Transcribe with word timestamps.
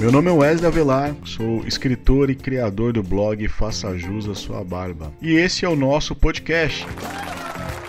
Meu 0.00 0.12
nome 0.12 0.30
é 0.30 0.32
Wesley 0.32 0.68
Avelar, 0.68 1.16
sou 1.24 1.66
escritor 1.66 2.30
e 2.30 2.36
criador 2.36 2.92
do 2.92 3.02
blog 3.02 3.48
Faça 3.48 3.98
Jus 3.98 4.28
a 4.28 4.34
Sua 4.34 4.62
Barba. 4.62 5.12
E 5.20 5.32
esse 5.32 5.64
é 5.64 5.68
o 5.68 5.74
nosso 5.74 6.14
podcast. 6.14 6.86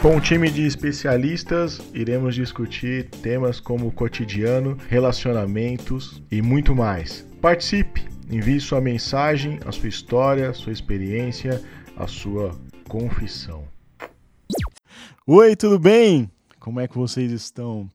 Com 0.02 0.16
um 0.16 0.20
time 0.20 0.50
de 0.50 0.66
especialistas, 0.66 1.80
iremos 1.94 2.34
discutir 2.34 3.08
temas 3.22 3.60
como 3.60 3.92
cotidiano, 3.92 4.76
relacionamentos 4.90 6.20
e 6.32 6.42
muito 6.42 6.76
mais. 6.76 7.24
Participe, 7.40 8.04
envie 8.28 8.60
sua 8.60 8.82
mensagem, 8.82 9.60
a 9.64 9.72
sua 9.72 9.88
história, 9.88 10.52
sua 10.52 10.74
experiência, 10.74 11.62
a 11.96 12.08
sua 12.08 12.60
confissão. 12.88 13.66
Oi, 15.28 15.56
tudo 15.56 15.78
bem? 15.78 16.28
Como 16.60 16.80
é 16.80 16.88
que 16.88 16.98
vocês 16.98 17.32
estão? 17.32 17.88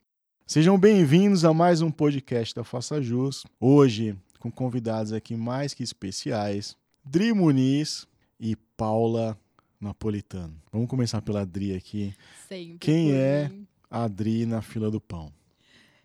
Sejam 0.47 0.79
bem-vindos 0.79 1.45
a 1.45 1.53
mais 1.55 1.81
um 1.81 1.91
podcast 1.91 2.55
da 2.55 2.63
Faça 2.65 3.01
Jus. 3.01 3.45
Hoje, 3.59 4.15
com 4.39 4.51
convidados 4.51 5.13
aqui 5.13 5.35
mais 5.37 5.73
que 5.73 5.83
especiais, 5.83 6.77
Dri 7.05 7.33
Muniz 7.33 8.07
e 8.39 8.55
Paula 8.77 9.39
Napolitano. 9.81 10.55
Vamos 10.71 10.89
começar 10.89 11.23
pela 11.23 11.47
Dri 11.47 11.75
aqui. 11.75 12.15
Sempre. 12.47 12.79
Quem 12.79 13.13
é 13.13 13.49
mim. 13.49 13.67
a 13.91 14.07
Dri 14.07 14.45
na 14.45 14.61
fila 14.61 14.91
do 14.91 15.01
pão? 15.01 15.33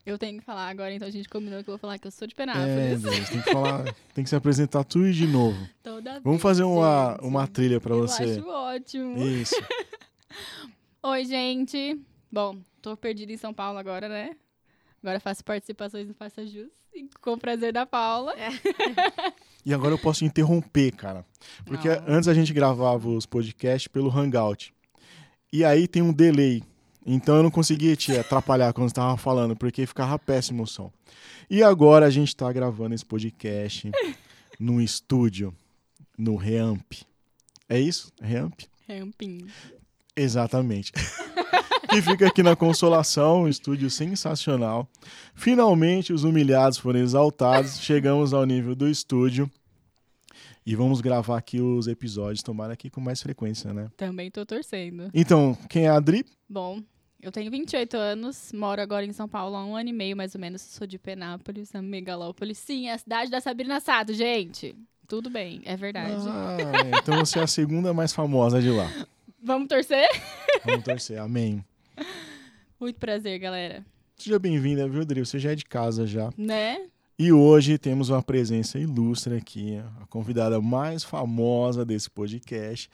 Eu 0.06 0.18
tenho 0.18 0.40
que 0.40 0.46
falar 0.46 0.70
agora, 0.70 0.94
então 0.94 1.08
a 1.08 1.12
gente 1.12 1.28
combinou 1.30 1.62
que 1.64 1.70
eu 1.70 1.74
vou 1.74 1.78
falar 1.80 2.00
que 2.00 2.08
eu 2.08 2.12
sou 2.12 2.28
de 2.28 2.34
É, 2.34 2.38
Penápolis. 2.38 3.02
Deus, 3.02 3.30
tem 3.30 3.42
que 3.42 3.52
falar, 3.52 3.96
tem 4.14 4.24
que 4.24 4.30
se 4.30 4.36
apresentar 4.36 4.84
tudo 4.86 5.12
de 5.12 5.28
novo. 5.28 5.68
Toda 5.84 6.20
Vamos 6.22 6.42
fazer 6.42 6.64
uma, 6.64 7.12
gente. 7.12 7.26
uma 7.26 7.48
trilha 7.48 7.80
pra 7.80 7.94
eu 7.94 8.08
você. 8.08 8.24
acho 8.24 8.48
ótimo. 8.48 9.22
Isso. 9.22 9.56
Oi, 11.04 11.26
gente. 11.26 12.00
Bom, 12.32 12.58
tô 12.80 12.98
perdida 12.98 13.32
em 13.32 13.38
São 13.38 13.54
Paulo 13.54 13.78
agora, 13.78 14.10
né? 14.10 14.36
Agora 15.02 15.20
faço 15.20 15.44
participações 15.44 16.08
no 16.08 16.14
Faça 16.14 16.46
Jus. 16.46 16.70
E 16.94 17.08
com 17.22 17.34
o 17.34 17.38
prazer 17.38 17.72
da 17.72 17.86
Paula. 17.86 18.34
E 19.66 19.74
agora 19.74 19.94
eu 19.94 20.00
posso 20.00 20.24
interromper, 20.24 20.92
cara. 20.94 21.26
Porque 21.66 21.90
Não. 21.90 22.04
antes 22.08 22.30
a 22.30 22.34
gente 22.34 22.54
gravava 22.54 23.10
os 23.10 23.26
podcasts 23.26 23.88
pelo 23.90 24.10
Hangout. 24.10 24.74
E 25.52 25.66
aí 25.66 25.86
tem 25.88 26.02
um 26.02 26.14
delay. 26.14 26.64
Então 27.06 27.36
eu 27.36 27.44
não 27.44 27.52
conseguia 27.52 27.96
te 27.96 28.18
atrapalhar 28.18 28.72
quando 28.74 28.88
você 28.88 28.94
estava 28.94 29.18
falando, 29.18 29.56
porque 29.56 29.86
ficava 29.86 30.18
péssimo 30.18 30.64
o 30.64 30.68
som. 30.68 30.92
E 31.50 31.62
agora 31.62 32.06
a 32.06 32.10
gente 32.10 32.30
está 32.30 32.52
gravando 32.52 32.96
esse 32.96 33.06
podcast 33.06 33.92
no 34.60 34.82
estúdio, 34.82 35.54
no 36.18 36.36
Reamp. 36.36 36.94
É 37.68 37.80
isso? 37.80 38.12
Reamp? 38.22 38.62
Ramping. 38.88 39.46
Exatamente. 40.20 40.92
que 40.92 42.02
fica 42.04 42.28
aqui 42.28 42.44
na 42.44 42.56
Consolação, 42.56 43.44
um 43.44 43.48
estúdio 43.48 43.90
sensacional. 43.90 44.88
Finalmente 45.34 46.12
os 46.12 46.24
humilhados 46.24 46.78
foram 46.78 47.00
exaltados, 47.00 47.80
chegamos 47.80 48.34
ao 48.34 48.46
nível 48.46 48.76
do 48.76 48.88
estúdio 48.88 49.50
e 50.66 50.76
vamos 50.76 51.02
gravar 51.02 51.38
aqui 51.38 51.62
os 51.62 51.88
episódios, 51.88 52.44
tomara 52.44 52.74
aqui 52.74 52.90
com 52.90 53.02
mais 53.02 53.22
frequência, 53.22 53.74
né? 53.74 53.90
Também 53.98 54.30
tô 54.30 54.46
torcendo. 54.46 55.10
Então, 55.14 55.58
quem 55.70 55.86
é 55.86 55.90
a 55.90 55.96
Adri? 55.96 56.26
Bom, 56.48 56.82
eu 57.22 57.32
tenho 57.32 57.50
28 57.50 57.98
anos, 57.98 58.52
moro 58.54 58.82
agora 58.82 59.06
em 59.06 59.12
São 59.12 59.28
Paulo 59.28 59.56
há 59.56 59.66
um 59.66 59.76
ano 59.76 59.90
e 59.90 59.94
meio, 59.94 60.16
mais 60.16 60.36
ou 60.36 60.42
menos. 60.42 60.62
Sou 60.62 60.86
de 60.86 61.00
Penápolis, 61.00 61.74
a 61.74 61.82
megalópolis. 61.82 62.58
Sim, 62.58 62.88
é 62.88 62.94
a 62.94 62.98
cidade 62.98 63.32
da 63.32 63.42
Sabrina 63.42 63.80
Sato, 63.80 64.14
gente. 64.14 64.76
Tudo 65.08 65.30
bem, 65.30 65.62
é 65.66 65.76
verdade. 65.76 66.14
Ah, 66.28 66.58
então 67.02 67.18
você 67.18 67.40
é 67.40 67.44
a 67.44 67.48
segunda 67.48 67.92
mais 67.94 68.14
famosa 68.14 68.62
de 68.62 68.70
lá. 68.70 68.88
Vamos 69.42 69.68
torcer? 69.68 70.08
Vamos 70.66 70.84
torcer, 70.84 71.20
amém. 71.20 71.64
Muito 72.80 73.00
prazer, 73.00 73.40
galera. 73.40 73.86
Seja 74.18 74.38
bem-vinda, 74.38 74.88
viu, 74.88 75.02
Adri? 75.02 75.26
Você 75.26 75.40
já 75.40 75.52
é 75.52 75.56
de 75.56 75.64
casa 75.64 76.06
já. 76.06 76.30
Né? 76.38 76.90
E 77.18 77.32
hoje 77.32 77.78
temos 77.78 78.10
uma 78.10 78.22
presença 78.22 78.78
ilustre 78.78 79.36
aqui, 79.36 79.78
a 80.02 80.06
convidada 80.08 80.62
mais 80.62 81.04
famosa 81.04 81.86
desse 81.86 82.10
podcast, 82.10 82.90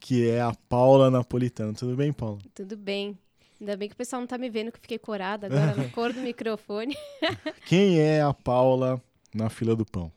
que 0.00 0.28
é 0.28 0.40
a 0.40 0.52
Paula 0.68 1.10
Napolitano. 1.10 1.74
Tudo 1.74 1.96
bem, 1.96 2.12
Paula? 2.12 2.38
Tudo 2.54 2.76
bem. 2.76 3.16
Ainda 3.60 3.76
bem 3.76 3.88
que 3.88 3.94
o 3.94 3.96
pessoal 3.96 4.20
não 4.20 4.26
tá 4.26 4.36
me 4.36 4.50
vendo 4.50 4.72
que 4.72 4.78
eu 4.78 4.82
fiquei 4.82 4.98
corada 4.98 5.46
agora 5.46 5.74
na 5.76 5.88
cor 5.90 6.12
do 6.12 6.20
microfone. 6.20 6.96
Quem 7.66 8.00
é 8.00 8.20
a 8.20 8.34
Paula 8.34 9.00
na 9.32 9.48
fila 9.48 9.76
do 9.76 9.86
pão? 9.86 10.12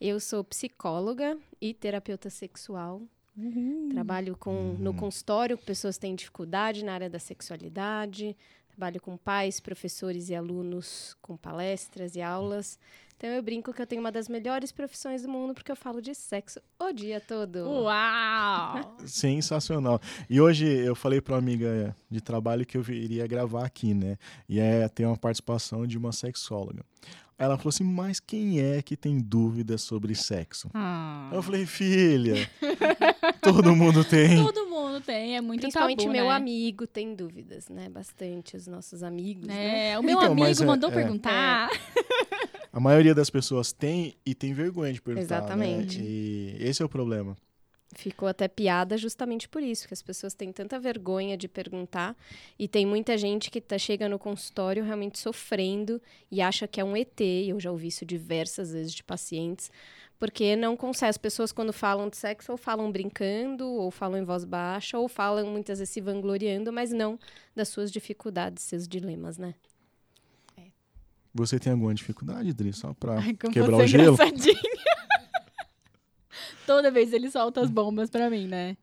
Eu 0.00 0.18
sou 0.18 0.42
psicóloga 0.42 1.38
e 1.60 1.72
terapeuta 1.72 2.30
sexual. 2.30 3.02
Trabalho 3.90 4.36
com, 4.36 4.74
no 4.78 4.94
consultório 4.94 5.58
com 5.58 5.64
pessoas 5.64 5.96
que 5.96 6.02
têm 6.02 6.14
dificuldade 6.14 6.84
na 6.84 6.92
área 6.94 7.10
da 7.10 7.18
sexualidade. 7.18 8.36
Trabalho 8.68 9.00
com 9.00 9.16
pais, 9.16 9.60
professores 9.60 10.28
e 10.30 10.34
alunos 10.34 11.16
com 11.22 11.36
palestras 11.36 12.16
e 12.16 12.22
aulas. 12.22 12.78
Então 13.16 13.30
eu 13.30 13.42
brinco 13.42 13.72
que 13.72 13.80
eu 13.80 13.86
tenho 13.86 14.00
uma 14.00 14.10
das 14.10 14.28
melhores 14.28 14.72
profissões 14.72 15.22
do 15.22 15.28
mundo 15.28 15.54
porque 15.54 15.70
eu 15.70 15.76
falo 15.76 16.02
de 16.02 16.14
sexo 16.14 16.60
o 16.78 16.92
dia 16.92 17.20
todo. 17.20 17.58
Uau! 17.58 18.96
Sensacional. 19.06 20.00
E 20.28 20.40
hoje 20.40 20.66
eu 20.66 20.94
falei 20.96 21.20
para 21.20 21.34
uma 21.34 21.38
amiga 21.38 21.96
de 22.10 22.20
trabalho 22.20 22.66
que 22.66 22.76
eu 22.76 22.84
iria 22.90 23.26
gravar 23.26 23.64
aqui, 23.64 23.94
né? 23.94 24.18
E 24.48 24.58
é 24.58 24.88
ter 24.88 25.06
uma 25.06 25.16
participação 25.16 25.86
de 25.86 25.96
uma 25.96 26.10
sexóloga. 26.12 26.84
Ela 27.38 27.56
falou 27.56 27.70
assim: 27.70 27.84
Mas 27.84 28.18
quem 28.20 28.60
é 28.60 28.82
que 28.82 28.96
tem 28.96 29.18
dúvidas 29.18 29.82
sobre 29.82 30.14
sexo? 30.14 30.68
Ah, 30.74 31.30
Eu 31.32 31.42
falei: 31.42 31.66
Filha, 31.66 32.48
todo 33.40 33.74
mundo 33.74 34.04
tem. 34.04 34.42
todo 34.44 34.66
mundo 34.66 35.00
tem, 35.00 35.36
é 35.36 35.40
muito 35.40 35.60
Principalmente 35.62 36.00
tabu, 36.00 36.12
meu 36.12 36.24
né? 36.26 36.30
amigo 36.30 36.86
tem 36.86 37.14
dúvidas, 37.14 37.68
né? 37.68 37.88
Bastante 37.88 38.56
os 38.56 38.66
nossos 38.66 39.02
amigos, 39.02 39.46
né? 39.46 39.90
É, 39.92 39.98
o 39.98 40.02
meu 40.02 40.16
Então, 40.18 40.32
amigo 40.32 40.62
é- 40.62 40.66
mandou 40.66 40.90
é. 40.90 40.94
perguntar. 40.94 41.70
A 42.72 42.80
maioria 42.80 43.14
das 43.14 43.30
pessoas 43.30 43.72
tem 43.72 44.14
e 44.26 44.34
tem 44.34 44.52
vergonha 44.52 44.92
de 44.92 45.00
perguntar. 45.00 45.36
Exatamente. 45.38 45.98
Né? 45.98 46.04
E 46.06 46.56
esse 46.60 46.82
é 46.82 46.84
o 46.84 46.88
problema. 46.88 47.36
Ficou 47.94 48.28
até 48.28 48.48
piada 48.48 48.96
justamente 48.98 49.48
por 49.48 49.62
isso, 49.62 49.86
que 49.86 49.94
as 49.94 50.02
pessoas 50.02 50.34
têm 50.34 50.52
tanta 50.52 50.78
vergonha 50.78 51.36
de 51.36 51.48
perguntar 51.48 52.16
e 52.58 52.66
tem 52.66 52.84
muita 52.84 53.16
gente 53.16 53.50
que 53.50 53.60
tá, 53.60 53.78
chega 53.78 54.08
no 54.08 54.18
consultório 54.18 54.84
realmente 54.84 55.18
sofrendo 55.18 56.00
e 56.30 56.40
acha 56.42 56.66
que 56.66 56.80
é 56.80 56.84
um 56.84 56.96
ET, 56.96 57.20
e 57.20 57.48
eu 57.50 57.60
já 57.60 57.70
ouvi 57.70 57.88
isso 57.88 58.04
diversas 58.04 58.72
vezes 58.72 58.92
de 58.92 59.02
pacientes, 59.02 59.70
porque 60.18 60.56
não 60.56 60.76
consegue. 60.76 61.10
As 61.10 61.18
pessoas 61.18 61.52
quando 61.52 61.72
falam 61.72 62.08
de 62.08 62.16
sexo 62.16 62.52
ou 62.52 62.58
falam 62.58 62.90
brincando, 62.90 63.66
ou 63.66 63.90
falam 63.90 64.18
em 64.18 64.24
voz 64.24 64.44
baixa, 64.44 64.98
ou 64.98 65.08
falam 65.08 65.46
muitas 65.46 65.78
vezes 65.78 65.92
se 65.92 66.00
vangloriando, 66.00 66.72
mas 66.72 66.90
não 66.92 67.18
das 67.54 67.68
suas 67.68 67.90
dificuldades, 67.90 68.62
seus 68.64 68.88
dilemas, 68.88 69.38
né? 69.38 69.54
Você 71.34 71.58
tem 71.58 71.72
alguma 71.72 71.92
dificuldade, 71.92 72.52
Dri? 72.52 72.72
Só 72.72 72.94
pra 72.94 73.18
Ai, 73.18 73.34
quebrar 73.34 73.78
o 73.78 73.82
é 73.82 73.86
gelo? 73.88 74.16
Toda 76.66 76.90
vez 76.90 77.12
ele 77.12 77.30
solta 77.30 77.60
as 77.60 77.70
bombas 77.70 78.10
pra 78.10 78.30
mim, 78.30 78.46
né? 78.46 78.76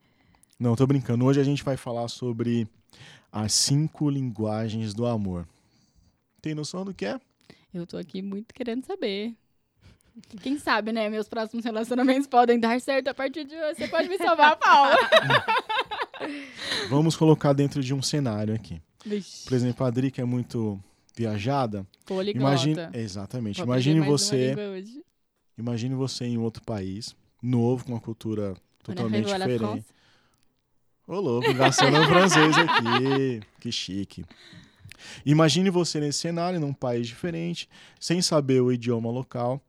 Não, 0.60 0.76
tô 0.76 0.86
brincando. 0.86 1.26
Hoje 1.26 1.40
a 1.40 1.44
gente 1.44 1.64
vai 1.64 1.76
falar 1.78 2.08
sobre 2.08 2.68
as 3.32 3.54
cinco 3.54 4.10
linguagens 4.10 4.94
do 4.94 5.06
amor. 5.06 5.48
Tem 6.42 6.54
noção 6.54 6.84
do 6.86 6.94
que 6.94 7.06
é? 7.06 7.20
Eu 7.74 7.88
tô 7.88 7.98
aqui 7.98 8.22
muito 8.22 8.54
querendo 8.54 8.86
saber. 8.86 9.34
Quem 10.42 10.60
sabe, 10.60 10.92
né? 10.92 11.10
Meus 11.10 11.28
próximos 11.28 11.64
relacionamentos 11.64 12.28
podem 12.28 12.60
dar 12.60 12.80
certo 12.82 13.08
a 13.08 13.14
partir 13.14 13.46
de 13.46 13.56
hoje. 13.56 13.76
Você 13.76 13.88
pode 13.88 14.10
me 14.10 14.18
salvar, 14.18 14.58
Paula. 14.58 14.96
Vamos 16.90 17.16
colocar 17.16 17.54
dentro 17.54 17.82
de 17.82 17.94
um 17.94 18.02
cenário 18.02 18.54
aqui. 18.54 18.82
Vixe, 19.06 19.46
Por 19.48 19.56
exemplo, 19.56 19.86
a 19.86 19.88
Adri, 19.88 20.12
que 20.12 20.22
é 20.22 20.26
muito 20.26 20.80
viajada. 21.16 21.88
poliglota. 22.06 22.54
Imagine, 22.54 22.90
exatamente. 22.94 23.58
Vou 23.58 23.66
Imagine 23.66 24.02
você, 24.02 24.56
imagine 25.58 25.96
você 25.96 26.26
em 26.26 26.38
outro 26.38 26.62
país, 26.64 27.16
novo, 27.42 27.86
com 27.86 27.92
uma 27.94 28.00
cultura 28.00 28.54
totalmente 28.84 29.26
diferente. 29.26 29.86
Ô, 31.08 31.20
louco, 31.20 31.54
gastando 31.54 31.98
um 32.00 32.06
francês 32.06 32.58
aqui. 32.58 33.42
Que 33.60 33.72
chique. 33.72 34.24
Imagine 35.26 35.70
você 35.70 36.00
nesse 36.00 36.20
cenário, 36.20 36.60
num 36.60 36.74
país 36.74 37.08
diferente, 37.08 37.68
sem 38.00 38.22
saber 38.22 38.62
o 38.62 38.72
idioma 38.72 39.10
local. 39.10 39.62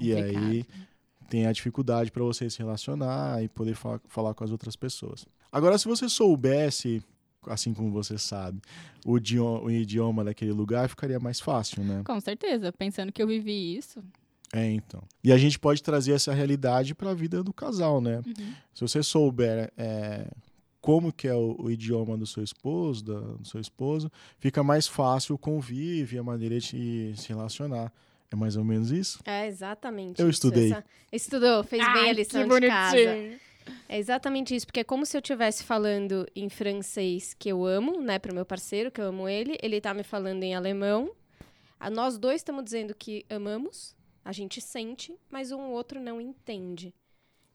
E 0.00 0.12
aí 0.14 0.62
Complicado. 0.64 0.88
tem 1.28 1.46
a 1.46 1.52
dificuldade 1.52 2.10
para 2.10 2.22
você 2.22 2.48
se 2.48 2.58
relacionar 2.58 3.42
e 3.42 3.48
poder 3.48 3.74
fa- 3.74 4.00
falar 4.08 4.34
com 4.34 4.44
as 4.44 4.50
outras 4.50 4.76
pessoas. 4.76 5.26
Agora, 5.50 5.76
se 5.78 5.86
você 5.88 6.08
soubesse, 6.08 7.02
assim 7.46 7.74
como 7.74 7.90
você 7.90 8.16
sabe, 8.18 8.60
o 9.04 9.16
idioma, 9.18 9.60
o 9.62 9.70
idioma 9.70 10.24
daquele 10.24 10.52
lugar, 10.52 10.88
ficaria 10.88 11.18
mais 11.18 11.40
fácil, 11.40 11.82
né? 11.84 12.02
Com 12.04 12.20
certeza. 12.20 12.72
Pensando 12.72 13.10
que 13.12 13.22
eu 13.22 13.26
vivi 13.26 13.76
isso. 13.76 14.02
É, 14.52 14.70
então. 14.70 15.02
E 15.22 15.30
a 15.32 15.36
gente 15.36 15.58
pode 15.58 15.82
trazer 15.82 16.12
essa 16.12 16.32
realidade 16.32 16.94
para 16.94 17.10
a 17.10 17.14
vida 17.14 17.42
do 17.42 17.52
casal, 17.52 18.00
né? 18.00 18.22
Uhum. 18.26 18.52
Se 18.74 18.80
você 18.80 19.02
souber 19.02 19.70
é, 19.76 20.26
como 20.80 21.12
que 21.12 21.28
é 21.28 21.34
o, 21.34 21.54
o 21.58 21.70
idioma 21.70 22.16
do 22.16 22.26
seu 22.26 22.42
esposo, 22.42 23.04
da- 23.04 23.20
do 23.20 23.46
seu 23.46 23.60
esposo, 23.60 24.10
fica 24.38 24.62
mais 24.62 24.86
fácil 24.86 25.34
o 25.34 25.38
convívio, 25.38 26.20
a 26.20 26.24
maneira 26.24 26.58
de 26.58 27.12
se 27.16 27.28
relacionar. 27.28 27.92
É 28.30 28.36
mais 28.36 28.56
ou 28.56 28.64
menos 28.64 28.90
isso? 28.90 29.20
É 29.24 29.46
exatamente 29.46 30.20
Eu 30.20 30.28
isso, 30.28 30.46
estudei. 30.46 30.70
essa- 30.72 30.84
Estudou, 31.12 31.64
fez 31.64 31.82
bem 31.94 32.02
Ai, 32.04 32.10
a 32.10 32.12
lição 32.12 32.46
que 32.48 32.60
de 32.60 32.66
casa. 32.68 32.98
É 33.88 33.98
exatamente 33.98 34.54
isso, 34.54 34.66
porque 34.66 34.80
é 34.80 34.84
como 34.84 35.04
se 35.04 35.14
eu 35.16 35.20
estivesse 35.20 35.62
falando 35.62 36.26
em 36.34 36.48
francês 36.48 37.34
que 37.38 37.50
eu 37.50 37.66
amo, 37.66 38.00
né, 38.00 38.18
pro 38.18 38.34
meu 38.34 38.44
parceiro, 38.46 38.90
que 38.90 38.98
eu 39.00 39.06
amo 39.06 39.28
ele, 39.28 39.58
ele 39.62 39.78
tá 39.80 39.92
me 39.92 40.02
falando 40.02 40.42
em 40.42 40.54
alemão. 40.54 41.10
Ah, 41.78 41.90
Nós 41.90 42.16
dois 42.18 42.36
estamos 42.40 42.64
dizendo 42.64 42.94
que 42.94 43.24
amamos 43.30 43.94
A 44.28 44.32
gente 44.32 44.60
sente, 44.60 45.18
mas 45.30 45.52
um 45.52 45.70
outro 45.70 45.98
não 45.98 46.20
entende. 46.20 46.94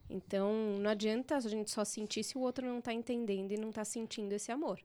Então, 0.10 0.52
não 0.80 0.90
adianta 0.90 1.38
a 1.38 1.40
gente 1.40 1.70
só 1.70 1.86
sentir 1.86 2.24
se 2.24 2.36
o 2.36 2.42
outro 2.42 2.66
não 2.66 2.82
tá 2.82 2.92
entendendo 2.92 3.52
e 3.52 3.58
não 3.58 3.72
tá 3.72 3.86
sentindo 3.86 4.34
esse 4.34 4.52
amor. 4.52 4.80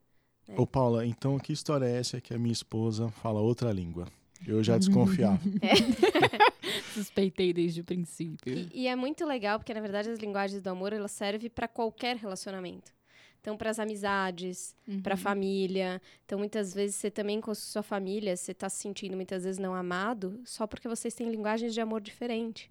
Ô, 0.54 0.66
Paula, 0.66 1.06
então 1.06 1.38
que 1.38 1.50
história 1.50 1.86
é 1.86 1.96
essa 1.96 2.20
que 2.20 2.34
a 2.34 2.38
minha 2.38 2.52
esposa 2.52 3.08
fala 3.08 3.40
outra 3.40 3.72
língua? 3.72 4.06
Eu 4.46 4.62
já 4.62 4.76
desconfiava. 4.76 5.40
Suspeitei 6.92 7.54
desde 7.54 7.80
o 7.80 7.84
princípio. 7.84 8.52
E, 8.52 8.82
e 8.82 8.86
é 8.86 8.94
muito 8.94 9.24
legal, 9.24 9.58
porque 9.58 9.72
na 9.72 9.80
verdade 9.80 10.10
as 10.10 10.18
linguagens 10.18 10.60
do 10.60 10.68
amor, 10.68 10.92
elas 10.92 11.12
servem 11.12 11.48
para 11.48 11.66
qualquer 11.66 12.16
relacionamento. 12.16 12.92
Então, 13.40 13.56
para 13.56 13.70
as 13.70 13.78
amizades, 13.78 14.74
Uhum. 14.86 15.00
para 15.00 15.14
a 15.14 15.16
família. 15.16 16.02
Então, 16.24 16.38
muitas 16.38 16.74
vezes, 16.74 16.96
você 16.96 17.10
também 17.10 17.40
com 17.40 17.50
a 17.50 17.54
sua 17.54 17.82
família, 17.82 18.36
você 18.36 18.52
está 18.52 18.68
se 18.68 18.78
sentindo 18.78 19.16
muitas 19.16 19.44
vezes 19.44 19.58
não 19.58 19.74
amado, 19.74 20.40
só 20.44 20.66
porque 20.66 20.88
vocês 20.88 21.14
têm 21.14 21.30
linguagens 21.30 21.72
de 21.72 21.80
amor 21.80 22.00
diferentes. 22.00 22.68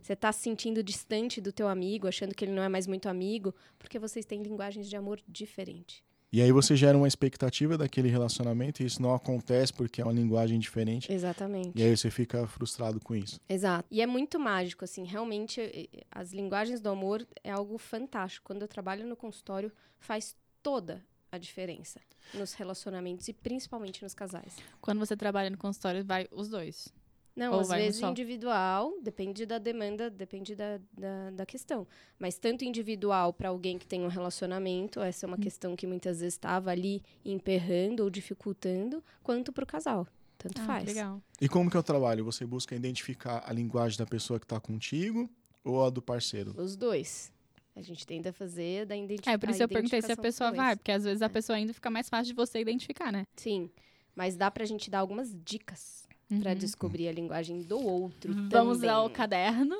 Você 0.00 0.14
está 0.14 0.32
se 0.32 0.40
sentindo 0.40 0.82
distante 0.82 1.40
do 1.40 1.52
teu 1.52 1.68
amigo, 1.68 2.08
achando 2.08 2.34
que 2.34 2.44
ele 2.44 2.52
não 2.52 2.62
é 2.62 2.68
mais 2.68 2.86
muito 2.86 3.08
amigo, 3.08 3.54
porque 3.78 3.98
vocês 3.98 4.24
têm 4.24 4.42
linguagens 4.42 4.88
de 4.88 4.96
amor 4.96 5.20
diferentes. 5.28 6.02
E 6.32 6.40
aí 6.40 6.52
você 6.52 6.76
gera 6.76 6.96
uma 6.96 7.08
expectativa 7.08 7.76
daquele 7.76 8.08
relacionamento 8.08 8.82
e 8.82 8.86
isso 8.86 9.02
não 9.02 9.12
acontece 9.12 9.72
porque 9.72 10.00
é 10.00 10.04
uma 10.04 10.12
linguagem 10.12 10.60
diferente. 10.60 11.12
Exatamente. 11.12 11.72
E 11.74 11.82
aí 11.82 11.96
você 11.96 12.10
fica 12.10 12.46
frustrado 12.46 13.00
com 13.00 13.16
isso. 13.16 13.40
Exato. 13.48 13.84
E 13.90 14.00
é 14.00 14.06
muito 14.06 14.38
mágico, 14.38 14.84
assim, 14.84 15.04
realmente 15.04 15.90
as 16.10 16.32
linguagens 16.32 16.80
do 16.80 16.88
amor 16.88 17.26
é 17.42 17.50
algo 17.50 17.76
fantástico. 17.78 18.46
Quando 18.46 18.62
eu 18.62 18.68
trabalho 18.68 19.06
no 19.06 19.16
consultório, 19.16 19.72
faz 19.98 20.36
toda 20.62 21.04
a 21.32 21.38
diferença 21.38 22.00
nos 22.34 22.54
relacionamentos 22.54 23.26
e 23.28 23.32
principalmente 23.32 24.02
nos 24.02 24.14
casais. 24.14 24.56
Quando 24.80 24.98
você 24.98 25.16
trabalha 25.16 25.50
no 25.50 25.58
consultório, 25.58 26.04
vai 26.04 26.28
os 26.30 26.48
dois. 26.48 26.92
Não, 27.40 27.54
Ou 27.54 27.60
às 27.60 27.68
vezes 27.68 28.02
individual, 28.02 28.92
depende 29.00 29.46
da 29.46 29.56
demanda, 29.56 30.10
depende 30.10 30.54
da, 30.54 30.78
da, 30.92 31.30
da 31.30 31.46
questão. 31.46 31.86
Mas 32.18 32.36
tanto 32.38 32.66
individual 32.66 33.32
para 33.32 33.48
alguém 33.48 33.78
que 33.78 33.86
tem 33.86 34.02
um 34.02 34.08
relacionamento, 34.08 35.00
essa 35.00 35.24
é 35.24 35.26
Hum. 35.26 35.30
uma 35.32 35.38
questão 35.38 35.74
que 35.74 35.86
muitas 35.86 36.20
vezes 36.20 36.34
estava 36.34 36.70
ali 36.70 37.02
emperrando 37.24 38.02
ou 38.02 38.10
dificultando, 38.10 39.02
quanto 39.22 39.54
para 39.54 39.64
o 39.64 39.66
casal. 39.66 40.06
Tanto 40.36 40.60
Ah, 40.60 40.66
faz. 40.66 40.84
legal. 40.84 41.22
E 41.40 41.48
como 41.48 41.70
que 41.70 41.76
é 41.78 41.80
o 41.80 41.82
trabalho? 41.82 42.22
Você 42.26 42.44
busca 42.44 42.74
identificar 42.76 43.42
a 43.46 43.52
linguagem 43.54 43.96
da 43.96 44.04
pessoa 44.04 44.38
que 44.38 44.44
está 44.44 44.60
contigo 44.60 45.26
ou 45.64 45.82
a 45.82 45.88
do 45.88 46.02
parceiro? 46.02 46.52
Os 46.60 46.76
dois. 46.76 47.32
A 47.74 47.80
gente 47.80 48.06
tenta 48.06 48.34
fazer 48.34 48.84
da 48.84 48.94
identificação. 48.94 49.32
É, 49.32 49.38
por 49.38 49.48
isso 49.48 49.62
eu 49.62 49.68
perguntei 49.68 50.02
se 50.02 50.12
a 50.12 50.16
pessoa 50.16 50.52
vai, 50.52 50.76
porque 50.76 50.92
às 50.92 51.04
vezes 51.04 51.22
a 51.22 51.26
É. 51.26 51.28
pessoa 51.30 51.56
ainda 51.56 51.72
fica 51.72 51.88
mais 51.88 52.06
fácil 52.10 52.26
de 52.26 52.34
você 52.34 52.60
identificar, 52.60 53.10
né? 53.10 53.24
Sim, 53.34 53.70
mas 54.14 54.36
dá 54.36 54.50
pra 54.50 54.66
gente 54.66 54.90
dar 54.90 54.98
algumas 54.98 55.34
dicas 55.42 56.06
pra 56.40 56.52
Uhum. 56.52 56.56
descobrir 56.58 57.08
a 57.08 57.12
linguagem 57.12 57.62
do 57.62 57.78
outro 57.78 58.32
Vamos 58.50 58.78
também. 58.78 58.90
ao 58.90 59.10
caderno. 59.10 59.76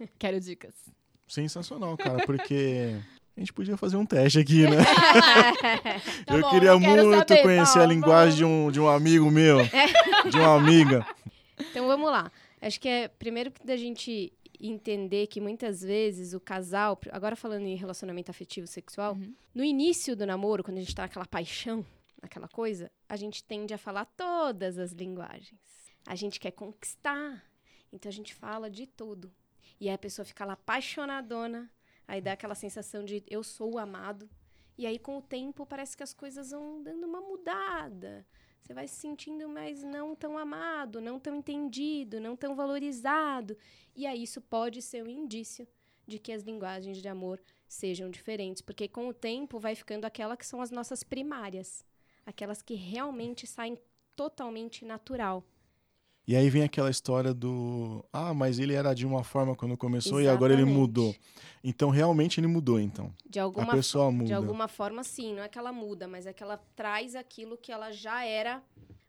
Quero 0.18 0.40
dicas. 0.40 0.74
Sensacional, 1.28 1.96
cara, 1.96 2.24
porque 2.26 2.96
a 3.36 3.40
gente 3.40 3.52
podia 3.52 3.76
fazer 3.76 3.96
um 3.96 4.06
teste 4.06 4.38
aqui, 4.38 4.62
né? 4.62 4.76
Tá 6.26 6.34
eu 6.36 6.40
bom, 6.40 6.50
queria 6.50 6.70
eu 6.70 6.80
muito 6.80 7.10
saber, 7.28 7.42
conhecer 7.42 7.78
a 7.78 7.82
Paulo, 7.82 7.92
linguagem 7.92 8.36
de 8.38 8.44
um, 8.44 8.70
de 8.70 8.80
um 8.80 8.88
amigo 8.88 9.30
meu, 9.30 9.58
de 10.30 10.36
uma 10.38 10.54
amiga. 10.56 11.06
Então 11.70 11.86
vamos 11.86 12.10
lá. 12.10 12.30
Acho 12.60 12.80
que 12.80 12.88
é 12.88 13.08
primeiro 13.08 13.50
que 13.50 13.64
da 13.66 13.76
gente 13.76 14.32
entender 14.60 15.26
que 15.26 15.40
muitas 15.40 15.82
vezes 15.82 16.32
o 16.32 16.40
casal, 16.40 16.98
agora 17.12 17.36
falando 17.36 17.66
em 17.66 17.74
relacionamento 17.76 18.30
afetivo 18.30 18.66
sexual, 18.66 19.12
Uhum. 19.14 19.34
no 19.54 19.62
início 19.64 20.16
do 20.16 20.24
namoro, 20.26 20.62
quando 20.64 20.78
a 20.78 20.80
gente 20.80 20.94
tá 20.94 21.02
naquela 21.02 21.26
paixão, 21.26 21.84
naquela 22.24 22.48
coisa, 22.48 22.90
a 23.08 23.16
gente 23.16 23.44
tende 23.44 23.74
a 23.74 23.78
falar 23.78 24.06
todas 24.06 24.78
as 24.78 24.92
linguagens. 24.92 25.60
A 26.06 26.14
gente 26.14 26.40
quer 26.40 26.52
conquistar. 26.52 27.44
Então 27.92 28.08
a 28.08 28.12
gente 28.12 28.34
fala 28.34 28.70
de 28.70 28.86
tudo. 28.86 29.32
E 29.78 29.88
aí 29.88 29.94
a 29.94 29.98
pessoa 29.98 30.24
fica 30.24 30.44
lá 30.44 30.54
apaixonadona, 30.54 31.70
aí 32.08 32.20
dá 32.20 32.32
aquela 32.32 32.54
sensação 32.54 33.04
de 33.04 33.22
eu 33.28 33.42
sou 33.42 33.74
o 33.74 33.78
amado. 33.78 34.28
E 34.76 34.86
aí 34.86 34.98
com 34.98 35.18
o 35.18 35.22
tempo 35.22 35.66
parece 35.66 35.96
que 35.96 36.02
as 36.02 36.12
coisas 36.14 36.50
vão 36.50 36.82
dando 36.82 37.04
uma 37.06 37.20
mudada. 37.20 38.26
Você 38.62 38.72
vai 38.72 38.88
se 38.88 38.96
sentindo 38.96 39.46
mais 39.46 39.82
não 39.82 40.16
tão 40.16 40.38
amado, 40.38 41.00
não 41.00 41.20
tão 41.20 41.36
entendido, 41.36 42.18
não 42.18 42.34
tão 42.34 42.56
valorizado. 42.56 43.56
E 43.94 44.06
aí 44.06 44.22
isso 44.22 44.40
pode 44.40 44.80
ser 44.80 45.04
um 45.04 45.10
indício 45.10 45.68
de 46.06 46.18
que 46.18 46.32
as 46.32 46.42
linguagens 46.42 46.98
de 46.98 47.08
amor 47.08 47.40
sejam 47.68 48.10
diferentes, 48.10 48.62
porque 48.62 48.88
com 48.88 49.08
o 49.08 49.14
tempo 49.14 49.58
vai 49.58 49.74
ficando 49.74 50.06
aquela 50.06 50.36
que 50.36 50.46
são 50.46 50.62
as 50.62 50.70
nossas 50.70 51.02
primárias, 51.02 51.84
aquelas 52.26 52.62
que 52.62 52.74
realmente 52.74 53.46
saem 53.46 53.78
totalmente 54.16 54.84
natural. 54.84 55.44
E 56.26 56.34
aí 56.34 56.48
vem 56.48 56.62
aquela 56.62 56.90
história 56.90 57.34
do. 57.34 58.02
Ah, 58.10 58.32
mas 58.32 58.58
ele 58.58 58.72
era 58.72 58.94
de 58.94 59.04
uma 59.04 59.22
forma 59.22 59.54
quando 59.54 59.76
começou 59.76 60.22
e 60.22 60.28
agora 60.28 60.54
ele 60.54 60.62
Exatamente. 60.62 60.80
mudou. 60.80 61.14
Então 61.62 61.90
realmente 61.90 62.40
ele 62.40 62.46
mudou, 62.46 62.80
então. 62.80 63.12
De 63.28 63.38
A 63.38 63.42
alguma 63.42 63.72
pessoa 63.74 64.10
muda. 64.10 64.24
De 64.24 64.32
alguma 64.32 64.66
forma, 64.66 65.04
sim. 65.04 65.34
Não 65.34 65.42
é 65.42 65.48
que 65.48 65.58
ela 65.58 65.70
muda, 65.72 66.08
mas 66.08 66.26
é 66.26 66.32
que 66.32 66.42
ela 66.42 66.56
traz 66.74 67.14
aquilo 67.14 67.58
que 67.58 67.70
ela 67.70 67.92
já 67.92 68.24
era, 68.24 68.62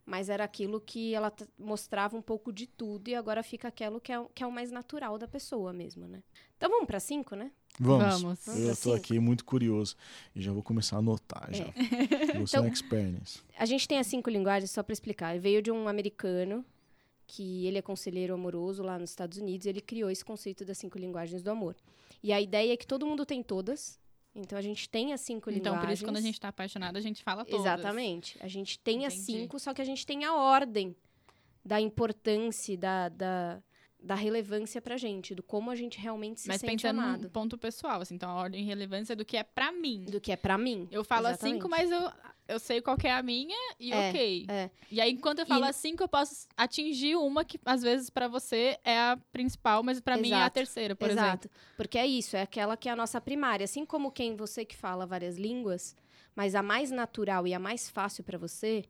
mas 0.06 0.28
era 0.28 0.44
aquilo 0.44 0.82
que 0.82 1.14
ela 1.14 1.32
mostrava 1.58 2.18
um 2.18 2.22
pouco 2.22 2.52
de 2.52 2.68
tudo 2.68 3.08
e 3.08 3.16
agora 3.16 3.42
fica 3.44 3.70
aquilo 3.70 4.02
que 4.02 4.12
é, 4.12 4.20
o- 4.20 4.28
que 4.36 4.44
é 4.44 4.48
o 4.48 4.52
mais 4.52 4.70
natural 4.70 5.18
da 5.18 5.28
pessoa 5.28 5.72
mesmo, 5.72 6.08
né? 6.10 6.22
Então 6.58 6.70
vamos 6.70 6.86
pra 6.86 7.00
cinco, 7.00 7.34
né? 7.34 7.50
Vamos. 7.80 8.22
Vamos. 8.22 8.48
Eu 8.48 8.76
cinco? 8.76 8.96
aqui 8.96 9.20
muito 9.20 9.44
curioso. 9.46 9.96
E 10.36 10.42
já 10.42 10.52
vou 10.52 10.64
começar 10.64 10.96
a 10.96 11.00
anotar 11.00 11.50
já. 11.54 11.66
Você 11.66 12.38
é 12.38 12.42
Então- 12.42 12.64
um 12.64 12.68
expert 12.68 13.06
nisso. 13.12 13.44
A 13.58 13.66
gente 13.66 13.88
tem 13.88 13.98
as 14.00 14.08
cinco 14.08 14.30
linguagens, 14.30 14.72
só 14.72 14.82
pra 14.82 14.94
explicar. 14.94 15.38
Veio 15.40 15.62
de 15.62 15.72
um 15.72 15.88
americano 15.88 16.64
que 17.28 17.66
ele 17.66 17.78
é 17.78 17.82
conselheiro 17.82 18.34
amoroso 18.34 18.84
lá 18.84 18.98
nos 19.00 19.10
Estados 19.10 19.38
Unidos 19.40 19.66
e 19.66 19.70
ele 19.70 19.82
criou 19.82 20.10
esse 20.10 20.24
conceito 20.24 20.64
das 20.64 20.78
cinco 20.78 20.98
linguagens 20.98 21.42
do 21.44 21.50
amor. 21.50 21.76
E 22.24 22.32
a 22.32 22.40
ideia 22.40 22.74
é 22.74 22.78
que 22.78 22.86
todo 22.88 23.06
mundo 23.06 23.26
tem 23.26 23.42
todas. 23.44 24.00
Então 24.34 24.58
a 24.58 24.62
gente 24.62 24.88
tem 24.90 25.12
as 25.14 25.22
cinco 25.22 25.50
Então, 25.50 25.74
linguagens. 25.74 25.86
por 25.86 25.94
isso, 25.94 26.04
quando 26.06 26.18
a 26.18 26.22
gente 26.22 26.40
tá 26.40 26.50
apaixonada, 26.50 27.00
a 27.00 27.02
gente 27.02 27.24
fala 27.24 27.44
todas. 27.46 27.62
Exatamente. 27.62 28.38
A 28.42 28.48
gente 28.48 28.78
tem 28.80 29.06
as 29.06 29.14
Entendi. 29.14 29.40
cinco, 29.40 29.60
só 29.60 29.74
que 29.74 29.82
a 29.82 29.86
gente 29.86 30.06
tem 30.06 30.24
a 30.26 30.34
ordem 30.36 30.96
da 31.64 31.80
importância, 31.82 32.78
da, 32.78 33.10
da, 33.10 33.64
da 34.06 34.14
relevância 34.16 34.80
pra 34.82 34.98
gente, 34.98 35.34
do 35.34 35.42
como 35.42 35.72
a 35.72 35.76
gente 35.76 36.00
realmente 36.00 36.40
se 36.42 36.48
Mas 36.48 36.62
sente 36.62 36.84
pensando 36.84 37.02
amado. 37.02 37.24
no 37.24 37.30
ponto 37.30 37.58
pessoal, 37.58 38.02
assim, 38.02 38.14
então 38.16 38.30
a 38.30 38.36
ordem 38.36 38.62
e 38.62 38.66
relevância 38.66 39.16
do 39.16 39.26
que 39.26 39.36
é 39.36 39.44
pra 39.44 39.72
mim. 39.72 40.06
Do 40.06 40.22
que 40.22 40.32
é 40.32 40.36
pra 40.36 40.58
mim. 40.58 40.88
Eu 40.92 41.04
falo 41.04 41.28
Exatamente. 41.28 41.56
cinco, 41.56 41.68
mas 41.68 41.90
eu, 41.92 42.12
eu 42.48 42.60
sei 42.60 42.82
qual 42.82 42.96
que 42.98 43.08
é 43.08 43.14
a 43.14 43.24
minha 43.24 43.58
e 43.80 43.92
É, 43.92 44.10
ok. 44.10 44.46
é. 44.48 44.70
E 44.92 45.02
aí, 45.02 45.12
enquanto 45.12 45.40
eu 45.40 45.46
falo 45.48 45.66
E- 45.66 45.70
as 45.70 45.76
cinco, 45.76 46.04
eu 46.04 46.08
posso 46.08 46.48
atingir 46.56 47.16
uma 47.16 47.44
que, 47.44 47.60
às 47.66 47.82
vezes, 47.82 48.12
pra 48.12 48.28
você 48.28 48.78
é 48.84 48.96
a 49.00 49.18
principal, 49.34 49.82
mas 49.82 50.00
pra 50.00 50.18
mim 50.18 50.32
é 50.32 50.44
a 50.44 50.50
terceira, 50.52 50.96
por 50.96 51.10
exemplo. 51.10 51.26
Exato. 51.28 51.50
Porque 51.76 51.98
é 51.98 52.06
isso, 52.06 52.38
é 52.38 52.44
aquela 52.44 52.78
que 52.78 52.88
é 52.88 52.92
a 52.92 52.96
nossa 52.96 53.20
primária. 53.20 53.64
Assim 53.64 53.86
como 53.86 54.12
quem 54.12 54.36
você 54.36 54.64
que 54.64 54.76
fala 54.76 55.08
várias 55.08 55.36
línguas, 55.36 55.96
mas 56.36 56.54
a 56.54 56.62
mais 56.62 56.92
natural 56.92 57.48
e 57.48 57.56
a 57.56 57.60
mais 57.60 57.90
fácil 57.90 58.24
pra 58.24 58.38
você 58.38 58.84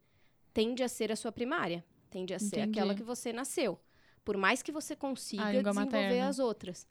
tende 0.53 0.83
a 0.83 0.89
ser 0.89 1.09
a 1.09 1.15
sua 1.15 1.31
primária. 1.31 1.85
Tende 2.09 2.33
a 2.33 2.39
ser 2.39 2.59
Entendi. 2.59 2.79
aquela 2.79 2.93
que 2.95 3.03
você 3.03 3.31
nasceu. 3.31 3.79
Por 4.25 4.35
mais 4.37 4.61
que 4.63 4.71
você 4.71 4.95
consiga 4.95 5.45
desenvolver 5.45 5.75
materna. 5.85 6.27
as 6.27 6.39
outras. 6.39 6.87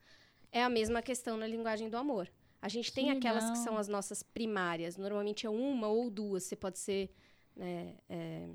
É 0.52 0.62
a 0.62 0.70
mesma 0.70 1.02
questão 1.02 1.36
na 1.36 1.46
linguagem 1.46 1.90
do 1.90 1.96
amor. 1.96 2.30
A 2.62 2.68
gente 2.68 2.92
tem 2.92 3.06
Que 3.06 3.10
aquelas 3.10 3.50
que 3.50 3.58
são 3.58 3.76
as 3.76 3.88
nossas 3.88 4.22
primárias. 4.22 4.96
Normalmente 4.96 5.44
é 5.44 5.50
uma 5.50 5.88
ou 5.88 6.08
duas. 6.08 6.44
Você 6.44 6.56
pode 6.56 6.78
ser 6.78 7.10
né, 7.56 7.94
é, 8.08 8.48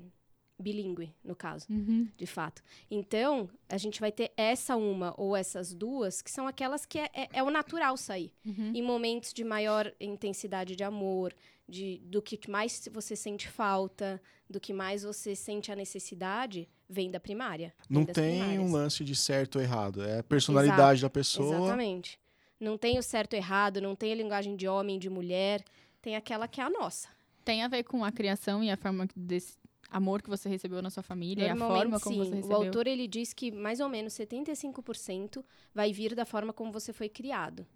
bilíngue, 0.58 1.14
no 1.22 1.34
caso 1.36 1.66
Uhum. 1.70 2.08
de 2.16 2.26
fato. 2.26 2.62
Então, 2.90 3.48
a 3.68 3.78
gente 3.78 4.00
vai 4.00 4.10
ter 4.12 4.32
essa 4.36 4.76
uma 4.76 5.14
ou 5.16 5.36
essas 5.36 5.72
duas, 5.72 6.20
que 6.20 6.30
são 6.30 6.46
aquelas 6.46 6.84
que 6.84 6.98
é, 6.98 7.08
é- 7.14 7.28
é 7.34 7.42
o 7.42 7.50
natural 7.50 7.96
sair. 7.96 8.32
Uhum. 8.44 8.72
Em 8.74 8.82
momentos 8.82 9.32
de 9.32 9.44
maior 9.44 9.92
intensidade 10.00 10.74
de 10.76 10.82
amor, 10.84 11.34
de, 11.68 11.98
do 12.04 12.20
que 12.20 12.50
mais 12.50 12.88
você 12.92 13.14
sente 13.16 13.48
falta, 13.48 14.20
do 14.48 14.58
que 14.60 14.72
mais 14.72 15.02
você 15.02 15.34
sente 15.36 15.70
a 15.70 15.76
necessidade, 15.76 16.68
vem 16.90 17.10
da 17.10 17.20
primária. 17.20 17.72
Não 17.88 18.04
tem 18.04 18.40
primárias. 18.40 18.58
um 18.64 18.72
lance 18.72 19.04
de 19.04 19.14
certo 19.14 19.56
ou 19.56 19.62
errado. 19.62 20.02
É 20.02 20.18
a 20.18 20.22
personalidade 20.24 21.00
da 21.02 21.08
pessoa. 21.08 21.56
Exatamente. 21.56 22.18
Não 22.58 22.76
tem 22.76 22.98
o 22.98 23.02
certo 23.02 23.34
e 23.34 23.36
errado, 23.36 23.80
não 23.80 23.94
tem 23.94 24.12
a 24.12 24.14
linguagem 24.16 24.56
de 24.56 24.66
homem 24.68 24.98
de 24.98 25.08
mulher, 25.08 25.62
tem 26.02 26.16
aquela 26.16 26.46
que 26.48 26.60
é 26.60 26.64
a 26.64 26.68
nossa. 26.70 27.08
Tem 27.44 27.62
a 27.62 27.68
ver 27.68 27.84
com 27.84 28.04
a 28.04 28.12
criação 28.12 28.62
e 28.62 28.70
a 28.70 28.76
forma 28.76 29.06
que- 29.06 29.18
desse 29.18 29.56
amor 29.90 30.20
que 30.22 30.28
você 30.28 30.48
recebeu 30.48 30.82
na 30.82 30.90
sua 30.90 31.02
família 31.02 31.46
e 31.46 31.48
a 31.48 31.56
forma 31.56 31.98
como 31.98 32.16
sim. 32.16 32.24
você 32.24 32.30
O 32.32 32.34
recebeu. 32.36 32.56
autor 32.58 32.86
ele 32.86 33.08
diz 33.08 33.32
que 33.32 33.50
mais 33.50 33.80
ou 33.80 33.88
menos 33.88 34.12
75% 34.12 35.44
vai 35.74 35.92
vir 35.92 36.14
da 36.14 36.24
forma 36.26 36.52
como 36.52 36.70
você 36.72 36.92
foi 36.92 37.08
criado. 37.08 37.66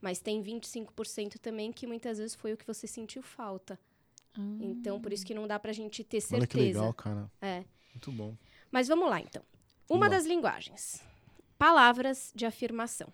Mas 0.00 0.18
tem 0.20 0.42
25% 0.42 1.38
também 1.38 1.72
que 1.72 1.86
muitas 1.86 2.18
vezes 2.18 2.34
foi 2.34 2.52
o 2.52 2.56
que 2.56 2.66
você 2.66 2.86
sentiu 2.86 3.22
falta. 3.22 3.78
Ah. 4.36 4.40
Então, 4.60 5.00
por 5.00 5.12
isso 5.12 5.24
que 5.24 5.32
não 5.34 5.46
dá 5.46 5.58
pra 5.58 5.72
gente 5.72 6.04
ter 6.04 6.16
Olha 6.32 6.46
que 6.46 6.52
certeza. 6.54 6.80
legal, 6.80 6.92
cara. 6.92 7.30
É. 7.40 7.64
Muito 7.94 8.12
bom. 8.12 8.34
Mas 8.70 8.88
vamos 8.88 9.08
lá, 9.08 9.20
então. 9.20 9.42
Uma 9.88 10.08
das 10.08 10.26
linguagens. 10.26 11.02
Palavras 11.58 12.32
de 12.34 12.44
afirmação. 12.44 13.12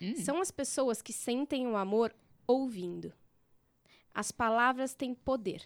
Hum. 0.00 0.14
São 0.16 0.40
as 0.40 0.50
pessoas 0.50 1.00
que 1.00 1.12
sentem 1.12 1.66
o 1.66 1.76
amor 1.76 2.14
ouvindo. 2.46 3.12
As 4.14 4.30
palavras 4.30 4.94
têm 4.94 5.14
poder. 5.14 5.62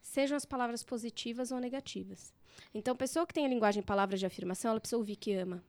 sejam 0.00 0.36
as 0.36 0.44
palavras 0.44 0.82
positivas 0.82 1.52
ou 1.52 1.60
negativas. 1.60 2.32
Então, 2.72 2.96
pessoa 2.96 3.26
que 3.26 3.34
tem 3.34 3.44
a 3.44 3.48
linguagem 3.48 3.82
palavras 3.82 4.18
de 4.18 4.26
afirmação, 4.26 4.70
ela 4.70 4.80
precisa 4.80 4.96
ouvir 4.96 5.16
que 5.16 5.34
ama. 5.34 5.62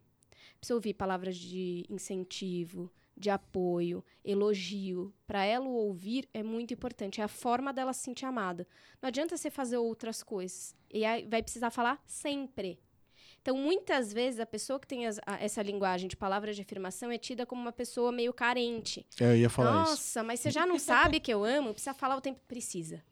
Precisa 0.59 0.75
ouvir 0.75 0.93
palavras 0.93 1.35
de 1.35 1.85
incentivo, 1.89 2.91
de 3.19 3.29
apoio, 3.29 4.03
elogio. 4.23 5.13
Para 5.27 5.43
ela 5.43 5.65
o 5.65 5.73
ouvir 5.73 6.27
é 6.33 6.41
muito 6.41 6.73
importante. 6.73 7.19
É 7.19 7.23
a 7.23 7.27
forma 7.27 7.73
dela 7.73 7.91
se 7.93 8.03
sentir 8.03 8.25
amada. 8.25 8.65
Não 9.01 9.07
adianta 9.09 9.35
você 9.35 9.51
fazer 9.51 9.77
outras 9.77 10.23
coisas. 10.23 10.73
E 10.89 11.03
aí 11.03 11.27
vai 11.27 11.43
precisar 11.43 11.69
falar 11.69 12.01
sempre. 12.05 12.79
Então, 13.41 13.55
muitas 13.57 14.11
vezes, 14.11 14.39
a 14.39 14.45
pessoa 14.45 14.79
que 14.79 14.87
tem 14.87 15.05
as- 15.07 15.19
a- 15.25 15.37
essa 15.41 15.61
linguagem 15.61 16.07
de 16.09 16.15
palavras 16.17 16.55
de 16.55 16.61
afirmação 16.61 17.09
é 17.11 17.17
tida 17.17 17.45
como 17.45 17.61
uma 17.61 17.71
pessoa 17.71 18.11
meio 18.11 18.33
carente. 18.33 19.05
É, 19.19 19.25
eu 19.31 19.37
ia 19.37 19.49
falar 19.49 19.83
isso. 19.83 19.91
Nossa, 19.91 20.23
mas 20.23 20.39
você 20.39 20.51
já 20.51 20.65
não 20.65 20.77
sabe 20.79 21.19
que 21.19 21.31
eu 21.33 21.43
amo? 21.43 21.71
Precisa 21.73 21.93
falar 21.93 22.17
o 22.17 22.21
tempo 22.21 22.39
precisa. 22.47 23.03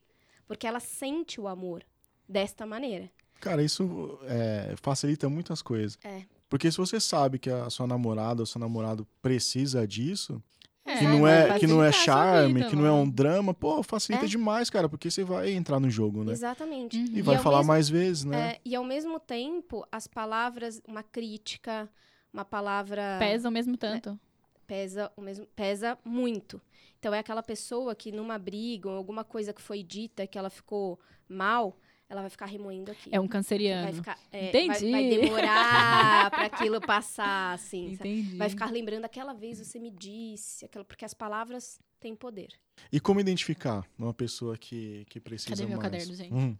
Porque 0.45 0.65
ela 0.67 0.79
sente 0.79 1.39
o 1.39 1.47
amor 1.47 1.83
desta 2.27 2.65
maneira. 2.65 3.09
Cara, 3.39 3.63
isso 3.63 4.19
é, 4.23 4.73
facilita 4.81 5.29
muitas 5.29 5.61
coisas. 5.61 5.97
É. 6.03 6.23
Porque 6.49 6.71
se 6.71 6.77
você 6.77 6.99
sabe 6.99 7.39
que 7.39 7.49
a 7.49 7.69
sua 7.69 7.85
namorada 7.87 8.41
ou 8.41 8.45
seu 8.45 8.59
namorado 8.59 9.05
precisa 9.21 9.85
disso, 9.87 10.41
É, 10.85 10.97
que 10.99 11.03
não 11.05 11.27
é, 11.27 11.59
que 11.59 11.67
não 11.67 11.83
é 11.83 11.91
charme, 11.91 12.53
vida, 12.53 12.69
que 12.69 12.75
não 12.75 12.85
é 12.85 12.91
um 12.91 13.09
drama, 13.09 13.53
pô, 13.53 13.83
facilita 13.83 14.23
É. 14.23 14.27
demais, 14.27 14.69
cara, 14.69 14.87
porque 14.87 15.11
você 15.11 15.23
vai 15.23 15.51
entrar 15.51 15.79
no 15.81 15.89
jogo, 15.89 16.23
né? 16.23 16.31
Exatamente. 16.31 16.97
Uhum. 16.97 17.05
E 17.11 17.17
E 17.19 17.21
vai 17.21 17.35
ao 17.35 17.43
falar 17.43 17.57
mesmo- 17.57 17.67
mais 17.73 17.89
vezes, 17.89 18.23
né? 18.23 18.51
É, 18.53 18.61
e 18.63 18.73
ao 18.75 18.85
mesmo 18.85 19.19
tempo, 19.19 19.85
as 19.91 20.07
palavras, 20.07 20.81
uma 20.87 21.03
crítica, 21.03 21.89
uma 22.33 22.45
palavra 22.45 23.17
Pesa 23.19 23.49
o 23.49 23.51
mesmo 23.51 23.75
tanto. 23.75 24.17
pesa 24.65 25.11
o 25.17 25.21
mesmo 25.21 25.45
pesa 25.55 25.97
muito. 26.05 26.61
Então 26.99 27.13
é 27.13 27.19
aquela 27.19 27.43
pessoa 27.43 27.93
que 27.93 28.11
numa 28.11 28.37
briga 28.39 28.89
ou 28.89 28.95
alguma 28.95 29.23
coisa 29.25 29.51
que 29.53 29.61
foi 29.61 29.83
dita 29.83 30.25
que 30.25 30.37
ela 30.37 30.49
ficou 30.49 30.97
mal, 31.27 31.77
ela 32.09 32.21
vai 32.21 32.29
ficar 32.29 32.45
remoendo 32.45 32.91
aqui. 32.91 33.09
É 33.11 33.19
um 33.19 33.23
vai 33.23 33.29
canceriano. 33.29 33.93
ficar 33.93 34.17
é, 34.31 34.49
Entendi. 34.49 34.91
Vai, 34.91 34.91
vai 34.91 35.09
demorar 35.09 36.31
para 36.31 36.45
aquilo 36.47 36.79
passar 36.79 37.53
assim. 37.53 37.95
sabe? 37.95 38.19
Entendi. 38.19 38.37
Vai 38.37 38.49
ficar 38.49 38.71
lembrando 38.71 39.05
aquela 39.05 39.33
vez 39.33 39.59
você 39.59 39.79
me 39.79 39.91
disse, 39.91 40.65
aquela 40.65 40.85
porque 40.85 41.03
as 41.05 41.13
palavras 41.13 41.79
têm 41.99 42.15
poder. 42.15 42.49
E 42.91 42.99
como 42.99 43.19
identificar 43.19 43.85
uma 43.97 44.13
pessoa 44.13 44.57
que, 44.57 45.05
que 45.09 45.19
precisa 45.19 45.49
Cadê 45.49 45.65
meu 45.67 45.77
mais? 45.77 45.91
caderno, 45.91 46.13
gente? 46.15 46.33
Hum, 46.33 46.55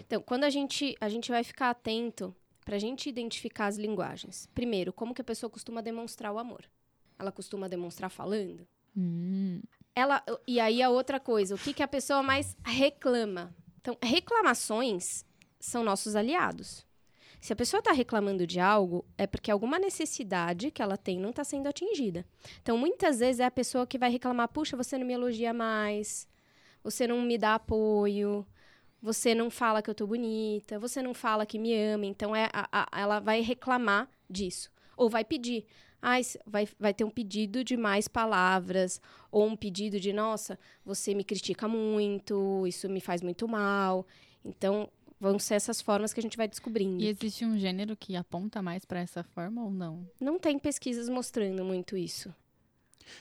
Então, 0.00 0.22
quando 0.22 0.44
a 0.44 0.50
gente 0.50 0.96
a 1.00 1.08
gente 1.08 1.30
vai 1.30 1.44
ficar 1.44 1.70
atento 1.70 2.34
pra 2.64 2.78
gente 2.78 3.08
identificar 3.08 3.66
as 3.66 3.76
linguagens. 3.76 4.48
Primeiro, 4.54 4.92
como 4.92 5.14
que 5.14 5.20
a 5.20 5.24
pessoa 5.24 5.48
costuma 5.48 5.80
demonstrar 5.80 6.32
o 6.32 6.38
amor? 6.38 6.64
Ela 7.18 7.30
costuma 7.30 7.68
demonstrar 7.68 8.10
falando? 8.10 8.66
Hum. 8.96 9.60
Ela, 9.94 10.22
e 10.46 10.58
aí 10.58 10.82
a 10.82 10.90
outra 10.90 11.20
coisa, 11.20 11.54
o 11.54 11.58
que, 11.58 11.72
que 11.72 11.82
a 11.82 11.88
pessoa 11.88 12.22
mais 12.22 12.56
reclama? 12.64 13.54
Então, 13.86 13.96
reclamações 14.02 15.24
são 15.60 15.84
nossos 15.84 16.16
aliados. 16.16 16.84
Se 17.40 17.52
a 17.52 17.56
pessoa 17.56 17.78
está 17.78 17.92
reclamando 17.92 18.44
de 18.44 18.58
algo, 18.58 19.04
é 19.16 19.28
porque 19.28 19.48
alguma 19.48 19.78
necessidade 19.78 20.72
que 20.72 20.82
ela 20.82 20.96
tem 20.96 21.20
não 21.20 21.30
está 21.30 21.44
sendo 21.44 21.68
atingida. 21.68 22.26
Então, 22.60 22.76
muitas 22.76 23.20
vezes 23.20 23.38
é 23.38 23.44
a 23.44 23.50
pessoa 23.50 23.86
que 23.86 23.96
vai 23.96 24.10
reclamar: 24.10 24.48
puxa, 24.48 24.76
você 24.76 24.98
não 24.98 25.06
me 25.06 25.12
elogia 25.12 25.54
mais, 25.54 26.26
você 26.82 27.06
não 27.06 27.22
me 27.22 27.38
dá 27.38 27.54
apoio, 27.54 28.44
você 29.00 29.36
não 29.36 29.50
fala 29.50 29.80
que 29.80 29.88
eu 29.88 29.94
tô 29.94 30.04
bonita, 30.04 30.80
você 30.80 31.00
não 31.00 31.14
fala 31.14 31.46
que 31.46 31.56
me 31.56 31.72
ama. 31.72 32.06
Então, 32.06 32.34
é 32.34 32.50
a- 32.52 32.68
a- 32.72 33.00
ela 33.00 33.20
vai 33.20 33.40
reclamar 33.40 34.10
disso. 34.28 34.68
Ou 34.96 35.08
vai 35.08 35.24
pedir. 35.24 35.64
Ah, 36.02 36.16
vai, 36.46 36.68
vai 36.78 36.94
ter 36.94 37.04
um 37.04 37.10
pedido 37.10 37.64
de 37.64 37.76
mais 37.76 38.06
palavras, 38.08 39.00
ou 39.30 39.46
um 39.46 39.56
pedido 39.56 39.98
de, 39.98 40.12
nossa, 40.12 40.58
você 40.84 41.14
me 41.14 41.24
critica 41.24 41.66
muito, 41.68 42.66
isso 42.66 42.88
me 42.88 43.00
faz 43.00 43.22
muito 43.22 43.48
mal. 43.48 44.06
Então, 44.44 44.88
vão 45.18 45.38
ser 45.38 45.54
essas 45.54 45.80
formas 45.80 46.12
que 46.12 46.20
a 46.20 46.22
gente 46.22 46.36
vai 46.36 46.46
descobrindo. 46.46 47.02
E 47.02 47.08
existe 47.08 47.44
um 47.44 47.58
gênero 47.58 47.96
que 47.96 48.14
aponta 48.16 48.60
mais 48.62 48.84
pra 48.84 49.00
essa 49.00 49.22
forma 49.24 49.64
ou 49.64 49.70
não? 49.70 50.06
Não 50.20 50.38
tem 50.38 50.58
pesquisas 50.58 51.08
mostrando 51.08 51.64
muito 51.64 51.96
isso. 51.96 52.32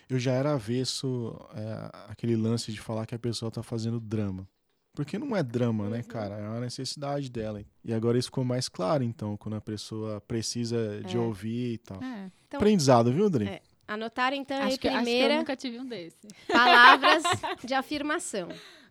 eu 0.09 0.17
já 0.19 0.31
era 0.33 0.53
avesso 0.53 1.35
é, 1.55 1.89
aquele 2.09 2.35
lance 2.35 2.71
de 2.71 2.79
falar 2.81 3.05
que 3.05 3.13
a 3.15 3.19
pessoa 3.19 3.51
tá 3.51 3.61
fazendo 3.63 3.99
drama. 3.99 4.47
Porque 4.93 5.19
não 5.19 5.35
é 5.35 5.43
drama, 5.43 5.89
né, 5.89 5.97
Uhum. 5.97 6.03
cara? 6.03 6.35
É 6.37 6.47
uma 6.47 6.59
necessidade 6.61 7.29
dela. 7.29 7.61
E 7.83 7.93
agora 7.93 8.17
isso 8.17 8.29
ficou 8.29 8.43
mais 8.45 8.67
claro, 8.69 9.03
então, 9.03 9.35
quando 9.37 9.55
a 9.55 9.61
pessoa 9.61 10.21
precisa 10.21 11.01
de 11.03 11.17
É. 11.17 11.19
ouvir 11.19 11.73
e 11.73 11.77
tal. 11.79 12.01
É. 12.03 12.31
Então- 12.55 12.59
Aprendizado, 12.59 13.11
viu, 13.11 13.29
Dri? 13.29 13.47
É. 13.47 13.61
Anotaram, 13.87 14.35
então, 14.35 14.57
aí 14.57 14.63
Acho, 14.69 14.79
que, 14.79 14.87
acho 14.87 14.97
que 14.97 14.99
eu 14.99 15.03
primeira, 15.13 15.37
nunca 15.37 15.55
tive 15.55 15.79
um 15.79 15.85
desse. 15.85 16.17
palavras 16.51 17.23
de 17.63 17.73
afirmação. 17.73 18.49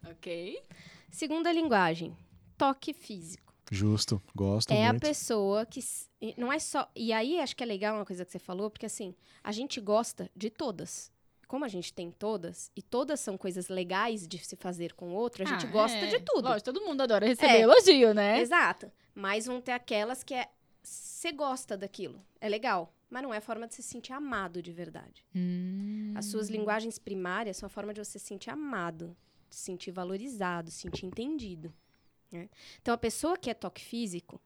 Ok. 0.09 0.63
Segunda 1.11 1.51
linguagem, 1.53 2.17
toque 2.57 2.93
físico. 2.93 3.53
Justo, 3.71 4.23
gosto 4.35 4.71
é 4.73 4.87
a 4.87 4.93
muito. 4.93 5.03
pessoa 5.03 5.65
que. 5.67 5.81
Não 6.37 6.53
é 6.53 6.59
só. 6.59 6.89
E 6.95 7.13
aí 7.13 7.41
acho 7.41 7.57
que 7.57 7.63
é 7.63 7.67
legal 7.67 7.97
uma 7.97 8.05
coisa 8.05 8.25
que 8.25 8.31
você 8.31 8.39
falou, 8.39 8.71
porque 8.71 8.87
assim, 8.87 9.15
a 9.43 9.51
gente 9.53 9.81
gosta 9.81 10.31
de 10.37 10.51
todas. 10.51 11.11
Como 11.49 11.65
a 11.65 11.69
gente 11.69 11.93
tem 11.93 12.11
todas, 12.11 12.71
e 12.77 12.83
todas 12.83 13.21
são 13.21 13.37
coisas 13.39 13.69
legais 13.69 14.27
de 14.27 14.39
se 14.39 14.57
fazer 14.57 14.93
com 14.95 15.11
o 15.11 15.15
outro, 15.15 15.43
a 15.43 15.47
gente 15.47 15.67
Ah, 15.67 15.71
gosta 15.71 15.99
é. 15.99 16.07
de 16.07 16.21
tudo. 16.21 16.49
Lógico, 16.49 16.73
todo 16.73 16.85
mundo 16.85 17.01
adora 17.03 17.27
receber 17.27 17.53
É. 17.53 17.61
elogio, 17.61 18.13
né? 18.15 18.41
Exato. 18.41 18.91
Mas 19.15 19.47
vão 19.47 19.61
ter 19.61 19.73
aquelas 19.73 20.23
que 20.23 20.35
é. 20.35 20.49
Você 20.83 21.33
gosta 21.33 21.77
daquilo. 21.77 22.21
É 22.41 22.49
legal. 22.49 22.93
Mas 23.15 23.23
não 23.23 23.33
é 23.33 23.37
a 23.37 23.41
forma 23.41 23.69
de 23.69 23.77
se 23.77 23.83
sentir 23.85 24.13
amado 24.13 24.61
de 24.61 24.73
verdade. 24.73 25.25
Hum. 25.33 26.13
As 26.17 26.25
suas 26.25 26.49
linguagens 26.51 26.99
primárias 26.99 27.57
são 27.57 27.69
a 27.69 27.71
forma 27.71 27.95
de 27.95 28.05
você 28.05 28.19
se 28.19 28.27
sentir 28.27 28.51
amado, 28.51 29.17
se 29.49 29.61
sentir 29.61 29.93
valorizado, 29.93 30.69
se 30.69 30.79
sentir 30.79 31.07
entendido. 31.07 31.73
né? 32.33 32.51
Então, 32.83 32.93
a 32.93 32.99
pessoa 32.99 33.39
que 33.39 33.49
é 33.49 33.55
toque 33.55 33.85
físico 33.85 34.41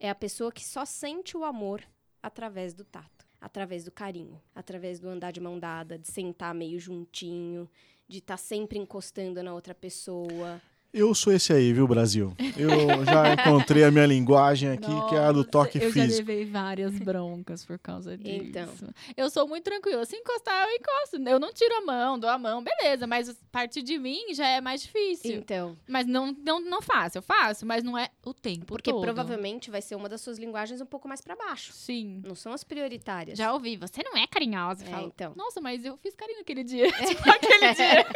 é 0.00 0.08
a 0.08 0.14
pessoa 0.14 0.50
que 0.50 0.64
só 0.64 0.86
sente 0.86 1.36
o 1.36 1.44
amor 1.44 1.86
através 2.22 2.72
do 2.72 2.82
tato, 2.82 3.26
através 3.38 3.84
do 3.84 3.92
carinho, 3.92 4.40
através 4.54 4.98
do 4.98 5.06
andar 5.06 5.30
de 5.30 5.40
mão 5.40 5.58
dada, 5.58 5.98
de 5.98 6.08
sentar 6.08 6.54
meio 6.54 6.80
juntinho, 6.80 7.68
de 8.08 8.20
estar 8.20 8.38
sempre 8.38 8.78
encostando 8.78 9.42
na 9.42 9.52
outra 9.52 9.74
pessoa. 9.74 10.62
Eu 10.94 11.12
sou 11.12 11.32
esse 11.32 11.52
aí, 11.52 11.72
viu, 11.72 11.88
Brasil? 11.88 12.32
Eu 12.56 13.04
já 13.04 13.34
encontrei 13.34 13.82
a 13.82 13.90
minha 13.90 14.06
linguagem 14.06 14.70
aqui, 14.70 14.86
que 15.08 15.16
é 15.16 15.18
a 15.18 15.32
do 15.32 15.38
Nossa, 15.38 15.50
toque 15.50 15.78
eu 15.78 15.90
já 15.90 16.02
físico. 16.04 16.28
levei 16.28 16.44
várias 16.44 16.96
broncas 17.00 17.64
por 17.64 17.80
causa 17.80 18.16
disso. 18.16 18.44
Então. 18.44 18.68
Eu 19.16 19.28
sou 19.28 19.48
muito 19.48 19.64
tranquila. 19.64 20.04
Se 20.04 20.14
encostar, 20.14 20.68
eu 20.68 20.76
encosto. 20.76 21.16
Eu 21.28 21.40
não 21.40 21.52
tiro 21.52 21.74
a 21.78 21.80
mão, 21.80 22.16
dou 22.16 22.30
a 22.30 22.38
mão, 22.38 22.62
beleza. 22.62 23.08
Mas 23.08 23.36
partir 23.50 23.82
de 23.82 23.98
mim 23.98 24.32
já 24.34 24.46
é 24.46 24.60
mais 24.60 24.82
difícil. 24.82 25.34
Então, 25.34 25.76
Mas 25.88 26.06
não, 26.06 26.32
não, 26.44 26.60
não 26.60 26.80
faço. 26.80 27.18
Eu 27.18 27.22
faço, 27.22 27.66
mas 27.66 27.82
não 27.82 27.98
é 27.98 28.10
o 28.24 28.32
tempo 28.32 28.66
porque 28.66 28.92
todo. 28.92 29.02
provavelmente 29.02 29.72
vai 29.72 29.82
ser 29.82 29.96
uma 29.96 30.08
das 30.08 30.20
suas 30.20 30.38
linguagens 30.38 30.80
um 30.80 30.86
pouco 30.86 31.08
mais 31.08 31.20
para 31.20 31.34
baixo. 31.34 31.72
Sim. 31.72 32.22
Não 32.24 32.36
são 32.36 32.52
as 32.52 32.62
prioritárias. 32.62 33.36
Já 33.36 33.52
ouvi. 33.52 33.76
Você 33.76 34.00
não 34.04 34.16
é 34.16 34.28
carinhosa. 34.28 34.84
É, 34.84 34.88
Falo, 34.90 35.06
então. 35.08 35.32
Nossa, 35.34 35.60
mas 35.60 35.84
eu 35.84 35.96
fiz 35.96 36.14
carinho 36.14 36.40
aquele 36.40 36.62
dia. 36.62 36.86
tipo, 37.06 37.22
aquele 37.28 37.74
dia. 37.74 38.06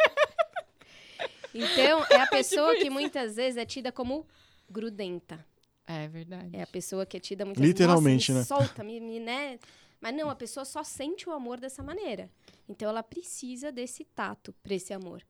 Então, 1.53 2.05
é 2.09 2.15
a 2.21 2.27
pessoa 2.27 2.71
Tipo 2.71 2.83
que 2.83 2.89
muitas 2.89 3.35
vezes 3.35 3.57
é 3.57 3.65
tida 3.65 3.91
como 3.91 4.25
grudenta. 4.69 5.43
É 5.87 6.07
verdade. 6.07 6.49
É 6.55 6.61
a 6.61 6.67
pessoa 6.67 7.05
que 7.05 7.17
é 7.17 7.19
tida 7.19 7.45
muitas 7.45 7.63
Literalmente, 7.63 8.31
vezes. 8.31 8.49
né? 8.49 8.55
Nossa, 8.55 8.61
me 8.61 8.67
solta, 8.67 8.83
me, 8.83 8.99
me, 8.99 9.19
né? 9.21 9.59
Mas 9.99 10.15
não, 10.15 10.29
a 10.29 10.35
pessoa 10.35 10.63
só 10.63 10.83
sente 10.83 11.27
o 11.27 11.33
amor 11.33 11.59
dessa 11.59 11.81
maneira. 11.83 12.29
Então 12.67 12.87
ela 12.89 13.03
precisa 13.03 13.71
desse 13.71 14.05
tato 14.05 14.53
pra 14.63 14.75
esse 14.75 14.93
amor. 14.93 15.23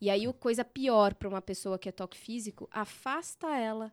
E 0.00 0.10
aí, 0.10 0.26
o 0.28 0.34
coisa 0.34 0.64
pior 0.64 1.14
pra 1.14 1.28
uma 1.28 1.40
pessoa 1.40 1.78
que 1.78 1.88
é 1.88 1.92
toque 1.92 2.18
físico, 2.18 2.68
afasta 2.72 3.46
ela 3.56 3.92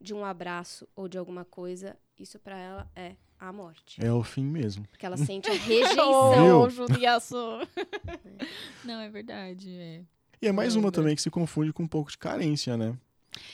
de 0.00 0.14
um 0.14 0.24
abraço 0.24 0.88
ou 0.96 1.08
de 1.08 1.18
alguma 1.18 1.44
coisa. 1.44 1.96
Isso 2.18 2.38
pra 2.38 2.56
ela 2.58 2.90
é 2.94 3.16
a 3.38 3.52
morte. 3.52 4.04
É 4.04 4.12
o 4.12 4.22
fim 4.22 4.44
mesmo. 4.44 4.86
Porque 4.88 5.04
ela 5.04 5.16
sente 5.18 5.50
a 5.50 5.52
rejeição. 5.52 6.62
Ô, 6.62 6.70
Juliaço. 6.70 7.36
não, 8.84 9.00
é 9.00 9.08
verdade. 9.10 9.70
É. 9.76 10.02
E 10.42 10.48
é 10.48 10.52
mais 10.52 10.74
uma 10.74 10.90
também 10.90 11.14
que 11.14 11.22
se 11.22 11.30
confunde 11.30 11.72
com 11.72 11.84
um 11.84 11.88
pouco 11.88 12.10
de 12.10 12.18
carência, 12.18 12.76
né? 12.76 12.96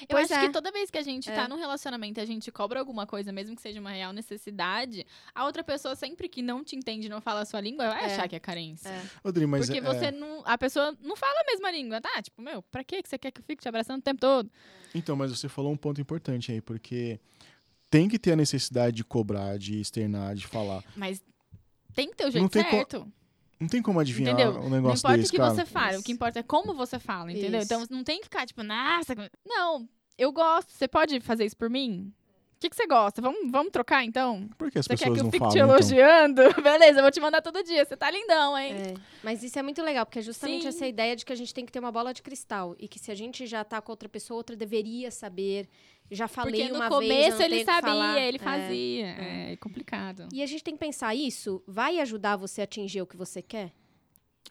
Eu 0.00 0.06
Pois 0.08 0.28
acho 0.32 0.40
é. 0.40 0.46
que 0.46 0.52
toda 0.52 0.72
vez 0.72 0.90
que 0.90 0.98
a 0.98 1.02
gente 1.02 1.30
É. 1.30 1.34
tá 1.34 1.46
num 1.46 1.54
relacionamento 1.56 2.18
e 2.18 2.22
a 2.22 2.24
gente 2.24 2.50
cobra 2.50 2.80
alguma 2.80 3.06
coisa, 3.06 3.30
mesmo 3.30 3.54
que 3.54 3.62
seja 3.62 3.78
uma 3.78 3.90
real 3.92 4.12
necessidade, 4.12 5.06
a 5.32 5.44
outra 5.44 5.62
pessoa, 5.62 5.94
sempre 5.94 6.28
que 6.28 6.42
não 6.42 6.64
te 6.64 6.74
entende 6.74 7.06
e 7.06 7.08
não 7.08 7.20
fala 7.20 7.42
a 7.42 7.44
sua 7.44 7.60
língua, 7.60 7.86
vai 7.88 8.02
É. 8.02 8.06
achar 8.06 8.26
que 8.28 8.34
é 8.34 8.40
carência. 8.40 8.88
É. 8.88 9.02
Rodrigo, 9.24 9.48
mas 9.48 9.66
Porque 9.66 9.78
é, 9.78 9.80
você 9.82 10.10
não. 10.10 10.42
A 10.44 10.58
pessoa 10.58 10.96
não 11.00 11.14
fala 11.14 11.40
a 11.42 11.44
mesma 11.44 11.70
língua, 11.70 12.00
tá? 12.00 12.20
Tipo, 12.22 12.42
meu, 12.42 12.60
pra 12.62 12.82
que 12.82 13.00
você 13.06 13.16
quer 13.18 13.30
que 13.30 13.40
eu 13.40 13.44
fique 13.44 13.62
te 13.62 13.68
abraçando 13.68 14.00
o 14.00 14.02
tempo 14.02 14.20
todo? 14.20 14.50
Então, 14.94 15.14
mas 15.14 15.30
você 15.30 15.48
falou 15.48 15.70
um 15.70 15.76
ponto 15.76 16.00
importante 16.00 16.50
aí, 16.50 16.60
porque 16.60 17.20
tem 17.88 18.08
que 18.08 18.18
ter 18.18 18.32
a 18.32 18.36
necessidade 18.36 18.96
de 18.96 19.04
cobrar, 19.04 19.58
de 19.58 19.80
externar, 19.80 20.34
de 20.34 20.46
falar. 20.46 20.82
Mas 20.96 21.22
tem 21.94 22.08
que 22.10 22.16
ter 22.16 22.24
o 22.24 22.26
Não 22.26 22.32
jeito 22.32 22.48
tem 22.50 22.64
co- 22.64 22.70
certo. 22.70 23.12
Não 23.60 23.66
tem 23.68 23.82
como 23.82 23.98
adivinhar 23.98 24.34
Entendeu? 24.34 24.60
um 24.60 24.64
Não 24.64 24.70
negócio 24.70 24.98
importa 24.98 25.16
desse, 25.18 25.28
o 25.28 25.32
que 25.32 25.36
cara. 25.38 25.54
você 25.54 25.64
fala, 25.66 25.98
o 25.98 26.02
que 26.02 26.12
importa 26.12 26.38
é 26.38 26.42
como 26.42 26.74
você 26.74 26.98
fala, 26.98 27.32
entendeu? 27.32 27.60
Isso. 27.60 27.66
Então 27.74 27.84
não 27.90 28.04
tem 28.04 28.18
que 28.18 28.24
ficar 28.24 28.46
tipo, 28.46 28.62
nossa. 28.62 29.14
Não, 29.44 29.88
eu 30.16 30.30
gosto. 30.32 30.70
Você 30.70 30.86
pode 30.86 31.18
fazer 31.20 31.44
isso 31.44 31.56
por 31.56 31.68
mim? 31.68 32.12
O 32.58 32.60
que, 32.60 32.68
que 32.70 32.74
você 32.74 32.88
gosta? 32.88 33.22
Vamos, 33.22 33.48
vamos 33.52 33.70
trocar 33.70 34.04
então? 34.04 34.48
Por 34.58 34.68
que 34.68 34.80
as 34.80 34.86
Você 34.86 34.96
quer 34.96 35.04
pessoas 35.10 35.14
que 35.14 35.20
eu 35.20 35.24
não 35.24 35.30
fique 35.30 35.38
falam? 35.38 35.52
te 35.52 35.58
então? 35.58 35.70
elogiando? 36.02 36.42
Beleza, 36.60 36.98
eu 36.98 37.02
vou 37.02 37.10
te 37.12 37.20
mandar 37.20 37.40
todo 37.40 37.62
dia. 37.62 37.84
Você 37.84 37.96
tá 37.96 38.10
lindão, 38.10 38.58
hein? 38.58 38.72
É, 38.74 38.94
mas 39.22 39.44
isso 39.44 39.56
é 39.56 39.62
muito 39.62 39.80
legal, 39.80 40.04
porque 40.04 40.18
é 40.18 40.22
justamente 40.22 40.62
Sim. 40.62 40.68
essa 40.68 40.84
ideia 40.84 41.14
de 41.14 41.24
que 41.24 41.32
a 41.32 41.36
gente 41.36 41.54
tem 41.54 41.64
que 41.64 41.70
ter 41.70 41.78
uma 41.78 41.92
bola 41.92 42.12
de 42.12 42.20
cristal. 42.20 42.74
E 42.80 42.88
que 42.88 42.98
se 42.98 43.12
a 43.12 43.14
gente 43.14 43.46
já 43.46 43.62
tá 43.62 43.80
com 43.80 43.92
outra 43.92 44.08
pessoa, 44.08 44.38
outra 44.38 44.56
deveria 44.56 45.08
saber. 45.12 45.68
Já 46.10 46.26
falei 46.26 46.62
Porque 46.62 46.72
no 46.72 46.80
uma 46.80 46.88
começo 46.88 47.38
vez, 47.38 47.40
ele 47.52 47.64
sabia, 47.64 47.80
falar. 47.82 48.20
ele 48.20 48.38
É. 48.38 48.40
fazia. 48.40 49.06
É, 49.06 49.56
complicado. 49.60 50.28
E 50.32 50.42
a 50.42 50.46
gente 50.46 50.64
tem 50.64 50.74
que 50.74 50.80
pensar, 50.80 51.14
isso 51.14 51.62
vai 51.64 52.00
ajudar 52.00 52.34
você 52.36 52.62
a 52.62 52.64
atingir 52.64 53.02
o 53.02 53.06
que 53.06 53.16
você 53.16 53.40
quer? 53.40 53.70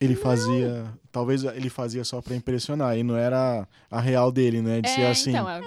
Ele 0.00 0.14
fazia. 0.14 0.86
Talvez 1.10 1.42
ele 1.42 1.68
fazia 1.68 2.04
só 2.04 2.20
pra 2.22 2.36
impressionar. 2.36 2.96
E 2.96 3.02
não 3.02 3.16
era 3.16 3.66
a 3.90 4.00
real 4.00 4.30
dele, 4.30 4.60
né? 4.62 4.80
De 4.80 4.88
ser 4.88 5.00
é, 5.00 5.10
assim. 5.10 5.30
então, 5.30 5.48
é- 5.48 5.60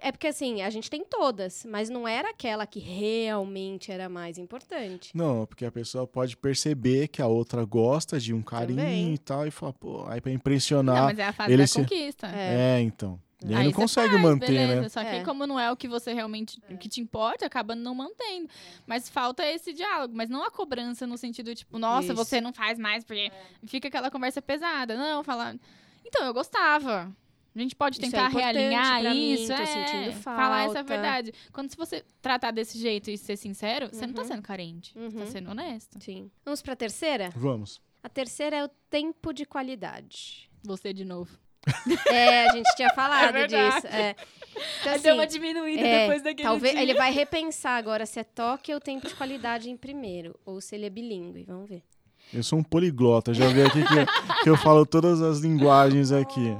É 0.00 0.12
porque 0.12 0.26
assim, 0.28 0.62
a 0.62 0.70
gente 0.70 0.88
tem 0.88 1.04
todas, 1.04 1.64
mas 1.68 1.88
não 1.90 2.06
era 2.08 2.30
aquela 2.30 2.66
que 2.66 2.78
realmente 2.80 3.90
era 3.92 4.08
mais 4.08 4.38
importante. 4.38 5.10
Não, 5.14 5.44
porque 5.46 5.64
a 5.64 5.70
pessoa 5.70 6.06
pode 6.06 6.36
perceber 6.36 7.08
que 7.08 7.20
a 7.20 7.26
outra 7.26 7.64
gosta 7.64 8.18
de 8.18 8.32
um 8.32 8.42
carinho 8.42 8.78
Também. 8.80 9.14
e 9.14 9.18
tal, 9.18 9.46
e 9.46 9.50
fala, 9.50 9.72
pô, 9.72 10.04
aí 10.08 10.20
pra 10.20 10.30
não, 10.30 10.36
impressionar. 10.36 11.04
mas 11.04 11.18
é 11.18 11.24
a 11.24 11.32
fase 11.32 11.52
ele 11.52 11.62
da 11.62 11.66
se- 11.66 11.78
conquista. 11.80 12.26
É. 12.28 12.80
então. 12.80 13.18
E 13.44 13.48
aí, 13.48 13.54
Aí 13.56 13.64
não 13.64 13.70
você 13.72 13.76
consegue 13.76 14.08
faz, 14.10 14.22
manter, 14.22 14.46
beleza, 14.46 14.80
né? 14.80 14.88
Só 14.88 15.00
que 15.02 15.08
É. 15.16 15.22
como 15.24 15.46
não 15.46 15.60
é 15.60 15.70
o 15.70 15.76
que 15.76 15.86
você 15.86 16.12
realmente, 16.14 16.58
o 16.70 16.78
que 16.78 16.88
te 16.88 17.00
importa, 17.02 17.44
acaba 17.44 17.74
não 17.74 17.94
mantendo. 17.94 18.48
Mas 18.86 19.08
falta 19.10 19.44
esse 19.44 19.74
diálogo, 19.74 20.14
mas 20.16 20.30
não 20.30 20.42
a 20.42 20.50
cobrança 20.50 21.06
no 21.06 21.18
sentido 21.18 21.54
tipo, 21.54 21.78
nossa, 21.78 22.06
Isso. 22.12 22.14
você 22.14 22.40
não 22.40 22.52
faz 22.52 22.78
mais 22.78 23.04
porque 23.04 23.30
fica 23.66 23.88
aquela 23.88 24.10
conversa 24.10 24.40
pesada. 24.40 24.96
Não, 24.96 25.22
falar, 25.22 25.54
então 26.04 26.24
eu 26.24 26.32
gostava. 26.32 27.14
A 27.54 27.58
gente 27.58 27.74
pode 27.76 27.96
Isso 27.98 28.06
é 28.06 28.10
tentar 28.10 28.28
realinhar 28.28 29.00
pra 29.00 29.14
mim, 29.14 29.32
isso, 29.32 29.46
tô 29.48 29.52
é, 29.62 29.66
sentindo 29.66 30.12
falar 30.22 30.64
essa 30.68 30.82
verdade. 30.82 31.32
Quando 31.52 31.70
se 31.70 31.76
você 31.76 32.04
tratar 32.22 32.50
desse 32.50 32.78
jeito 32.78 33.10
e 33.10 33.16
ser 33.18 33.36
sincero, 33.36 33.88
você 33.92 34.06
não 34.06 34.12
tá 34.14 34.22
Uhum. 34.22 34.28
sendo 34.28 34.42
carente, 34.42 34.92
você 34.94 35.00
Uhum. 35.00 35.24
tá 35.24 35.26
sendo 35.26 35.50
honesto. 35.50 35.98
Sim. 36.02 36.30
Vamos 36.44 36.60
pra 36.62 36.74
terceira? 36.76 37.30
Vamos. 37.36 37.80
A 38.02 38.08
terceira 38.10 38.56
é 38.56 38.64
o 38.64 38.68
tempo 38.90 39.32
de 39.32 39.44
qualidade. 39.46 40.50
Você 40.62 40.92
de 40.92 41.04
novo. 41.04 41.38
É, 42.10 42.48
a 42.48 42.52
gente 42.52 42.74
tinha 42.76 42.90
falado 42.94 43.32
verdade. 43.32 43.74
disso. 43.74 43.86
É. 43.88 44.14
Então, 44.80 44.92
Aí 44.92 45.00
deu 45.00 45.14
uma 45.14 45.24
assim, 45.24 45.32
diminuída 45.38 45.82
é, 45.86 46.00
depois 46.00 46.22
daquele 46.22 46.48
talvez 46.48 46.72
dia. 46.72 46.82
ele 46.82 46.94
vai 46.94 47.12
repensar 47.12 47.76
agora 47.76 48.06
se 48.06 48.18
é 48.18 48.24
toque 48.24 48.72
ou 48.72 48.80
tempo 48.80 49.06
de 49.06 49.14
qualidade 49.14 49.68
em 49.68 49.76
primeiro, 49.76 50.38
ou 50.46 50.60
se 50.60 50.74
ele 50.74 50.86
é 50.86 50.90
bilíngue. 50.90 51.44
Vamos 51.44 51.68
ver. 51.68 51.82
Eu 52.32 52.42
sou 52.42 52.58
um 52.58 52.62
poliglota, 52.62 53.34
já 53.34 53.48
vi 53.48 53.62
aqui 53.62 53.82
que, 53.84 54.42
que 54.44 54.50
eu 54.50 54.56
falo 54.56 54.86
todas 54.86 55.20
as 55.20 55.40
linguagens 55.40 56.10
aqui. 56.10 56.56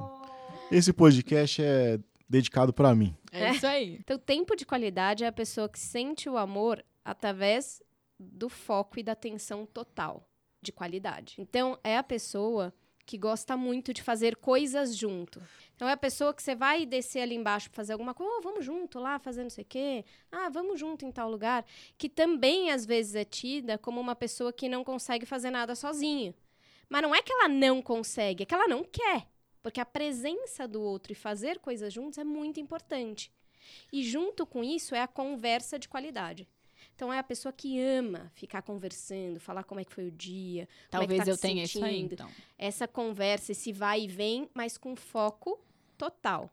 Esse 0.71 0.93
podcast 0.93 1.63
é 1.63 1.99
dedicado 2.29 2.73
pra 2.73 2.95
mim. 2.95 3.17
É 3.33 3.51
isso 3.51 3.67
aí. 3.67 3.97
Então, 4.01 4.19
tempo 4.19 4.55
de 4.55 4.67
qualidade 4.67 5.25
é 5.25 5.27
a 5.27 5.33
pessoa 5.33 5.69
que 5.69 5.79
sente 5.79 6.29
o 6.29 6.37
amor 6.37 6.85
através 7.05 7.83
do 8.19 8.49
foco 8.49 8.99
e 8.99 9.03
da 9.03 9.13
atenção 9.13 9.65
total 9.67 10.29
de 10.63 10.71
qualidade. 10.73 11.37
Então, 11.39 11.79
é 11.83 11.97
a 11.97 12.03
pessoa 12.03 12.73
que 13.07 13.17
gosta 13.17 13.57
muito 13.57 13.95
de 13.95 14.03
fazer 14.03 14.35
coisas 14.37 14.95
junto. 14.97 15.41
Então, 15.75 15.89
é 15.89 15.93
a 15.93 15.97
pessoa 15.97 16.35
que 16.35 16.43
você 16.43 16.57
vai 16.57 16.85
descer 16.85 17.21
ali 17.21 17.37
embaixo 17.37 17.71
pra 17.71 17.77
fazer 17.77 17.93
alguma 17.93 18.13
coisa, 18.13 18.33
oh, 18.37 18.43
vamos 18.43 18.65
junto 18.65 18.99
lá 18.99 19.19
fazer 19.21 19.45
não 19.45 19.51
sei 19.51 19.63
o 19.63 19.67
quê, 19.67 20.05
ah, 20.33 20.49
vamos 20.49 20.81
junto 20.81 21.07
em 21.07 21.13
tal 21.13 21.31
lugar, 21.31 21.65
que 21.97 22.09
também 22.09 22.73
às 22.73 22.85
vezes 22.85 23.15
é 23.15 23.25
tida 23.25 23.79
como 23.79 24.01
uma 24.01 24.17
pessoa 24.17 24.53
que 24.53 24.69
não 24.69 24.83
consegue 24.83 25.25
fazer 25.25 25.51
nada 25.51 25.77
sozinha. 25.77 26.35
Mas 26.89 27.03
não 27.03 27.15
é 27.15 27.23
que 27.23 27.33
ela 27.33 27.49
não 27.49 27.81
consegue, 27.81 28.43
é 28.43 28.47
que 28.47 28.55
ela 28.55 28.67
não 28.67 28.83
quer. 28.83 29.29
Porque 29.63 29.81
a 29.81 29.87
presença 29.87 30.67
do 30.67 30.81
outro 30.81 31.13
e 31.13 31.15
fazer 31.15 31.59
coisas 31.59 31.93
juntos 31.93 32.19
é 32.19 32.25
muito 32.25 32.61
importante. 32.61 33.33
E 33.93 34.03
junto 34.03 34.47
com 34.47 34.63
isso 34.63 34.95
é 34.95 35.01
a 35.01 35.09
conversa 35.09 35.79
de 35.79 35.89
qualidade. 35.89 36.49
Então 36.97 37.13
é 37.13 37.19
a 37.19 37.23
pessoa 37.23 37.53
que 37.53 37.79
ama 37.79 38.33
ficar 38.35 38.63
conversando, 38.63 39.39
falar 39.39 39.63
como 39.65 39.79
é 39.81 39.85
que 39.85 39.93
foi 39.93 40.07
o 40.09 40.11
dia, 40.11 40.63
é 40.63 40.67
Talvez 40.91 41.23
tá 41.25 41.31
eu 41.31 41.35
se 41.37 41.43
tenha 41.43 41.63
isso 41.63 41.85
aí, 41.85 42.01
então. 42.01 42.27
essa 42.59 42.89
conversa, 42.89 43.53
esse 43.53 43.71
vai 43.71 44.05
e 44.05 44.09
vem, 44.09 44.49
mas 44.55 44.79
com 44.79 44.97
foco 44.97 45.61
total. 45.99 46.51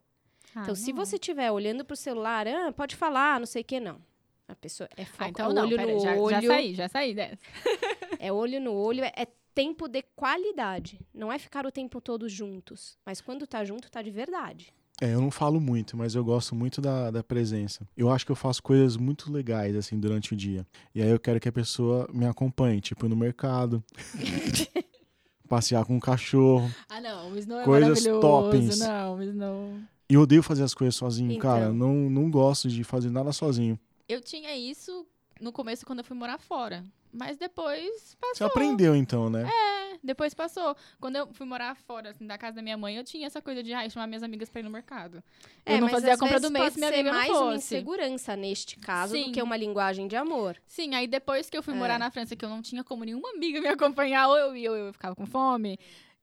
então, 0.52 0.74
Ah, 0.74 0.76
se 0.76 0.92
não. 0.92 1.04
você 1.06 1.16
estiver 1.16 1.50
olhando 1.50 1.86
pro 1.86 1.96
celular, 1.96 2.46
ah, 2.46 2.74
pode 2.74 2.94
falar, 2.98 3.40
não 3.40 3.46
sei 3.48 3.62
o 3.62 3.66
que, 3.66 3.80
não. 3.80 4.02
A 4.46 4.54
pessoa 4.56 4.90
é 4.98 5.06
foco, 5.06 5.24
Ah, 5.24 5.30
então 5.30 5.50
é 5.50 5.54
não, 5.54 5.64
olho 5.64 5.78
pera, 5.78 5.94
no 5.94 6.00
já, 6.02 6.16
olho, 6.18 6.42
já 6.42 6.42
saí, 6.42 6.76
já 6.76 6.90
saí 6.90 7.14
dessa. 7.16 7.38
é 8.20 8.32
olho 8.34 8.60
no 8.60 8.74
olho, 8.74 9.02
é, 9.06 9.14
é 9.16 9.28
tempo 9.56 9.88
de 9.88 10.02
qualidade. 10.14 11.00
Não 11.14 11.32
é 11.32 11.40
ficar 11.40 11.66
o 11.66 11.72
tempo 11.72 12.02
todo 12.02 12.28
juntos, 12.28 12.98
mas 13.06 13.22
quando 13.22 13.48
tá 13.48 13.64
junto, 13.64 13.90
tá 13.90 14.02
de 14.02 14.12
verdade. 14.12 14.74
É, 15.04 15.14
eu 15.14 15.20
não 15.20 15.30
falo 15.30 15.60
muito, 15.60 15.98
mas 15.98 16.16
eu 16.16 16.24
gosto 16.24 16.56
muito 16.56 16.80
da, 16.80 17.12
da 17.12 17.22
presença. 17.22 17.86
Eu 17.98 18.10
acho 18.10 18.26
que 18.26 18.32
eu 18.32 18.38
faço 18.38 18.64
coisas 18.64 18.96
muito 18.96 19.30
legais, 19.30 19.76
assim, 19.76 20.00
durante 20.00 20.32
o 20.34 20.36
dia. 20.38 20.66
E 20.96 21.02
aí 21.02 21.10
eu 21.10 21.20
quero 21.20 21.42
que 21.42 21.50
a 21.50 21.52
pessoa 21.52 22.08
me 22.14 22.26
acompanhe, 22.26 22.80
tipo, 22.80 23.06
ir 23.06 23.10
no 23.10 23.16
mercado, 23.18 23.84
passear 25.50 25.84
com 25.86 25.98
o 25.98 26.00
cachorro. 26.00 26.72
Ah, 26.90 27.02
não, 27.02 27.32
o 27.32 27.38
Snow 27.38 27.60
é 27.60 27.64
Coisas 27.66 27.90
maravilhoso. 27.90 28.22
toppings. 28.22 28.80
Não, 28.80 29.16
o 29.18 29.24
Snow... 29.24 29.74
E 30.10 30.14
eu 30.14 30.22
odeio 30.22 30.42
fazer 30.44 30.64
as 30.64 30.74
coisas 30.74 30.96
sozinho, 30.96 31.32
Então. 31.32 31.42
cara. 31.52 31.74
Não, 31.74 31.94
não 32.10 32.32
gosto 32.32 32.70
de 32.70 32.84
fazer 32.84 33.10
nada 33.10 33.34
sozinho. 33.34 33.78
Eu 34.08 34.22
tinha 34.22 34.56
isso 34.56 35.06
no 35.44 35.52
começo 35.52 35.86
quando 35.86 36.00
eu 36.00 36.06
fui 36.06 36.16
morar 36.18 36.38
fora. 36.40 36.84
Mas 37.12 37.38
depois 37.38 37.92
Você 38.02 38.18
passou. 38.20 38.48
aprendeu, 38.48 38.96
então, 38.96 39.30
né? 39.30 39.48
É, 39.48 39.98
depois 40.04 40.34
passou. 40.34 40.76
Quando 41.00 41.16
eu 41.18 41.28
fui 41.34 41.46
morar 41.46 41.76
fora, 41.76 42.10
assim, 42.10 42.26
da 42.26 42.40
casa 42.40 42.56
da 42.56 42.62
minha 42.64 42.76
mãe, 42.76 42.96
eu 42.98 43.04
tinha 43.04 43.28
essa 43.28 43.40
coisa 43.40 43.62
de 43.62 43.72
ah, 43.72 43.88
chamar 43.88 44.08
minhas 44.08 44.24
amigas 44.24 44.50
pra 44.50 44.62
ir 44.62 44.64
no 44.64 44.72
mercado. 44.72 45.24
eu 45.64 45.74
não 45.74 45.78
É, 45.78 45.82
mas 45.82 45.92
fazia 45.92 46.16
a 46.16 46.18
compra 46.18 46.40
do 46.40 46.50
mês 46.50 46.74
se 46.74 46.80
minha 46.80 46.90
amiga 46.90 47.12
não 47.12 47.18
mais 47.20 47.30
uma 47.30 47.40
fosse. 47.54 47.58
insegurança 47.76 48.36
neste 48.36 48.80
caso 48.80 49.14
Sim. 49.14 49.26
do 49.26 49.32
que 49.32 49.42
uma 49.44 49.56
linguagem 49.56 50.08
de 50.08 50.16
amor. 50.16 50.58
Sim, 50.66 50.96
aí 50.96 51.06
depois 51.08 51.52
que 51.52 51.58
eu 51.58 51.62
fui 51.62 51.76
É. 51.76 51.78
morar 51.78 52.00
na 52.00 52.10
França, 52.10 52.36
que 52.36 52.44
eu 52.44 52.50
não 52.50 52.64
tinha 52.64 52.84
como 52.84 53.04
nenhuma 53.04 53.30
amiga 53.30 53.62
me 53.62 53.68
acompanhar, 53.68 54.28
ou 54.30 54.36
eu 54.38 54.56
ia 54.56 54.72
ou 54.72 54.78
eu 54.78 54.92
ficava 54.94 55.16
com 55.16 55.28
fome. 55.28 55.78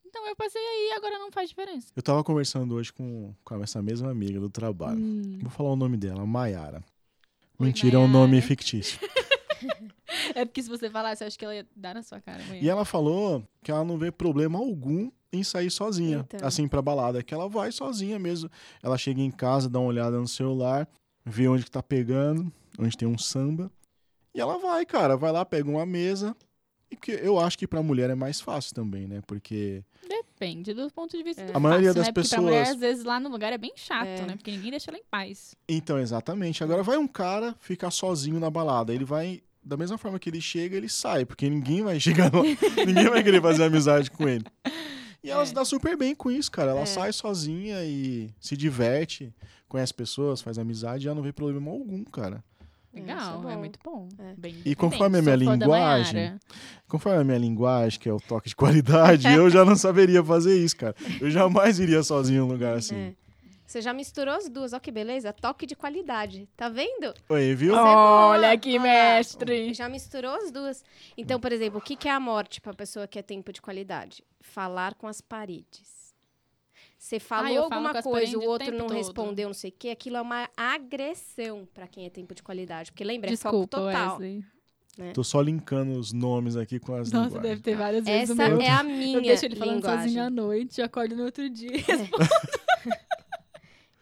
Então 0.04 0.26
eu 0.26 0.35
passei 0.35 0.61
aí 0.61 0.88
e 0.90 0.92
agora 0.96 1.20
não 1.20 1.30
faz 1.30 1.48
diferença. 1.50 1.92
Eu 1.94 2.02
tava 2.02 2.24
conversando 2.24 2.74
hoje 2.74 2.92
com, 2.92 3.33
com 3.44 3.62
essa 3.62 3.80
mesma 3.80 4.11
amiga 4.11 4.40
do 4.40 4.50
trabalho. 4.50 4.98
Hum. 4.98 5.38
Vou 5.40 5.50
falar 5.52 5.70
o 5.70 5.76
nome 5.76 5.96
dela, 5.96 6.26
Maiara. 6.26 6.83
Mentira, 7.61 7.96
é 7.96 7.99
um 7.99 8.09
nome 8.09 8.40
fictício. 8.40 8.99
É 10.35 10.44
porque 10.44 10.62
se 10.62 10.68
você 10.68 10.88
falasse, 10.90 11.23
eu 11.23 11.27
acho 11.29 11.38
que 11.38 11.44
ela 11.44 11.55
ia 11.55 11.66
dar 11.75 11.94
na 11.94 12.03
sua 12.03 12.20
cara 12.20 12.42
amanhã. 12.42 12.61
E 12.62 12.68
ela 12.68 12.85
falou 12.85 13.42
que 13.62 13.70
ela 13.70 13.85
não 13.85 13.99
vê 13.99 14.11
problema 14.11 14.59
algum 14.59 15.11
em 15.33 15.42
sair 15.42 15.70
sozinha, 15.70 16.25
Então. 16.29 16.46
assim, 16.46 16.66
pra 16.68 16.81
balada. 16.83 17.23
Que 17.23 17.35
ela 17.35 17.49
vai 17.49 17.70
sozinha 17.73 18.18
mesmo. 18.18 18.49
Ela 18.83 18.96
chega 18.96 19.20
em 19.20 19.31
casa, 19.31 19.68
dá 19.68 19.79
uma 19.79 19.88
olhada 19.88 20.18
no 20.18 20.27
celular, 20.29 20.88
vê 21.25 21.49
onde 21.49 21.64
que 21.64 21.70
tá 21.70 21.83
pegando, 21.83 22.51
onde 22.79 22.96
tem 22.96 23.07
um 23.09 23.18
samba. 23.18 23.70
E 24.35 24.40
ela 24.40 24.59
vai, 24.59 24.85
cara. 24.87 25.16
Vai 25.16 25.33
lá, 25.33 25.44
pega 25.44 25.68
uma 25.68 25.85
mesa. 25.87 26.37
E 26.90 26.96
que 26.96 27.12
eu 27.12 27.38
acho 27.38 27.57
que 27.57 27.66
pra 27.66 27.83
mulher 27.83 28.11
é 28.11 28.14
mais 28.14 28.40
fácil 28.40 28.74
também, 28.74 29.07
né? 29.07 29.22
Porque 29.26 29.83
Depende 30.09 30.72
do 30.74 30.90
ponto 30.90 31.16
de 31.16 31.22
vista 31.22 31.42
É. 31.42 31.50
A 31.55 31.61
maioria 31.61 31.88
fácil, 31.92 31.94
das 32.00 32.07
né? 32.09 32.12
Porque 32.12 32.29
pra 32.31 32.40
mulher, 32.40 32.59
pessoas- 32.61 32.74
às 32.76 32.81
vezes, 32.81 33.05
lá 33.05 33.20
no 33.20 33.29
lugar 33.29 33.53
é 33.53 33.59
bem 33.59 33.72
chato, 33.76 34.07
É. 34.09 34.22
né? 34.26 34.37
Porque 34.37 34.50
ninguém 34.50 34.70
deixa 34.70 34.90
ela 34.90 34.98
em 34.98 35.05
paz. 35.09 35.55
Então, 35.68 35.98
exatamente. 35.98 36.64
Agora 36.64 36.83
vai 36.83 36.96
um 36.96 37.07
cara 37.07 37.55
ficar 37.61 37.90
sozinho 37.90 38.40
na 38.40 38.50
balada. 38.50 38.92
Ele 38.92 39.05
vai, 39.05 39.40
da 39.62 39.76
mesma 39.76 39.96
forma 39.98 40.18
que 40.18 40.29
ele 40.31 40.40
chega, 40.40 40.76
ele 40.76 40.88
sai, 40.88 41.24
porque 41.24 41.48
ninguém 41.48 41.83
vai 41.83 42.00
chegar 42.29 42.33
lá, 42.35 42.42
ninguém 42.87 43.09
vai 43.09 43.22
querer 43.22 43.40
fazer 43.40 43.62
amizade 43.64 44.11
com 44.11 44.29
ele. 44.29 44.44
E 45.22 45.31
ela 45.31 45.42
É. 45.42 45.46
se 45.46 45.55
dá 45.55 45.64
super 45.64 45.96
bem 45.96 46.14
com 46.14 46.31
isso, 46.31 46.50
cara. 46.50 46.70
Ela 46.72 46.81
É. 46.81 46.87
sai 46.87 47.12
sozinha 47.12 47.85
e 47.85 48.31
se 48.40 48.57
diverte, 48.57 49.33
conhece 49.68 49.92
pessoas, 49.94 50.40
faz 50.40 50.59
amizade 50.59 51.05
e 51.05 51.09
ela 51.09 51.14
não 51.14 51.22
vê 51.22 51.33
problema 51.33 51.70
algum, 51.70 52.03
cara. 52.05 52.42
É, 52.92 53.00
Legal, 53.00 53.48
é 53.48 53.53
é, 53.53 53.57
muito 53.57 53.79
bom. 53.85 54.09
É. 54.18 54.35
Bem 54.37 54.57
E 54.64 54.74
conforme 54.74 55.18
a 55.18 55.22
minha 55.22 55.37
linguagem. 55.37 56.40
Conforme 56.88 57.20
a 57.20 57.24
minha 57.24 57.38
linguagem, 57.38 58.00
que 58.00 58.09
é 58.09 58.12
o 58.12 58.18
toque 58.18 58.48
de 58.48 58.57
qualidade, 58.57 59.29
eu 59.33 59.48
já 59.48 59.64
não 59.64 59.76
saberia 59.76 60.24
fazer 60.24 60.59
isso, 60.59 60.76
cara. 60.76 60.94
Eu 61.20 61.31
jamais 61.31 61.79
iria 61.79 62.03
sozinho 62.03 62.46
num 62.46 62.53
lugar 62.53 62.76
assim. 62.76 62.96
É. 62.96 63.14
Você 63.70 63.81
já 63.81 63.92
misturou 63.92 64.35
as 64.35 64.48
duas, 64.48 64.72
ó 64.72 64.81
que 64.81 64.90
beleza. 64.90 65.33
Toque 65.33 65.64
de 65.64 65.76
qualidade. 65.76 66.48
Tá 66.57 66.68
vendo? 66.68 67.14
Oi, 67.29 67.55
viu? 67.55 67.72
Você 67.72 67.79
é 67.79 67.85
boa. 67.85 68.26
Olha 68.26 68.59
que 68.59 68.70
Olha 68.70 68.83
mestre! 68.83 69.72
Já 69.72 69.88
misturou 69.88 70.35
as 70.35 70.50
duas. 70.50 70.85
Então, 71.16 71.38
por 71.38 71.53
exemplo, 71.53 71.79
o 71.79 71.81
que 71.81 71.94
que 71.94 72.09
é 72.09 72.11
a 72.11 72.18
morte 72.18 72.61
pra 72.61 72.74
pessoa 72.74 73.07
que 73.07 73.16
é 73.16 73.22
tempo 73.22 73.53
de 73.53 73.62
qualidade? 73.62 74.24
Falar 74.40 74.94
com 74.94 75.07
as 75.07 75.20
paredes. 75.20 76.00
Você 77.01 77.19
falou 77.19 77.49
eu 77.49 77.63
falo 77.71 77.87
alguma 77.87 78.03
coisa, 78.03 78.39
o 78.39 78.43
outro 78.45 78.71
não 78.77 78.87
todo. 78.87 78.95
respondeu, 78.97 79.49
não 79.49 79.55
sei 79.55 79.71
o 79.71 79.75
quê, 79.77 79.89
aquilo 79.89 80.19
é 80.19 80.21
uma 80.21 80.51
agressão 80.55 81.67
pra 81.73 81.87
quem 81.89 82.05
é 82.05 82.11
tempo 82.11 82.35
de 82.35 82.43
qualidade. 82.43 82.93
Porque 82.93 83.03
lembra, 83.03 83.31
é 83.31 83.33
Desculpa, 83.33 83.79
foco 83.79 83.87
total. 83.87 84.19
Wesley. 84.19 84.45
Tô 85.15 85.25
só 85.25 85.41
linkando 85.41 85.99
os 85.99 86.13
nomes 86.13 86.57
aqui 86.57 86.79
com 86.79 86.93
as 86.95 87.11
Nossa, 87.11 87.29
linguagens. 87.29 87.43
deve 87.43 87.63
ter 87.63 87.75
várias 87.75 88.05
vezes 88.05 88.29
o 88.29 88.33
Essa 88.35 88.49
meu. 88.51 88.61
é 88.61 88.69
a 88.69 88.83
minha 88.83 89.17
Eu 89.17 89.23
deixo 89.23 89.47
ele 89.47 89.57
falando 89.57 89.77
linguagem. 89.77 90.03
sozinho 90.09 90.23
à 90.25 90.29
noite 90.29 90.83
acordo 90.83 91.17
no 91.17 91.25
outro 91.25 91.49
dia. 91.49 91.71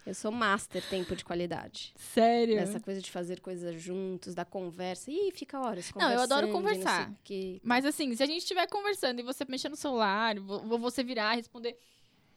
Eu 0.05 0.13
sou 0.15 0.31
master 0.31 0.81
tempo 0.89 1.15
de 1.15 1.23
qualidade. 1.23 1.93
Sério? 1.95 2.57
Essa 2.57 2.79
coisa 2.79 2.99
de 2.99 3.11
fazer 3.11 3.39
coisas 3.41 3.79
juntos, 3.79 4.33
da 4.33 4.43
conversa. 4.43 5.11
Ih, 5.11 5.31
fica 5.31 5.59
horas 5.59 5.91
Não, 5.95 6.11
eu 6.11 6.19
adoro 6.21 6.47
conversando, 6.49 7.15
conversar. 7.15 7.61
Mas 7.63 7.85
assim, 7.85 8.15
se 8.15 8.23
a 8.23 8.25
gente 8.25 8.39
estiver 8.39 8.65
conversando 8.67 9.19
e 9.19 9.23
você 9.23 9.45
mexer 9.47 9.69
no 9.69 9.75
celular, 9.75 10.39
vo- 10.39 10.79
você 10.79 11.03
virar, 11.03 11.35
responder, 11.35 11.77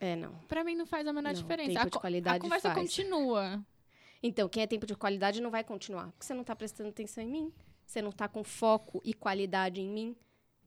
É, 0.04 0.16
não. 0.16 0.32
pra 0.48 0.64
mim 0.64 0.74
não 0.74 0.84
faz 0.84 1.06
a 1.06 1.12
menor 1.12 1.32
Não, 1.32 1.40
diferença. 1.40 1.68
tempo 1.70 1.80
A, 1.86 1.90
de 1.90 1.98
qualidade 1.98 2.36
a 2.38 2.40
conversa 2.40 2.68
faz. 2.74 2.80
continua. 2.80 3.64
Então, 4.20 4.48
quem 4.48 4.62
é 4.64 4.66
tempo 4.66 4.84
de 4.84 4.96
qualidade 4.96 5.40
não 5.40 5.50
vai 5.50 5.62
continuar. 5.62 6.06
Porque 6.10 6.24
você 6.26 6.34
não 6.34 6.42
tá 6.44 6.56
prestando 6.56 6.88
atenção 6.90 7.22
em 7.22 7.28
mim. 7.28 7.52
Você 7.86 8.02
não 8.02 8.10
tá 8.10 8.26
com 8.28 8.42
foco 8.42 9.00
e 9.04 9.14
qualidade 9.14 9.80
em 9.80 9.88
mim. 9.88 10.16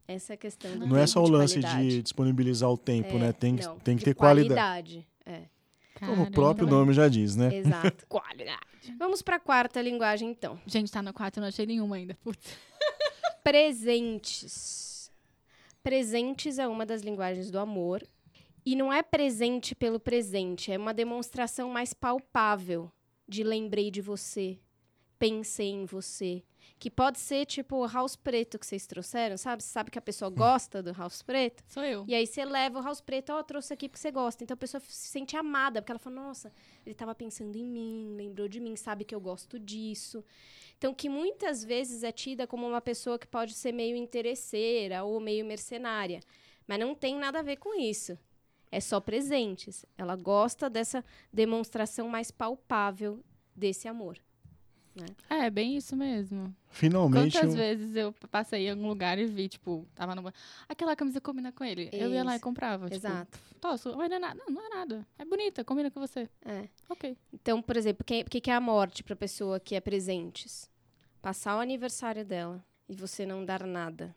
Essa 0.07 0.33
é 0.33 0.35
a 0.35 0.37
questão 0.37 0.77
do 0.77 0.87
Não 0.87 0.97
é 0.97 1.05
só 1.07 1.21
o 1.23 1.27
lance 1.29 1.59
qualidade. 1.59 1.89
de 1.89 2.01
disponibilizar 2.01 2.69
o 2.71 2.77
tempo, 2.77 3.09
É, 3.09 3.19
né? 3.19 3.33
Tem, 3.33 3.55
que- 3.57 3.65
não, 3.65 3.77
tem 3.79 3.95
que 3.95 3.99
de 3.99 4.05
ter 4.05 4.13
qualidade. 4.13 5.05
É, 5.25 5.43
Como 5.99 6.23
o 6.23 6.31
próprio 6.31 6.67
nome 6.67 6.93
já 6.93 7.07
diz, 7.09 7.35
né? 7.35 7.53
exato. 7.55 8.05
Qualidade. 8.07 8.59
Vamos 8.99 9.21
pra 9.21 9.39
quarta 9.39 9.81
linguagem, 9.81 10.29
então. 10.29 10.59
Gente, 10.67 10.91
tá 10.91 11.01
no 11.01 11.11
quarto, 11.13 11.37
eu 11.37 11.41
não 11.41 11.47
achei 11.49 11.65
nenhuma 11.65 11.95
ainda. 11.95 12.15
Putz. 12.23 12.55
Presentes. 13.43 15.11
Presentes 15.81 16.57
é 16.59 16.67
uma 16.67 16.85
das 16.85 17.01
linguagens 17.01 17.49
do 17.49 17.57
amor. 17.59 18.05
E 18.65 18.75
não 18.75 18.91
é 18.91 19.03
presente 19.03 19.75
pelo 19.75 19.99
presente, 19.99 20.71
é 20.71 20.77
uma 20.77 20.93
demonstração 20.93 21.69
mais 21.69 21.93
palpável 21.93 22.91
de 23.27 23.43
lembrei 23.43 23.91
de 23.91 24.01
você, 24.01 24.59
pensei 25.19 25.69
em 25.69 25.85
você. 25.85 26.43
Que 26.79 26.89
pode 26.89 27.19
ser 27.19 27.45
tipo 27.45 27.77
o 27.77 27.87
house 27.87 28.15
preto 28.15 28.57
que 28.57 28.65
vocês 28.65 28.85
trouxeram, 28.85 29.37
sabe? 29.37 29.63
Você 29.63 29.69
sabe 29.69 29.91
que 29.91 29.99
a 29.99 30.01
pessoa 30.01 30.29
gosta 30.29 30.81
do 30.83 30.91
house 30.91 31.21
preto? 31.21 31.63
Sou 31.67 31.83
eu. 31.83 32.03
E 32.07 32.13
aí 32.13 32.25
você 32.25 32.43
leva 32.43 32.79
o 32.79 32.83
house 32.83 32.99
preto, 32.99 33.31
ó, 33.31 33.41
trouxe 33.43 33.73
aqui 33.73 33.87
porque 33.87 34.01
você 34.01 34.11
gosta. 34.11 34.43
Então 34.43 34.55
a 34.55 34.57
pessoa 34.57 34.81
se 34.81 35.07
sente 35.07 35.37
amada, 35.37 35.81
porque 35.81 35.91
ela 35.91 35.99
fala, 35.99 36.15
nossa, 36.15 36.51
ele 36.85 36.95
tava 36.95 37.13
pensando 37.15 37.55
em 37.55 37.63
mim, 37.63 38.15
lembrou 38.17 38.47
de 38.47 38.59
mim, 38.59 38.75
sabe 38.75 39.05
que 39.05 39.15
eu 39.15 39.21
gosto 39.21 39.59
disso. 39.59 40.23
Então, 40.77 40.93
que 40.93 41.07
muitas 41.07 41.63
vezes 41.63 42.03
é 42.03 42.11
tida 42.11 42.45
como 42.45 42.67
uma 42.67 42.81
pessoa 42.81 43.17
que 43.17 43.27
pode 43.27 43.53
ser 43.53 43.71
meio 43.71 43.95
interesseira 43.95 45.03
ou 45.03 45.19
meio 45.19 45.45
mercenária. 45.45 46.19
Mas 46.67 46.79
não 46.79 46.93
tem 46.93 47.15
nada 47.15 47.39
a 47.39 47.43
ver 47.43 47.57
com 47.57 47.79
isso. 47.79 48.17
É 48.75 48.81
só 48.81 48.99
presentes. 48.99 49.85
Ela 49.97 50.17
gosta 50.17 50.69
dessa 50.69 51.01
demonstração 51.31 52.09
mais 52.09 52.29
palpável 52.29 53.23
desse 53.55 53.87
amor. 53.87 54.17
É, 55.29 55.49
bem 55.49 55.77
isso 55.77 55.95
mesmo. 55.95 56.53
Finalmente. 56.69 57.37
Quantas 57.37 57.53
um- 57.53 57.57
vezes 57.57 57.95
eu 57.95 58.13
passei 58.29 58.67
em 58.67 58.71
algum 58.71 58.87
lugar 58.87 59.17
e 59.17 59.25
vi, 59.25 59.47
tipo, 59.47 59.87
tava 59.95 60.13
numa. 60.13 60.33
Aquela 60.67 60.93
camisa 60.93 61.21
combina 61.21 61.53
com 61.53 61.63
ele. 61.63 61.89
Eu 61.93 62.11
ia 62.11 62.21
lá 62.23 62.33
e 62.33 62.35
Isso. 62.35 62.43
comprava. 62.43 62.85
Tipo, 62.89 62.95
Exato. 62.95 63.39
Tosso, 63.61 63.95
mas 63.95 64.09
não 64.09 64.17
é 64.17 64.19
nada. 64.19 64.41
Não, 64.45 64.53
não 64.55 64.65
é 64.65 64.69
nada. 64.69 65.07
É 65.17 65.23
bonita, 65.23 65.63
combina 65.63 65.89
com 65.89 66.01
você. 66.01 66.29
É. 66.45 66.67
Ok. 66.89 67.17
Então, 67.33 67.61
por 67.61 67.77
exemplo, 67.77 68.01
o 68.03 68.05
que, 68.05 68.41
que 68.41 68.51
é 68.51 68.53
a 68.53 68.59
morte 68.61 69.03
para 69.03 69.15
pessoa 69.15 69.57
que 69.57 69.73
é 69.75 69.79
presentes? 69.79 70.69
Passar 71.21 71.55
o 71.55 71.61
aniversário 71.61 72.25
dela 72.25 72.61
e 72.89 72.93
você 72.95 73.25
não 73.25 73.45
dar 73.45 73.65
nada. 73.65 74.13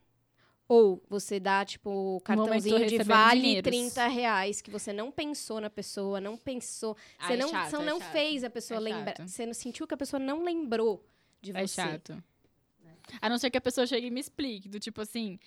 Ou 0.69 1.03
você 1.09 1.41
dá, 1.41 1.65
tipo, 1.65 1.89
o 2.17 2.21
cartãozinho 2.21 2.87
de 2.87 2.99
vale 3.03 3.41
dinheiros. 3.41 3.71
30 3.71 4.07
reais, 4.07 4.61
que 4.61 4.71
você 4.71 4.93
não 4.93 5.11
pensou 5.11 5.63
na 5.63 5.71
pessoa, 5.71 6.21
não 6.21 6.37
pensou. 6.37 6.95
Você 7.19 7.33
Ah, 7.33 7.33
é 7.33 7.37
não, 7.39 7.49
chato, 7.49 7.71
você 7.71 7.77
é 7.77 7.85
não 7.87 7.99
chato. 7.99 8.13
fez 8.13 8.45
a 8.45 8.51
pessoa 8.51 8.77
É 8.77 8.81
lembrar. 8.81 9.17
chato. 9.17 9.29
Você 9.29 9.47
não 9.47 9.55
sentiu 9.55 9.87
que 9.87 9.95
a 9.95 9.97
pessoa 9.97 10.21
não 10.21 10.45
lembrou 10.45 11.03
de 11.41 11.57
É 11.57 11.67
você. 11.67 11.75
chato. 11.81 12.23
A 13.23 13.31
não 13.31 13.39
ser 13.39 13.49
que 13.51 13.57
a 13.57 13.61
pessoa 13.63 13.87
chegue 13.87 14.09
e 14.09 14.11
me 14.11 14.21
explique, 14.21 14.69
do 14.69 14.79
tipo 14.79 15.01
assim. 15.01 15.39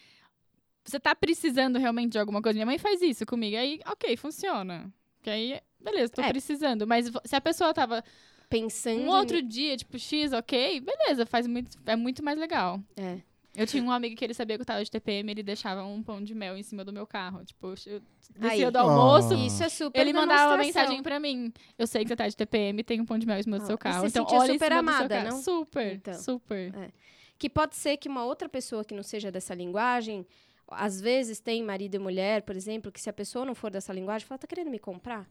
Você 0.84 1.00
tá 1.00 1.14
precisando 1.14 1.78
realmente 1.78 2.14
de 2.14 2.18
alguma 2.20 2.42
coisa? 2.42 2.56
Minha 2.56 2.66
mãe 2.66 2.80
faz 2.80 3.00
isso 3.04 3.24
comigo. 3.24 3.56
Aí, 3.56 3.80
ok, 3.86 4.18
funciona. 4.18 4.92
Que 5.22 5.30
aí, 5.30 5.62
beleza, 5.80 6.12
tô 6.12 6.22
É. 6.24 6.30
precisando. 6.30 6.88
Mas 6.88 7.06
se 7.24 7.36
a 7.36 7.40
pessoa 7.42 7.72
tava 7.76 8.04
Pensando. 8.50 9.04
um 9.04 9.10
outro 9.10 9.40
dia, 9.44 9.78
tipo, 9.78 10.00
X, 10.00 10.34
ok, 10.34 10.80
beleza, 10.80 11.28
faz 11.28 11.46
muito, 11.46 11.78
é 11.86 11.96
muito 11.96 12.24
mais 12.24 12.40
legal. 12.40 12.82
É. 12.98 13.20
Eu 13.56 13.68
tinha 13.68 13.84
um 13.84 13.92
amigo 13.92 14.16
que 14.16 14.24
ele 14.24 14.34
sabia 14.34 14.56
que 14.58 14.62
eu 14.62 14.66
tava 14.66 14.82
de 14.84 14.90
TPM, 14.90 15.30
ele 15.30 15.44
deixava 15.44 15.84
um 15.84 16.02
pão 16.02 16.24
de 16.24 16.34
mel 16.34 16.58
em 16.58 16.64
cima 16.64 16.86
do 16.86 16.94
meu 16.94 17.06
carro. 17.06 17.44
Tipo, 17.44 17.74
eu 17.86 18.02
Aí. 18.40 18.50
descia 18.50 18.72
do 18.72 18.78
almoço, 18.78 19.34
Ah. 19.34 19.38
Isso 19.46 19.62
é 19.64 19.68
super 19.70 20.00
ele 20.00 20.14
mandava 20.14 20.52
uma 20.52 20.58
mensagem 20.58 21.04
pra 21.04 21.20
mim. 21.20 21.52
Eu 21.78 21.86
sei 21.86 22.04
que 22.04 22.08
você 22.08 22.16
tá 22.16 22.28
de 22.30 22.36
TPM, 22.38 22.82
tem 22.84 23.02
um 23.02 23.06
pão 23.06 23.18
de 23.20 23.26
mel 23.28 23.38
em 23.38 23.44
cima 23.44 23.58
do 23.58 23.64
Ah, 23.64 23.68
seu 23.68 23.78
carro. 23.78 24.02
você 24.10 24.20
Então, 24.20 24.26
olha 24.38 24.52
em 24.52 24.54
super 24.54 24.68
cima 24.72 24.82
do 24.82 24.86
seu 24.88 24.96
amada, 24.96 25.16
carro. 25.16 25.30
não? 25.30 25.42
Super, 25.42 25.94
Então. 25.96 26.14
super. 26.14 26.92
Que 27.38 27.50
pode 27.50 27.76
ser 27.76 27.98
que 27.98 28.08
uma 28.08 28.24
outra 28.24 28.48
pessoa 28.48 28.86
que 28.86 28.94
não 28.94 29.04
seja 29.04 29.30
dessa 29.30 29.54
linguagem, 29.54 30.26
às 30.70 31.02
vezes 31.02 31.42
tem 31.42 31.62
marido 31.62 31.96
e 31.96 32.00
mulher, 32.00 32.44
por 32.44 32.56
exemplo, 32.56 32.90
que 32.92 33.02
se 33.02 33.10
a 33.10 33.14
pessoa 33.14 33.44
não 33.44 33.54
for 33.54 33.70
dessa 33.70 33.92
linguagem, 33.92 34.26
fala, 34.26 34.40
tá 34.40 34.48
querendo 34.48 34.70
me 34.72 34.80
comprar? 34.80 35.28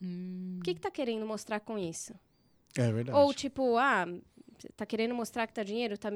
Hum. 0.00 0.58
O 0.60 0.62
que, 0.62 0.74
que 0.74 0.80
tá 0.80 0.90
querendo 0.90 1.26
mostrar 1.26 1.58
com 1.58 1.76
isso? 1.76 2.14
É 2.76 2.92
verdade. 2.92 3.18
Ou 3.18 3.34
tipo, 3.34 3.76
ah, 3.76 4.06
tá 4.76 4.86
querendo 4.86 5.14
mostrar 5.16 5.48
que 5.48 5.52
tá 5.52 5.64
dinheiro? 5.64 5.98
Tá... 5.98 6.12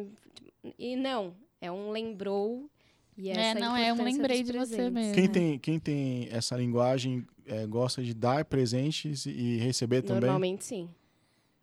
E 0.78 0.96
não, 0.96 1.34
é 1.60 1.70
um 1.70 1.90
lembrou. 1.90 2.70
E 3.16 3.30
essa 3.30 3.40
É, 3.40 3.54
não, 3.54 3.76
é 3.76 3.92
um 3.92 4.02
lembrei 4.02 4.42
de 4.42 4.52
você 4.52 4.76
presentes. 4.76 4.92
mesmo. 4.92 5.14
Quem 5.14 5.28
tem, 5.28 5.58
quem 5.58 5.78
tem 5.78 6.28
essa 6.30 6.56
linguagem 6.56 7.26
é, 7.46 7.66
gosta 7.66 8.02
de 8.02 8.12
dar 8.14 8.44
presentes 8.44 9.26
e 9.26 9.56
receber 9.58 10.02
também. 10.02 10.22
Normalmente 10.22 10.64
sim. 10.64 10.88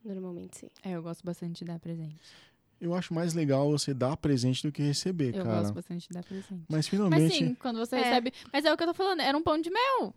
Normalmente 0.03 0.57
sim. 0.59 0.67
É, 0.83 0.91
eu 0.91 1.03
gosto 1.03 1.23
bastante 1.25 1.59
de 1.59 1.65
dar 1.65 1.79
presente. 1.79 2.15
Eu 2.79 2.95
acho 2.95 3.13
mais 3.13 3.33
legal 3.33 3.69
você 3.69 3.93
dar 3.93 4.17
presente 4.17 4.63
do 4.63 4.71
que 4.71 4.81
receber, 4.81 5.35
Eu 5.35 5.43
cara. 5.43 5.59
gosto 5.59 5.73
bastante 5.73 6.07
de 6.07 6.13
dar 6.13 6.23
presente. 6.23 6.49
Mas 6.51 6.65
Mas 6.69 6.87
finalmente. 6.87 7.35
sim, 7.37 7.53
quando 7.55 7.77
você 7.77 7.95
É. 7.97 8.03
recebe. 8.03 8.33
Mas 8.51 8.65
é 8.65 8.73
o 8.73 8.77
que 8.77 8.83
eu 8.83 8.87
tô 8.87 8.93
falando, 8.93 9.19
era 9.21 9.37
um 9.37 9.43
pão 9.43 9.59
de 9.59 9.69
mel. 9.69 10.13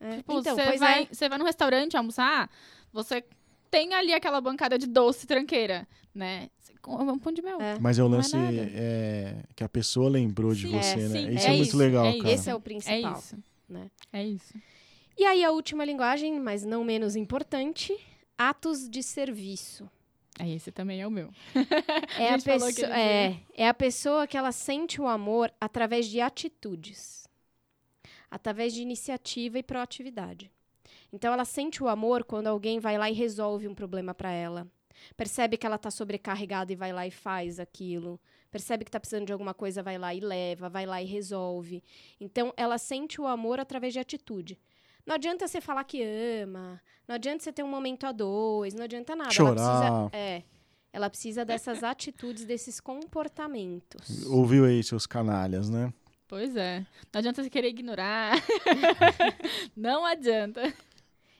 É. 0.00 0.16
Tipo, 0.16 0.40
então, 0.40 0.56
você 0.56 0.64
pois 0.64 0.80
vai, 0.80 1.02
é. 1.04 1.08
você 1.12 1.28
vai 1.28 1.38
num 1.38 1.44
restaurante 1.44 1.96
almoçar, 1.96 2.50
você 2.92 3.22
tem 3.70 3.94
ali 3.94 4.12
aquela 4.12 4.40
bancada 4.40 4.76
de 4.76 4.86
doce 4.86 5.26
tranqueira, 5.26 5.86
né? 6.12 6.48
Come 6.84 7.10
um 7.12 7.18
pão 7.18 7.32
de 7.32 7.40
mel. 7.40 7.58
É. 7.62 7.78
Mas 7.80 7.98
é 7.98 8.02
o 8.02 8.06
é 8.06 8.10
lance 8.10 8.36
é, 8.36 9.36
que 9.56 9.64
a 9.64 9.68
pessoa 9.68 10.10
lembrou 10.10 10.52
de 10.52 10.68
Sim, 10.68 10.72
você, 10.72 11.00
é, 11.00 11.08
né? 11.08 11.08
sim, 11.08 11.34
isso 11.34 11.46
é 11.46 11.50
é, 11.50 11.56
muito 11.56 11.68
isso, 11.68 11.76
legal, 11.78 12.04
é 12.04 12.18
cara. 12.18 12.30
Esse 12.30 12.50
é 12.50 12.54
o 12.54 12.58
É 12.58 12.60
principal. 12.60 13.18
isso. 13.18 13.38
né? 13.66 13.90
É 14.12 14.22
isso. 14.22 14.54
E 15.16 15.24
aí 15.24 15.42
a 15.42 15.50
última 15.50 15.82
linguagem, 15.82 16.38
mas 16.38 16.62
não 16.62 16.84
menos 16.84 17.16
importante, 17.16 17.96
atos 18.36 18.86
de 18.86 19.02
serviço. 19.02 19.88
É, 20.38 20.50
esse 20.50 20.70
também 20.70 21.00
é 21.00 21.06
o 21.06 21.10
meu. 21.10 21.30
É 22.18 22.28
A 22.28 22.34
a, 22.34 22.38
pessoa, 22.38 22.94
é, 22.94 23.36
é 23.54 23.66
a 23.66 23.72
pessoa 23.74 24.26
que 24.26 24.36
ela 24.36 24.52
sente 24.52 25.00
o 25.00 25.06
amor 25.06 25.50
através 25.58 26.06
de 26.06 26.20
atitudes. 26.20 27.26
Através 28.30 28.74
de 28.74 28.82
iniciativa 28.82 29.58
e 29.58 29.62
proatividade. 29.62 30.50
Então 31.10 31.32
ela 31.32 31.46
sente 31.46 31.82
o 31.82 31.88
amor 31.88 32.24
quando 32.24 32.48
alguém 32.48 32.78
vai 32.78 32.98
lá 32.98 33.08
e 33.08 33.14
resolve 33.14 33.66
um 33.68 33.74
problema 33.74 34.12
para 34.12 34.30
ela. 34.32 34.66
Percebe 35.16 35.56
que 35.56 35.66
ela 35.66 35.78
tá 35.78 35.90
sobrecarregada 35.90 36.72
e 36.72 36.76
vai 36.76 36.92
lá 36.92 37.06
e 37.06 37.10
faz 37.10 37.58
aquilo. 37.58 38.20
Percebe 38.50 38.84
que 38.84 38.90
tá 38.90 39.00
precisando 39.00 39.26
de 39.26 39.32
alguma 39.32 39.52
coisa, 39.52 39.82
vai 39.82 39.98
lá 39.98 40.14
e 40.14 40.20
leva, 40.20 40.68
vai 40.68 40.86
lá 40.86 41.02
e 41.02 41.06
resolve. 41.06 41.82
Então 42.20 42.52
ela 42.56 42.78
sente 42.78 43.20
o 43.20 43.26
amor 43.26 43.58
através 43.58 43.92
de 43.92 43.98
atitude. 43.98 44.58
Não 45.06 45.14
adianta 45.16 45.46
você 45.46 45.60
falar 45.60 45.84
que 45.84 46.02
ama, 46.02 46.80
não 47.06 47.14
adianta 47.14 47.44
você 47.44 47.52
ter 47.52 47.62
um 47.62 47.68
momento 47.68 48.04
a 48.04 48.12
dois, 48.12 48.72
não 48.72 48.84
adianta 48.84 49.14
nada. 49.14 49.28
Ela 49.28 49.34
Chorar. 49.34 50.08
precisa, 50.08 50.10
é, 50.12 50.42
ela 50.92 51.10
precisa 51.10 51.44
dessas 51.44 51.82
atitudes, 51.84 52.44
desses 52.44 52.80
comportamentos. 52.80 54.24
Ouviu 54.26 54.64
aí, 54.64 54.82
seus 54.82 55.06
canalhas, 55.06 55.68
né? 55.68 55.92
Pois 56.26 56.56
é. 56.56 56.86
Não 57.12 57.18
adianta 57.18 57.42
você 57.42 57.50
querer 57.50 57.68
ignorar. 57.68 58.36
não 59.76 60.06
adianta. 60.06 60.72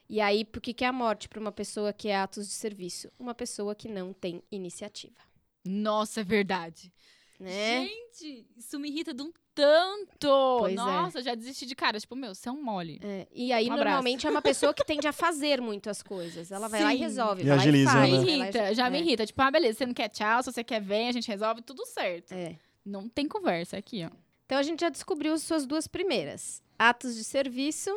E 0.09 0.21
aí, 0.21 0.45
por 0.45 0.61
que 0.61 0.75
que 0.75 0.85
é 0.85 0.89
a 0.89 0.93
morte 0.93 1.29
para 1.29 1.41
uma 1.41 1.53
pessoa 1.53 1.93
que 1.93 2.09
é 2.09 2.17
atos 2.17 2.47
de 2.47 2.53
serviço? 2.55 3.11
Uma 3.19 3.35
pessoa 3.35 3.75
que 3.75 3.89
não 3.89 4.13
tem 4.13 4.43
iniciativa, 4.53 5.17
Nossa, 5.65 6.21
é 6.21 6.25
verdade. 6.25 6.93
né? 7.41 7.87
Gente, 7.87 8.47
isso 8.57 8.79
me 8.79 8.89
irrita 8.91 9.15
de 9.15 9.23
um 9.23 9.33
tanto. 9.55 10.29
Pois 10.59 10.73
é. 10.73 10.77
Nossa, 10.77 11.23
já 11.23 11.35
desisti 11.35 11.65
de 11.65 11.75
cara. 11.75 11.99
Tipo, 11.99 12.15
meu, 12.17 12.35
você 12.35 12.49
é 12.49 12.53
um 12.53 12.63
mole. 12.63 13.01
É, 13.03 13.27
E 13.33 13.53
aí, 13.53 13.67
Um 13.71 13.77
normalmente, 13.77 14.27
é 14.27 14.31
uma 14.31 14.43
pessoa 14.43 14.75
que 14.75 14.85
tende 14.85 15.07
a 15.07 15.13
fazer 15.13 15.61
muito 15.61 15.89
as 15.89 16.03
coisas. 16.03 16.51
Ela 16.53 16.69
vai 16.69 16.83
lá 16.83 16.93
e 16.95 16.99
Sim. 16.99 17.03
resolve. 17.03 17.43
E 17.43 17.47
vai 17.47 17.57
lá 17.57 17.63
agiliza, 17.63 17.91
faz, 17.91 18.11
me 18.11 18.19
né? 18.19 18.25
vai 18.25 18.27
lá 18.27 18.31
e- 18.33 18.41
irrita, 18.49 18.75
já 18.75 18.91
me 18.91 18.99
é, 18.99 19.01
irrita. 19.01 19.27
Tipo, 19.27 19.43
ah, 19.43 19.51
beleza, 19.51 19.79
você 19.79 19.87
não 19.87 19.95
quer 19.95 20.09
tchau, 20.09 20.43
se 20.43 20.53
você 20.53 20.63
quer 20.65 20.81
vem, 20.83 21.09
a 21.09 21.13
gente 21.13 21.29
resolve, 21.29 21.63
tudo 21.63 21.85
certo. 21.87 22.33
é. 22.33 22.57
Não 22.85 23.09
tem 23.09 23.27
conversa 23.27 23.79
aqui, 23.79 24.05
ó. 24.05 24.11
Então, 24.45 24.59
a 24.59 24.63
gente 24.63 24.81
já 24.81 24.91
descobriu 24.91 25.33
as 25.33 25.43
suas 25.43 25.65
duas 25.65 25.87
primeiras. 25.89 26.63
Atos 26.79 27.15
de 27.17 27.25
serviço 27.25 27.91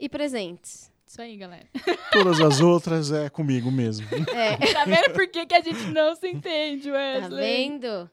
e 0.00 0.08
presentes. 0.08 0.90
Isso 1.14 1.22
aí, 1.22 1.36
galera. 1.36 1.64
Todas 2.10 2.40
as 2.40 2.60
outras 2.60 3.12
é 3.12 3.30
comigo 3.30 3.70
mesmo. 3.70 4.04
É, 4.34 4.56
tá 4.72 4.84
vendo 4.84 5.12
por 5.14 5.28
que, 5.28 5.46
que 5.46 5.54
a 5.54 5.60
gente 5.60 5.84
não 5.92 6.16
se 6.16 6.26
entende, 6.28 6.90
tá 6.90 6.96
Wesley? 6.96 7.40
vendo? 7.40 8.10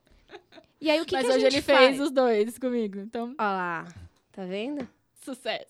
E 0.79 0.87
aí, 0.87 1.01
o 1.01 1.05
que, 1.07 1.15
Mas 1.15 1.25
que 1.25 1.31
a 1.31 1.33
hoje 1.35 1.45
gente 1.45 1.53
ele 1.55 1.61
faz? 1.63 1.79
fez 1.95 1.99
os 1.99 2.11
dois 2.11 2.59
comigo. 2.59 2.99
Então, 2.99 3.29
Olha 3.29 3.35
lá, 3.39 3.87
tá 4.31 4.45
vendo? 4.45 4.87
sucesso. 5.25 5.65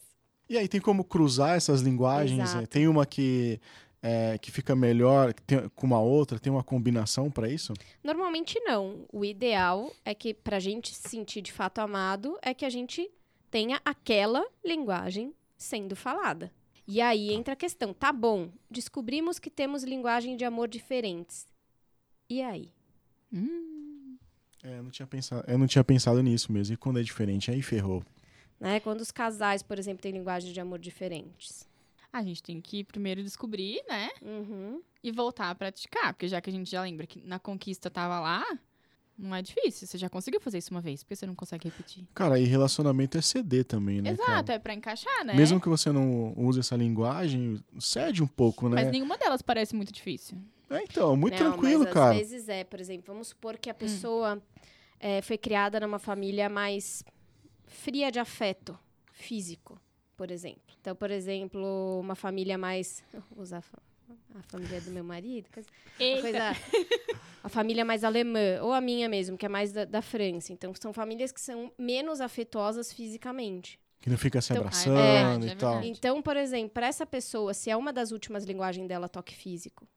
E 0.49 0.57
aí, 0.57 0.67
tem 0.67 0.81
como 0.81 1.05
cruzar 1.05 1.55
essas 1.55 1.79
linguagens? 1.79 2.49
Exato. 2.49 2.67
Tem 2.67 2.85
uma 2.89 3.05
que, 3.05 3.61
é, 4.03 4.37
que 4.37 4.51
fica 4.51 4.75
melhor 4.75 5.31
tem- 5.33 5.69
com 5.69 5.87
uma 5.87 6.01
outra? 6.01 6.37
Tem 6.37 6.51
uma 6.51 6.65
combinação 6.65 7.31
pra 7.31 7.47
isso? 7.47 7.71
Normalmente 8.03 8.59
não. 8.59 9.05
O 9.09 9.23
ideal 9.23 9.89
é 10.03 10.13
que, 10.13 10.33
pra 10.33 10.59
gente 10.59 10.93
se 10.93 11.07
sentir 11.07 11.41
de 11.41 11.53
fato 11.53 11.79
amado, 11.79 12.37
é 12.41 12.53
que 12.53 12.65
a 12.65 12.69
gente 12.69 13.09
tenha 13.49 13.79
aquela 13.85 14.45
linguagem 14.65 15.33
sendo 15.57 15.95
falada. 15.95 16.51
E 16.87 16.99
aí 16.99 17.31
entra 17.33 17.53
a 17.53 17.55
questão, 17.55 17.93
tá 17.93 18.11
bom, 18.11 18.49
descobrimos 18.69 19.39
que 19.39 19.49
temos 19.49 19.83
linguagem 19.83 20.35
de 20.35 20.43
amor 20.43 20.67
diferentes. 20.67 21.47
E 22.29 22.41
aí? 22.41 22.71
Hum, 23.31 24.17
É, 24.63 24.77
eu 24.77 24.83
não 24.83 24.91
tinha 24.91 25.07
pensado, 25.07 25.43
eu 25.47 25.57
não 25.57 25.67
tinha 25.67 25.83
pensado 25.83 26.21
nisso 26.21 26.51
mesmo. 26.51 26.73
E 26.73 26.77
quando 26.77 26.99
é 26.99 27.03
diferente, 27.03 27.49
aí 27.49 27.61
ferrou. 27.61 28.03
Né? 28.59 28.79
Quando 28.79 29.01
os 29.01 29.09
casais, 29.11 29.63
por 29.63 29.79
exemplo, 29.79 30.01
têm 30.01 30.11
linguagens 30.11 30.53
de 30.53 30.59
amor 30.59 30.77
diferentes. 30.79 31.67
a 32.13 32.21
gente 32.21 32.43
tem 32.43 32.59
que 32.61 32.83
primeiro 32.83 33.23
descobrir, 33.23 33.81
né? 33.87 34.09
Uhum. 34.21 34.81
E 35.01 35.11
voltar 35.11 35.49
a 35.49 35.55
praticar. 35.55 36.13
Porque 36.13 36.27
já 36.27 36.41
que 36.41 36.49
a 36.49 36.53
gente 36.53 36.69
já 36.69 36.81
lembra 36.81 37.07
que 37.07 37.21
na 37.21 37.39
conquista 37.39 37.89
tava 37.89 38.19
lá, 38.19 38.45
não 39.21 39.35
é 39.35 39.41
difícil. 39.41 39.87
Você 39.87 39.97
já 39.97 40.09
conseguiu 40.09 40.41
fazer 40.41 40.57
isso 40.57 40.71
uma 40.71 40.81
vez, 40.81 41.03
porque 41.03 41.15
você 41.15 41.25
não 41.25 41.35
consegue 41.35 41.69
repetir. 41.69 42.05
Cara, 42.13 42.39
e 42.39 42.45
relacionamento 42.45 43.17
é 43.17 43.21
ceder 43.21 43.65
também, 43.65 44.01
né? 44.01 44.11
Exato, 44.11 44.47
cara? 44.47 44.53
é 44.53 44.59
pra 44.59 44.73
encaixar, 44.73 45.25
né? 45.25 45.33
Mesmo 45.33 45.61
que 45.61 45.69
você 45.69 45.91
não 45.91 46.33
use 46.35 46.59
essa 46.59 46.75
linguagem, 46.75 47.63
cede 47.79 48.23
um 48.23 48.27
pouco, 48.27 48.67
né? 48.67 48.75
Mas 48.75 48.91
nenhuma 48.91 49.17
delas 49.17 49.41
parece 49.41 49.75
muito 49.75 49.91
difícil. 49.91 50.37
É, 50.69 50.83
então, 50.83 51.15
muito 51.15 51.41
Não, 51.41 51.51
tranquilo, 51.51 51.83
mas 51.83 51.93
cara. 51.93 52.11
Às 52.11 52.17
vezes 52.17 52.49
é, 52.49 52.63
por 52.63 52.79
exemplo, 52.79 53.03
vamos 53.07 53.27
supor 53.27 53.57
que 53.57 53.69
a 53.69 53.73
pessoa 53.73 54.41
eh, 54.99 55.21
foi 55.21 55.37
criada 55.37 55.79
numa 55.79 55.99
família 55.99 56.47
mais 56.47 57.03
fria 57.65 58.11
de 58.11 58.19
afeto 58.19 58.77
físico, 59.11 59.79
por 60.15 60.31
exemplo. 60.31 60.61
Então, 60.79 60.95
por 60.95 61.11
exemplo, 61.11 61.99
uma 61.99 62.15
família 62.15 62.57
mais. 62.57 63.03
Vou 63.31 63.43
usar 63.43 63.61
a 64.11 64.33
fa- 64.33 64.39
a 64.39 64.43
família 64.43 64.81
do 64.81 64.91
meu 64.91 65.03
marido. 65.03 65.49
coisa- 65.53 65.67
a 67.43 67.49
família 67.49 67.83
mais 67.85 68.03
alemã, 68.03 68.61
ou 68.61 68.71
a 68.73 68.81
minha 68.81 69.07
mesmo, 69.09 69.37
que 69.37 69.45
é 69.45 69.49
mais 69.49 69.71
da, 69.71 69.85
da 69.85 70.01
França. 70.01 70.53
Então, 70.53 70.73
são 70.75 70.93
famílias 70.93 71.31
que 71.31 71.41
são 71.41 71.71
menos 71.77 72.21
afetuosas 72.21 72.91
fisicamente. 72.93 73.79
Que 73.99 74.09
não 74.09 74.17
fica 74.17 74.41
se 74.41 74.51
Então, 74.51 74.63
abraçando 74.63 74.97
é 74.97 75.13
verdade, 75.23 75.47
é 75.47 75.51
e 75.51 75.55
tal. 75.55 75.83
Então, 75.83 76.21
por 76.21 76.35
exemplo, 76.37 76.69
para 76.71 76.87
essa 76.87 77.05
pessoa, 77.05 77.53
se 77.53 77.69
é 77.69 77.77
uma 77.77 77.93
das 77.93 78.11
últimas 78.11 78.43
linguagens 78.45 78.87
dela 78.87 79.07
toque 79.07 79.33
físico 79.35 79.87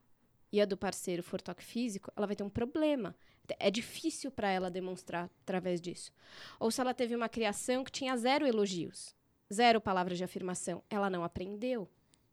e 0.53 0.61
a 0.61 0.65
do 0.67 0.77
parceiro 0.77 1.23
for 1.23 1.41
toque 1.41 1.65
físico, 1.65 2.13
ela 2.17 2.27
vai 2.27 2.37
ter 2.37 2.43
um 2.45 2.51
problema. 2.51 3.15
É 3.59 3.71
difícil 3.71 4.31
para 4.31 4.51
ela 4.51 4.71
demonstrar 4.71 5.31
através 5.43 5.81
disso. 5.81 6.13
Ou 6.59 6.71
se 6.71 6.81
ela 6.81 6.95
teve 6.95 7.15
uma 7.15 7.29
criação 7.29 7.83
que 7.85 7.91
tinha 7.93 8.17
zero 8.17 8.47
elogios, 8.47 9.15
zero 9.53 9.81
palavras 9.81 10.17
de 10.19 10.25
afirmação, 10.25 10.83
ela 10.89 11.09
não 11.11 11.23
aprendeu, 11.25 11.89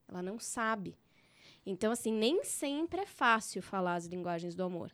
ela 0.08 0.22
não 0.22 0.40
sabe. 0.40 0.98
Então, 1.66 1.92
assim, 1.92 2.12
nem 2.12 2.44
sempre 2.44 3.02
é 3.02 3.06
fácil 3.06 3.62
falar 3.62 3.96
as 3.96 4.06
linguagens 4.06 4.56
do 4.56 4.64
amor. 4.64 4.92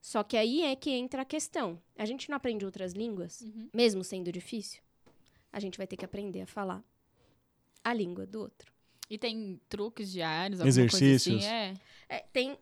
Só 0.00 0.22
que 0.22 0.36
aí 0.36 0.62
é 0.62 0.74
que 0.76 0.90
entra 0.90 1.22
a 1.22 1.24
questão. 1.24 1.80
A 1.96 2.04
gente 2.06 2.28
não 2.30 2.36
aprende 2.36 2.64
outras 2.64 2.92
línguas, 2.92 3.40
Uhum. 3.42 3.68
mesmo 3.74 4.04
sendo 4.04 4.30
difícil. 4.32 4.80
A 5.52 5.58
gente 5.60 5.76
vai 5.78 5.86
ter 5.86 5.96
que 5.96 6.04
aprender 6.04 6.42
a 6.42 6.46
falar 6.46 6.82
a 7.82 7.92
língua 7.92 8.26
do 8.26 8.40
outro. 8.40 8.72
E 9.08 9.16
tem 9.18 9.60
truques 9.68 10.10
diários, 10.10 10.60
alguma 10.60 10.68
Exercícios. 10.68 11.24
coisa 11.44 11.46
assim? 11.48 11.54
É. 12.08 12.16
É, 12.16 12.20
tem 12.32 12.58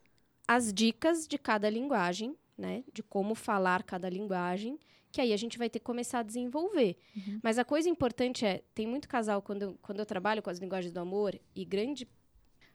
as 0.47 0.73
dicas 0.73 1.27
de 1.27 1.39
cada 1.39 1.69
linguagem, 1.71 2.37
né? 2.57 2.85
De 2.93 3.03
como 3.03 3.35
falar 3.35 3.83
cada 3.83 4.09
linguagem, 4.09 4.79
que 5.11 5.21
aí 5.21 5.33
a 5.33 5.37
gente 5.37 5.57
vai 5.59 5.71
ter 5.71 5.79
que 5.79 5.85
começar 5.85 6.19
a 6.21 6.23
desenvolver. 6.23 6.97
Uhum. 7.17 7.41
Mas 7.43 7.59
a 7.59 7.65
coisa 7.65 7.89
importante 7.89 8.45
é, 8.45 8.63
tem 8.75 8.87
muito 8.87 9.09
casal, 9.09 9.41
quando, 9.41 9.79
quando 9.81 10.01
eu 10.01 10.07
trabalho 10.07 10.43
com 10.43 10.51
as 10.51 10.59
linguagens 10.59 10.93
do 10.93 10.99
amor, 11.01 11.39
e 11.55 11.65
grande, 11.65 12.07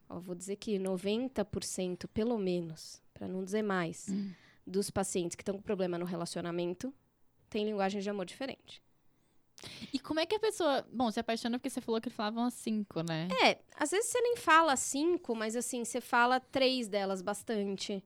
ó, 0.10 0.20
vou 0.20 0.36
dizer 0.36 0.56
que 0.58 0.78
90%, 0.80 2.08
pelo 2.08 2.38
menos, 2.38 3.02
para 3.14 3.28
não 3.28 3.44
dizer 3.44 3.62
mais, 3.62 4.08
Hum. 4.10 4.32
dos 4.66 4.90
pacientes 4.90 5.36
que 5.36 5.42
estão 5.42 5.56
com 5.56 5.62
problema 5.62 5.98
no 5.98 6.06
relacionamento, 6.06 6.94
tem 7.50 7.66
linguagem 7.66 8.02
de 8.02 8.10
amor 8.10 8.26
diferente. 8.26 8.82
E 9.92 10.00
como 10.00 10.20
é 10.22 10.26
que 10.26 10.36
a 10.36 10.40
pessoa. 10.40 10.88
Bom, 10.92 11.12
se 11.12 11.20
apaixona 11.20 11.60
porque 11.60 11.70
você 11.70 11.82
falou 11.82 12.00
que 12.00 12.10
falavam 12.10 12.46
as 12.46 12.54
cinco, 12.54 13.02
né? 13.04 13.28
É, 13.44 13.60
às 13.76 13.92
vezes 13.92 14.10
você 14.10 14.22
nem 14.22 14.38
fala 14.38 14.74
cinco, 14.78 15.36
mas 15.36 15.54
assim, 15.56 15.84
você 15.84 16.00
fala 16.00 16.40
três 16.40 16.88
delas 16.88 17.22
bastante. 17.22 18.02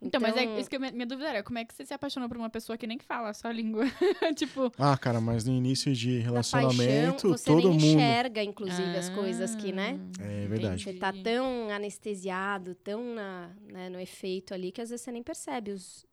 Então, 0.00 0.20
mas 0.20 0.36
é 0.36 0.60
isso 0.60 0.68
que 0.68 0.76
eu, 0.76 0.80
minha 0.80 1.06
dúvida 1.06 1.28
era, 1.30 1.42
como 1.42 1.58
é 1.58 1.64
que 1.64 1.72
você 1.74 1.84
se 1.86 1.94
apaixonou 1.94 2.28
por 2.28 2.36
uma 2.36 2.50
pessoa 2.50 2.76
que 2.76 2.86
nem 2.86 2.98
fala 2.98 3.30
a 3.30 3.34
sua 3.34 3.50
língua? 3.50 3.84
tipo, 4.36 4.70
Ah, 4.78 4.96
cara, 4.98 5.20
mas 5.20 5.44
no 5.46 5.54
início 5.54 5.94
de 5.94 6.18
Na 6.18 6.24
relacionamento, 6.24 7.12
paixão, 7.22 7.30
você 7.30 7.44
todo 7.46 7.68
nem 7.70 7.78
mundo. 7.78 7.84
enxerga, 7.84 8.42
inclusive, 8.42 8.96
as 8.96 9.08
coisas 9.08 9.54
que, 9.54 9.72
né? 9.72 9.98
É 10.20 10.46
verdade. 10.46 10.82
Você 10.84 10.92
tá 10.92 11.12
tão 11.12 11.70
anestesiado, 11.70 12.74
tão 12.74 13.14
na, 13.14 13.50
né, 13.72 13.88
no 13.88 13.98
efeito 13.98 14.52
ali, 14.52 14.70
que 14.70 14.82
às 14.82 14.90
vezes 14.90 15.02
você 15.02 15.10
nem 15.10 15.22
percebe 15.22 15.70
os 15.70 16.04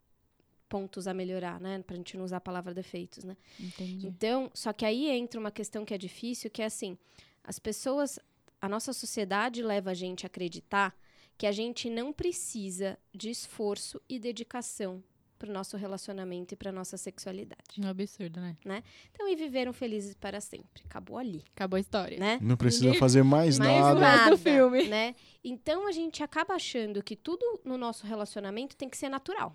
pontos 0.66 1.06
a 1.06 1.12
melhorar, 1.12 1.60
né? 1.60 1.82
Pra 1.86 1.94
gente 1.94 2.16
não 2.16 2.24
usar 2.24 2.38
a 2.38 2.40
palavra 2.40 2.72
defeitos, 2.72 3.22
né? 3.22 3.36
Entendi. 3.60 4.06
Então, 4.06 4.50
só 4.54 4.72
que 4.72 4.84
aí 4.86 5.10
entra 5.10 5.38
uma 5.38 5.50
questão 5.50 5.84
que 5.84 5.92
é 5.92 5.98
difícil, 5.98 6.50
que 6.50 6.62
é 6.62 6.64
assim, 6.64 6.96
as 7.44 7.58
pessoas, 7.58 8.18
a 8.60 8.68
nossa 8.68 8.94
sociedade 8.94 9.62
leva 9.62 9.90
a 9.90 9.94
gente 9.94 10.24
a 10.24 10.26
acreditar 10.26 10.96
que 11.36 11.46
a 11.46 11.52
gente 11.52 11.90
não 11.90 12.12
precisa 12.12 12.98
de 13.12 13.28
esforço 13.30 14.00
e 14.08 14.18
dedicação 14.18 15.02
pro 15.38 15.52
nosso 15.52 15.76
relacionamento 15.76 16.54
e 16.54 16.56
pra 16.56 16.70
nossa 16.72 16.96
sexualidade. 16.96 17.78
Um 17.78 17.86
absurdo, 17.88 18.40
né? 18.40 18.82
Então, 19.12 19.28
e 19.28 19.34
viveram 19.36 19.72
felizes 19.72 20.14
para 20.14 20.40
sempre. 20.40 20.82
Acabou 20.86 21.18
ali, 21.18 21.42
Acabou 21.54 21.76
a 21.76 21.80
história. 21.80 22.18
né? 22.18 22.38
Não 22.40 22.56
precisa 22.56 22.84
Ninguém- 22.86 23.00
fazer 23.00 23.22
mais 23.24 23.58
Mais 23.58 23.80
nada. 23.82 24.00
nada. 24.00 24.30
do 24.30 24.38
filme. 24.38 24.84
né? 24.88 25.14
Então 25.42 25.86
a 25.88 25.92
gente 25.92 26.22
acaba 26.22 26.54
achando 26.54 27.02
que 27.02 27.16
tudo 27.16 27.44
no 27.64 27.76
nosso 27.76 28.06
relacionamento 28.06 28.76
tem 28.76 28.88
que 28.88 28.96
ser 28.96 29.08
natural, 29.08 29.54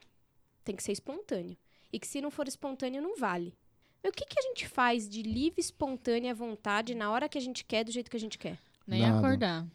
tem 0.64 0.76
que 0.76 0.84
ser 0.84 0.92
espontâneo. 0.92 1.58
E 1.92 2.00
que 2.00 2.06
se 2.08 2.22
não 2.22 2.30
for 2.30 2.48
espontâneo, 2.48 3.02
não 3.02 3.16
vale. 3.18 3.56
Mas 4.04 4.12
o 4.12 4.16
que, 4.16 4.26
que 4.26 4.38
a 4.40 4.44
gente 4.44 4.68
faz 4.68 5.10
de 5.10 5.24
livre, 5.24 5.60
espontânea 5.60 6.36
vontade 6.36 6.94
na 6.94 7.10
hora 7.10 7.28
que 7.28 7.38
a 7.38 7.42
gente 7.42 7.66
quer, 7.66 7.84
do 7.84 7.92
jeito 7.92 8.12
que 8.12 8.18
a 8.18 8.20
gente 8.20 8.38
quer? 8.38 8.60
Nem 8.86 9.02
Nada. 9.02 9.18
acordar. 9.18 9.66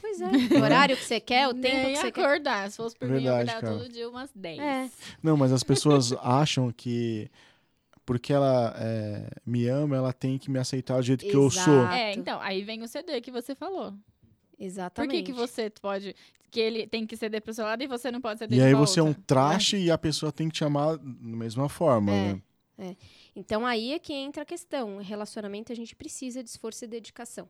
Pois 0.00 0.20
é. 0.20 0.26
O 0.58 0.62
horário 0.62 0.96
que 0.96 1.04
você 1.04 1.20
quer, 1.20 1.48
o 1.48 1.54
tempo 1.54 1.76
Nem 1.76 1.94
que 1.94 2.00
você 2.00 2.12
quer. 2.12 2.24
acordar. 2.24 2.70
Se 2.70 2.76
fosse 2.76 2.96
por 2.96 3.08
mim, 3.08 3.24
eu 3.24 3.34
Verdade, 3.34 3.60
cara. 3.60 3.78
todo 3.78 3.88
dia 3.88 4.08
umas 4.08 4.30
10. 4.34 4.58
É. 4.60 4.90
Não, 5.22 5.36
mas 5.36 5.52
as 5.52 5.62
pessoas 5.62 6.12
acham 6.22 6.70
que 6.72 7.30
porque 8.04 8.32
ela 8.32 8.74
é, 8.78 9.28
me 9.46 9.66
ama, 9.68 9.96
ela 9.96 10.12
tem 10.12 10.36
que 10.38 10.50
me 10.50 10.58
aceitar 10.58 10.96
do 10.96 11.02
jeito 11.02 11.24
que 11.24 11.34
eu 11.34 11.50
sou. 11.50 11.80
Exato. 11.80 11.94
É, 11.94 12.12
então, 12.14 12.40
aí 12.40 12.62
vem 12.62 12.82
o 12.82 12.88
CD 12.88 13.20
que 13.20 13.30
você 13.30 13.54
falou. 13.54 13.92
Por 13.92 13.98
Exatamente. 14.58 15.16
que, 15.16 15.22
que 15.24 15.32
você 15.32 15.70
pode. 15.70 16.14
Que 16.50 16.60
ele 16.60 16.86
tem 16.86 17.06
que 17.06 17.16
ceder 17.16 17.40
pro 17.40 17.54
seu 17.54 17.64
lado 17.64 17.82
e 17.82 17.86
você 17.86 18.10
não 18.10 18.20
pode 18.20 18.38
ceder 18.38 18.58
E 18.58 18.62
aí 18.62 18.74
você 18.74 19.00
é 19.00 19.02
um 19.02 19.14
traste 19.14 19.76
e 19.76 19.90
a 19.90 19.96
pessoa 19.96 20.30
tem 20.30 20.48
que 20.48 20.54
te 20.54 20.64
amar 20.64 20.98
da 20.98 21.04
mesma 21.36 21.68
forma, 21.68 22.12
É. 22.12 22.38
né? 22.76 22.96
Então 23.34 23.66
aí 23.66 23.92
é 23.92 23.98
que 23.98 24.12
entra 24.12 24.42
a 24.42 24.46
questão. 24.46 24.98
Relacionamento 24.98 25.72
a 25.72 25.74
gente 25.74 25.96
precisa 25.96 26.42
de 26.42 26.50
esforço 26.50 26.84
e 26.84 26.88
dedicação. 26.88 27.48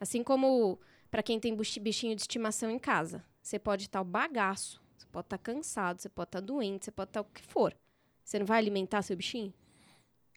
Assim 0.00 0.22
como 0.22 0.80
para 1.12 1.22
quem 1.22 1.38
tem 1.38 1.54
bichinho 1.54 2.16
de 2.16 2.22
estimação 2.22 2.70
em 2.70 2.78
casa. 2.78 3.22
Você 3.42 3.58
pode 3.58 3.84
estar 3.84 4.00
o 4.00 4.04
bagaço, 4.04 4.80
você 4.96 5.06
pode 5.12 5.26
estar 5.26 5.36
cansado, 5.36 6.00
você 6.00 6.08
pode 6.08 6.28
estar 6.28 6.40
doente, 6.40 6.86
você 6.86 6.90
pode 6.90 7.10
estar 7.10 7.20
o 7.20 7.24
que 7.24 7.42
for. 7.42 7.76
Você 8.24 8.38
não 8.38 8.46
vai 8.46 8.56
alimentar 8.56 9.02
seu 9.02 9.14
bichinho? 9.14 9.52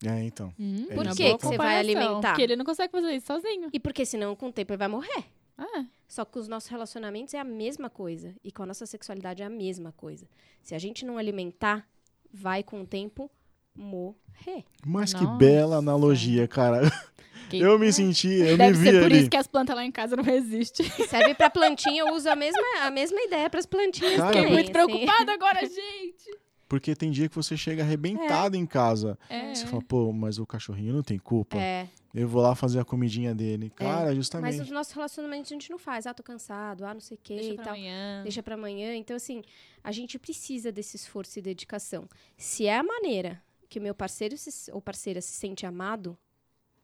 É, 0.06 0.22
então. 0.26 0.54
Hum, 0.60 0.88
Por 0.88 1.06
uma 1.06 1.16
que 1.16 1.38
que 1.38 1.46
você 1.46 1.56
vai 1.56 1.78
alimentar? 1.78 2.32
Porque 2.32 2.42
ele 2.42 2.58
não 2.58 2.66
consegue 2.66 2.92
fazer 2.92 3.14
isso 3.14 3.28
sozinho. 3.28 3.70
E 3.72 3.80
porque 3.80 4.06
senão 4.06 4.36
com 4.36 4.50
o 4.50 4.52
tempo 4.52 4.74
ele 4.74 4.78
vai 4.78 4.90
morrer. 4.90 5.24
Ah, 5.58 5.86
Só 6.10 6.26
que 6.26 6.38
os 6.38 6.50
nossos 6.50 6.70
relacionamentos 6.70 7.34
é 7.34 7.40
a 7.40 7.46
mesma 7.46 7.90
coisa. 7.90 8.36
E 8.44 8.52
com 8.52 8.64
a 8.64 8.66
nossa 8.66 8.86
sexualidade 8.86 9.42
é 9.42 9.46
a 9.46 9.50
mesma 9.50 9.94
coisa. 9.94 10.28
Se 10.62 10.76
a 10.76 10.80
gente 10.80 11.06
não 11.06 11.18
alimentar, 11.18 11.88
vai 12.34 12.62
com 12.62 12.82
o 12.82 12.86
tempo 12.86 13.32
morrer. 13.74 14.66
Mas 14.86 15.14
que 15.14 15.24
Nossa. 15.24 15.38
bela 15.38 15.78
analogia, 15.78 16.46
cara. 16.50 16.82
que- 17.50 17.60
Eu 17.60 17.78
me 17.80 17.92
senti, 17.92 18.28
eu 18.28 18.58
Deve 18.58 18.78
me 18.78 18.84
vi 18.84 18.92
ser 18.92 19.00
por 19.02 19.06
ali. 19.12 19.20
isso 19.22 19.30
que 19.30 19.38
as 19.38 19.48
plantas 19.48 19.76
lá 19.76 19.84
em 19.86 19.92
casa 19.92 20.16
não 20.16 20.24
resistem. 20.24 20.86
Serve 21.08 21.34
pra 21.36 21.50
plantinha, 21.50 22.02
eu 22.02 22.14
uso 22.14 22.30
a 22.30 22.36
mesma, 22.36 22.62
a 22.82 22.92
mesma 22.92 23.20
ideia 23.22 23.50
pras 23.50 23.66
plantinhas 23.66 24.16
Cara, 24.18 24.34
Fiquei 24.34 24.50
muito 24.52 24.64
assim. 24.66 24.72
preocupada 24.74 25.32
agora, 25.34 25.60
gente. 25.62 26.40
Porque 26.68 26.96
tem 26.96 27.12
dia 27.12 27.30
que 27.30 27.36
você 27.36 27.56
chega 27.56 27.84
arrebentado 27.84 28.58
em 28.58 28.66
casa. 28.66 29.20
É. 29.30 29.54
Você 29.54 29.68
fala, 29.68 29.84
pô, 29.84 30.12
mas 30.12 30.40
o 30.40 30.48
cachorrinho 30.48 30.94
não 30.94 31.04
tem 31.04 31.18
culpa. 31.20 31.58
É, 31.58 31.88
Eu 32.12 32.28
vou 32.28 32.42
lá 32.42 32.56
fazer 32.56 32.80
a 32.80 32.84
comidinha 32.86 33.36
dele. 33.36 33.70
Cara, 33.70 34.06
mas 34.08 34.16
justamente. 34.16 34.62
os 34.62 34.72
nossos 34.72 34.92
relacionamentos 34.94 35.52
a 35.52 35.54
gente 35.54 35.70
não 35.70 35.78
faz. 35.78 36.08
Ah, 36.08 36.14
tô 36.14 36.24
cansado, 36.24 36.84
ah, 36.86 36.94
não 36.94 37.02
sei 37.02 37.18
o 37.18 37.20
que 37.22 37.36
Deixa 37.36 37.50
e 37.52 37.56
pra 37.56 37.66
tal. 37.66 37.74
amanhã. 37.76 38.24
Deixa 38.24 38.42
pra 38.42 38.56
amanhã. 38.56 38.96
Então, 38.96 39.16
assim, 39.16 39.44
a 39.84 39.92
gente 39.92 40.18
precisa 40.18 40.72
desse 40.72 40.96
esforço 40.96 41.38
e 41.38 41.42
dedicação. 41.42 42.08
Se 42.36 42.66
é 42.66 42.78
a 42.78 42.84
maneira 42.84 43.40
que 43.70 43.78
o 43.78 43.82
meu 43.82 43.94
parceiro 43.94 44.36
se- 44.36 44.72
ou 44.72 44.82
parceira 44.82 45.22
se 45.22 45.34
sente 45.34 45.66
amado, 45.68 46.18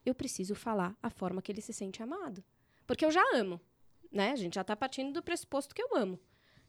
eu 0.04 0.14
preciso 0.14 0.54
falar 0.54 0.96
a 1.02 1.10
forma 1.10 1.40
que 1.42 1.50
ele 1.52 1.60
se 1.60 1.72
sente 1.72 2.02
amado. 2.02 2.42
Porque 2.86 3.04
eu 3.04 3.10
já 3.10 3.22
amo, 3.34 3.60
né? 4.10 4.32
A 4.32 4.36
gente 4.36 4.54
já 4.54 4.64
tá 4.64 4.74
partindo 4.76 5.12
do 5.12 5.22
pressuposto 5.22 5.74
que 5.74 5.82
eu 5.82 5.96
amo. 5.96 6.18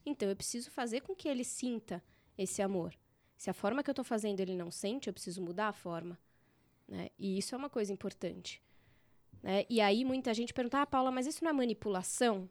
Então, 0.05 0.29
eu 0.29 0.35
preciso 0.35 0.69
fazer 0.69 1.01
com 1.01 1.15
que 1.15 1.27
ele 1.27 1.43
sinta 1.43 2.03
esse 2.37 2.61
amor. 2.61 2.93
Se 3.37 3.49
a 3.49 3.53
forma 3.53 3.81
que 3.83 3.89
eu 3.89 3.93
tô 3.93 4.03
fazendo 4.03 4.39
ele 4.39 4.55
não 4.55 4.69
sente, 4.69 5.07
eu 5.07 5.13
preciso 5.13 5.41
mudar 5.41 5.67
a 5.69 5.73
forma. 5.73 6.19
Né? 6.87 7.09
E 7.17 7.37
isso 7.37 7.55
é 7.55 7.57
uma 7.57 7.69
coisa 7.69 7.91
importante. 7.91 8.61
Né? 9.41 9.65
E 9.69 9.81
aí, 9.81 10.05
muita 10.05 10.33
gente 10.33 10.53
pergunta, 10.53 10.81
ah, 10.81 10.85
Paula, 10.85 11.11
mas 11.11 11.25
isso 11.27 11.43
não 11.43 11.49
é 11.49 11.53
manipulação? 11.53 12.49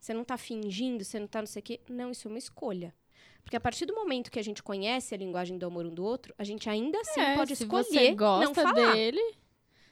Você 0.00 0.14
não 0.14 0.24
tá 0.24 0.36
fingindo, 0.38 1.04
você 1.04 1.18
não 1.18 1.26
tá 1.26 1.40
não 1.40 1.46
sei 1.46 1.60
o 1.60 1.62
quê. 1.62 1.80
Não, 1.88 2.10
isso 2.10 2.26
é 2.26 2.30
uma 2.30 2.38
escolha. 2.38 2.94
Porque 3.42 3.56
a 3.56 3.60
partir 3.60 3.84
do 3.86 3.94
momento 3.94 4.30
que 4.30 4.38
a 4.38 4.42
gente 4.42 4.62
conhece 4.62 5.14
a 5.14 5.18
linguagem 5.18 5.58
do 5.58 5.66
amor 5.66 5.84
um 5.86 5.94
do 5.94 6.04
outro, 6.04 6.34
a 6.38 6.44
gente 6.44 6.68
ainda 6.70 6.98
assim 7.00 7.20
É, 7.20 7.34
pode 7.36 7.52
escolher 7.52 7.84
você 7.84 8.10
não 8.10 8.16
gosta 8.16 8.62
falar. 8.62 8.92
dele. 8.92 9.20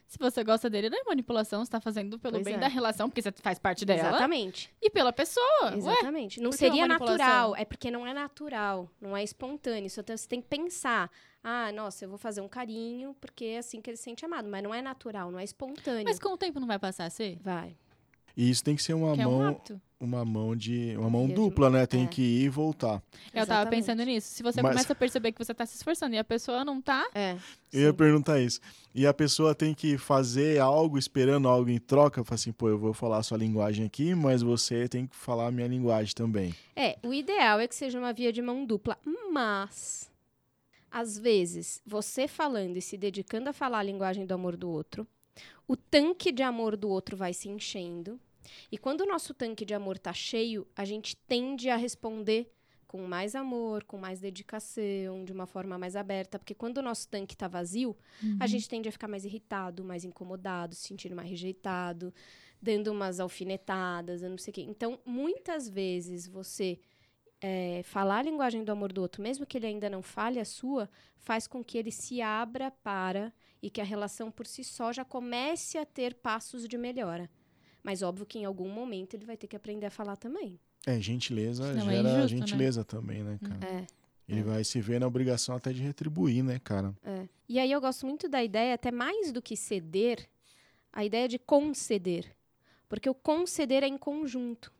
Se 0.09 0.17
você 0.17 0.43
gosta 0.43 0.67
dele, 0.71 0.89
não 0.89 0.97
é 0.97 1.03
manipulação, 1.05 1.63
você 1.63 1.69
tá 1.69 1.79
fazendo 1.79 2.17
pelo 2.17 2.33
Pois 2.33 2.45
bem 2.45 2.55
é. 2.55 2.57
da 2.57 2.67
relação, 2.67 3.07
porque 3.07 3.21
você 3.21 3.31
faz 3.31 3.59
parte 3.59 3.85
dela. 3.85 4.09
Exatamente. 4.09 4.73
E 4.81 4.89
pela 4.89 5.13
pessoa. 5.13 5.45
Ué, 5.65 5.77
Exatamente. 5.77 6.41
Não 6.41 6.49
por 6.49 6.57
que 6.57 6.65
uma 6.65 6.71
seria 6.71 6.87
natural. 6.87 7.55
É 7.55 7.63
porque 7.63 7.91
não 7.91 8.07
é 8.07 8.11
natural. 8.11 8.89
Não 8.99 9.15
é 9.15 9.23
espontâneo. 9.23 9.85
Isso 9.85 10.01
você 10.03 10.27
tem 10.27 10.41
que 10.41 10.47
pensar. 10.47 11.11
Ah, 11.43 11.71
nossa, 11.71 12.05
eu 12.05 12.09
vou 12.09 12.17
fazer 12.17 12.41
um 12.41 12.47
carinho 12.47 13.15
porque 13.21 13.45
é 13.45 13.57
assim 13.59 13.79
que 13.79 13.87
ele 13.91 13.97
se 13.97 14.03
sente 14.03 14.25
amado. 14.25 14.49
Mas 14.49 14.63
não 14.63 14.73
é 14.73 14.81
natural, 14.81 15.29
não 15.29 15.37
é 15.37 15.43
espontâneo. 15.43 16.05
mas 16.05 16.17
com 16.17 16.29
o 16.29 16.37
tempo 16.37 16.59
não 16.59 16.67
vai 16.67 16.79
passar 16.79 17.05
a 17.05 17.09
ser? 17.11 17.37
Vai. 17.39 17.77
E 18.39 18.49
isso 18.49 18.63
tem 18.63 18.73
que 18.73 18.81
ser 18.81 18.93
uma 18.93 19.13
que 19.15 19.21
é 19.21 19.27
um 19.27 19.37
mão, 19.37 19.61
uma 19.99 20.23
mão 20.23 20.55
de, 20.55 20.95
uma 20.97 21.09
mão 21.09 21.27
dupla, 21.27 21.69
né? 21.69 21.85
Tem 21.85 22.05
é. 22.05 22.07
que 22.07 22.21
ir 22.21 22.45
e 22.45 22.49
voltar. 22.49 23.03
Eu 23.33 23.45
tava 23.45 23.69
pensando 23.69 24.01
nisso. 24.05 24.29
Se 24.29 24.41
você 24.41 24.61
Mas- 24.61 24.71
começa 24.71 24.93
a 24.93 24.95
perceber 24.95 25.33
que 25.33 25.43
você 25.43 25.53
tá 25.53 25.65
se 25.65 25.75
esforçando 25.75 26.15
e 26.15 26.17
a 26.17 26.23
pessoa 26.23 26.63
não 26.63 26.81
tá, 26.81 27.05
É. 27.13 27.35
Eu 27.73 27.87
ia 27.87 27.93
perguntar 27.93 28.39
isso. 28.39 28.61
E 28.95 29.05
a 29.05 29.13
pessoa 29.13 29.53
tem 29.53 29.73
que 29.73 29.97
fazer 29.97 30.57
algo 30.57 30.97
esperando 30.97 31.49
algo 31.49 31.69
em 31.69 31.79
troca, 31.79 32.23
fala 32.23 32.35
assim, 32.35 32.53
pô, 32.53 32.69
eu 32.69 32.79
vou 32.79 32.93
falar 32.93 33.17
a 33.17 33.23
sua 33.23 33.37
linguagem 33.37 33.85
aqui, 33.85 34.15
mas 34.15 34.41
você 34.41 34.87
tem 34.87 35.05
que 35.05 35.17
falar 35.17 35.47
a 35.47 35.51
minha 35.51 35.67
linguagem 35.67 36.15
também. 36.15 36.55
É, 36.77 36.97
o 37.03 37.13
ideal 37.13 37.59
é 37.59 37.67
que 37.67 37.75
seja 37.75 37.99
uma 37.99 38.13
via 38.13 38.31
de 38.31 38.41
mão 38.41 38.63
dupla, 38.65 38.97
mas 39.33 40.09
às 40.89 41.19
vezes, 41.19 41.81
você 41.85 42.25
falando 42.25 42.77
e 42.77 42.81
se 42.81 42.97
dedicando 42.97 43.49
a 43.49 43.53
falar 43.53 43.79
a 43.79 43.83
linguagem 43.83 44.25
do 44.25 44.33
amor 44.33 44.55
do 44.55 44.69
outro, 44.69 45.05
o 45.67 45.75
tanque 45.75 46.31
de 46.31 46.41
amor 46.41 46.77
do 46.77 46.87
outro 46.87 47.17
vai 47.17 47.33
se 47.33 47.49
enchendo. 47.49 48.17
E 48.71 48.77
quando 48.77 49.01
o 49.01 49.05
nosso 49.05 49.33
tanque 49.33 49.65
de 49.65 49.73
amor 49.73 49.97
tá 49.97 50.13
cheio, 50.13 50.67
a 50.75 50.85
gente 50.85 51.15
tende 51.15 51.69
a 51.69 51.75
responder 51.75 52.51
com 52.87 53.05
mais 53.05 53.35
amor, 53.35 53.83
com 53.83 53.99
mais 53.99 54.19
dedicação, 54.19 55.23
de 55.23 55.31
uma 55.31 55.45
forma 55.45 55.77
mais 55.77 55.95
aberta, 55.95 56.39
porque 56.39 56.55
quando 56.55 56.79
o 56.79 56.81
nosso 56.81 57.07
tanque 57.07 57.37
tá 57.37 57.47
vazio, 57.47 57.95
a 58.39 58.47
gente 58.47 58.67
tende 58.67 58.89
a 58.89 58.91
ficar 58.91 59.07
mais 59.07 59.25
irritado, 59.25 59.83
mais 59.83 60.03
incomodado, 60.03 60.73
se 60.73 60.87
sentindo 60.87 61.15
mais 61.15 61.29
rejeitado, 61.29 62.11
dando 62.59 62.91
umas 62.91 63.19
alfinetadas, 63.19 64.23
não 64.23 64.39
sei 64.39 64.51
o 64.51 64.55
quê. 64.55 64.61
Então, 64.61 64.99
muitas 65.05 65.69
vezes 65.69 66.25
você 66.25 66.79
é, 67.41 67.81
falar 67.83 68.19
a 68.19 68.23
linguagem 68.23 68.63
do 68.63 68.71
amor 68.71 68.91
do 68.91 69.01
outro, 69.01 69.21
mesmo 69.21 69.45
que 69.45 69.57
ele 69.57 69.67
ainda 69.67 69.87
não 69.87 70.01
fale 70.01 70.39
a 70.39 70.45
sua, 70.45 70.89
faz 71.17 71.47
com 71.47 71.63
que 71.63 71.77
ele 71.77 71.91
se 71.91 72.23
abra 72.23 72.71
para 72.71 73.31
e 73.61 73.69
que 73.69 73.81
a 73.81 73.85
relação 73.85 74.31
por 74.31 74.47
si 74.47 74.63
só 74.63 74.91
já 74.91 75.05
comece 75.05 75.77
a 75.77 75.85
ter 75.85 76.15
passos 76.15 76.67
de 76.67 76.77
melhora. 76.77 77.29
Mas 77.83 78.01
óbvio 78.01 78.25
que 78.25 78.39
em 78.39 78.45
algum 78.45 78.69
momento 78.69 79.13
ele 79.15 79.25
vai 79.25 79.37
ter 79.37 79.47
que 79.47 79.55
aprender 79.55 79.85
a 79.85 79.91
falar 79.91 80.15
também. 80.17 80.59
É, 80.85 80.99
gentileza 80.99 81.73
Não, 81.73 81.89
é 81.89 81.95
gera 81.95 82.09
injusto, 82.09 82.19
né? 82.21 82.27
gentileza 82.27 82.83
também, 82.83 83.23
né, 83.23 83.39
cara? 83.41 83.65
É. 83.67 83.87
Ele 84.27 84.41
É. 84.41 84.43
vai 84.43 84.63
se 84.63 84.79
ver 84.79 84.99
na 84.99 85.07
obrigação 85.07 85.55
até 85.55 85.71
de 85.73 85.81
retribuir, 85.81 86.43
né, 86.43 86.59
cara? 86.59 86.95
É. 87.03 87.27
E 87.47 87.57
aí 87.59 87.71
eu 87.71 87.81
gosto 87.81 88.05
muito 88.05 88.27
da 88.29 88.43
ideia, 88.43 88.73
até 88.75 88.91
mais 88.91 89.31
do 89.31 89.41
que 89.41 89.55
ceder, 89.57 90.29
a 90.93 91.03
ideia 91.03 91.27
de 91.27 91.39
conceder. 91.39 92.35
Porque 92.87 93.09
o 93.09 93.13
conceder 93.15 93.83
é 93.83 93.87
em 93.87 93.97
conjunto. 93.97 94.71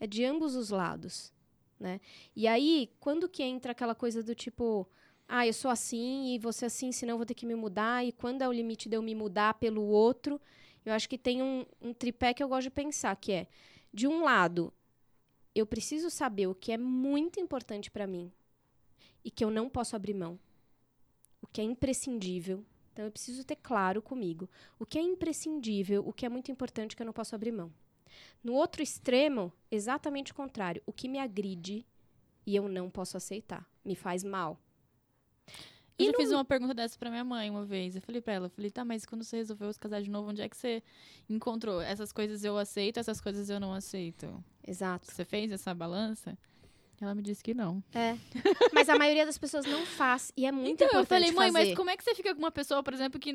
É 0.00 0.06
de 0.06 0.24
ambos 0.24 0.54
os 0.54 0.70
lados, 0.70 1.32
né? 1.78 2.00
E 2.36 2.46
aí, 2.46 2.90
quando 3.00 3.28
que 3.28 3.42
entra 3.42 3.72
aquela 3.72 3.94
coisa 3.94 4.22
do 4.22 4.34
tipo, 4.34 4.88
ah, 5.26 5.46
eu 5.46 5.52
sou 5.52 5.70
assim 5.70 6.34
e 6.34 6.38
você 6.38 6.66
assim, 6.66 6.92
senão 6.92 7.14
eu 7.14 7.18
vou 7.18 7.26
ter 7.26 7.34
que 7.34 7.44
me 7.46 7.54
mudar. 7.54 8.04
E 8.04 8.12
quando 8.12 8.42
é 8.42 8.48
o 8.48 8.52
limite 8.52 8.88
de 8.88 8.96
eu 8.96 9.02
me 9.02 9.14
mudar 9.14 9.54
pelo 9.54 9.82
outro, 9.82 10.40
eu 10.88 10.94
acho 10.94 11.08
que 11.08 11.18
tem 11.18 11.42
um, 11.42 11.64
um 11.80 11.92
tripé 11.92 12.32
que 12.32 12.42
eu 12.42 12.48
gosto 12.48 12.64
de 12.64 12.70
pensar, 12.70 13.14
que 13.16 13.32
é, 13.32 13.46
de 13.92 14.06
um 14.06 14.22
lado, 14.22 14.72
eu 15.54 15.66
preciso 15.66 16.10
saber 16.10 16.46
o 16.46 16.54
que 16.54 16.72
é 16.72 16.78
muito 16.78 17.40
importante 17.40 17.90
para 17.90 18.06
mim 18.06 18.32
e 19.24 19.30
que 19.30 19.44
eu 19.44 19.50
não 19.50 19.68
posso 19.68 19.96
abrir 19.96 20.14
mão 20.14 20.38
o 21.42 21.46
que 21.46 21.60
é 21.60 21.64
imprescindível. 21.64 22.64
Então 22.92 23.04
eu 23.04 23.12
preciso 23.12 23.44
ter 23.44 23.56
claro 23.56 24.02
comigo 24.02 24.48
o 24.78 24.84
que 24.84 24.98
é 24.98 25.02
imprescindível, 25.02 26.02
o 26.06 26.12
que 26.12 26.26
é 26.26 26.28
muito 26.28 26.50
importante 26.50 26.96
que 26.96 27.02
eu 27.02 27.06
não 27.06 27.12
posso 27.12 27.34
abrir 27.34 27.52
mão. 27.52 27.72
No 28.42 28.54
outro 28.54 28.82
extremo, 28.82 29.52
exatamente 29.70 30.32
o 30.32 30.34
contrário, 30.34 30.82
o 30.84 30.92
que 30.92 31.08
me 31.08 31.18
agride 31.18 31.86
e 32.46 32.56
eu 32.56 32.68
não 32.68 32.90
posso 32.90 33.16
aceitar, 33.16 33.68
me 33.84 33.94
faz 33.94 34.24
mal. 34.24 34.58
Eu 35.98 36.04
E 36.04 36.06
já 36.06 36.12
no- 36.12 36.18
fiz 36.18 36.30
uma 36.30 36.44
pergunta 36.44 36.72
dessa 36.74 36.96
pra 36.98 37.10
minha 37.10 37.24
mãe 37.24 37.50
uma 37.50 37.64
vez. 37.64 37.96
Eu 37.96 38.02
falei 38.02 38.20
pra 38.20 38.32
ela, 38.34 38.46
eu 38.46 38.50
falei, 38.50 38.70
tá, 38.70 38.84
mas 38.84 39.04
quando 39.04 39.24
você 39.24 39.36
resolveu 39.38 39.72
se 39.72 39.78
casar 39.80 40.00
de 40.00 40.10
novo, 40.10 40.30
onde 40.30 40.40
é 40.40 40.48
que 40.48 40.56
você 40.56 40.82
encontrou? 41.28 41.80
Essas 41.80 42.12
coisas 42.12 42.44
eu 42.44 42.56
aceito, 42.56 42.98
essas 43.00 43.20
coisas 43.20 43.50
eu 43.50 43.58
não 43.58 43.72
aceito. 43.74 44.42
Exato. 44.66 45.10
Você 45.10 45.24
fez 45.24 45.50
essa 45.50 45.74
balança? 45.74 46.38
Ela 47.00 47.14
me 47.14 47.22
disse 47.22 47.42
que 47.44 47.54
não. 47.54 47.82
É. 47.94 48.16
Mas 48.72 48.88
a 48.88 48.96
maioria 48.98 49.24
das 49.24 49.38
pessoas 49.38 49.64
não 49.66 49.86
faz 49.86 50.32
e 50.36 50.44
é 50.46 50.50
muito 50.52 50.70
então, 50.82 50.86
eu 50.86 50.90
importante 51.02 51.08
falei, 51.08 51.32
mãe, 51.32 51.52
fazer. 51.52 51.68
mas 51.70 51.76
como 51.76 51.90
é 51.90 51.96
que 51.96 52.02
você 52.04 52.14
fica 52.14 52.34
com 52.34 52.40
uma 52.40 52.50
pessoa, 52.50 52.82
por 52.82 52.92
exemplo, 52.92 53.20
que 53.20 53.32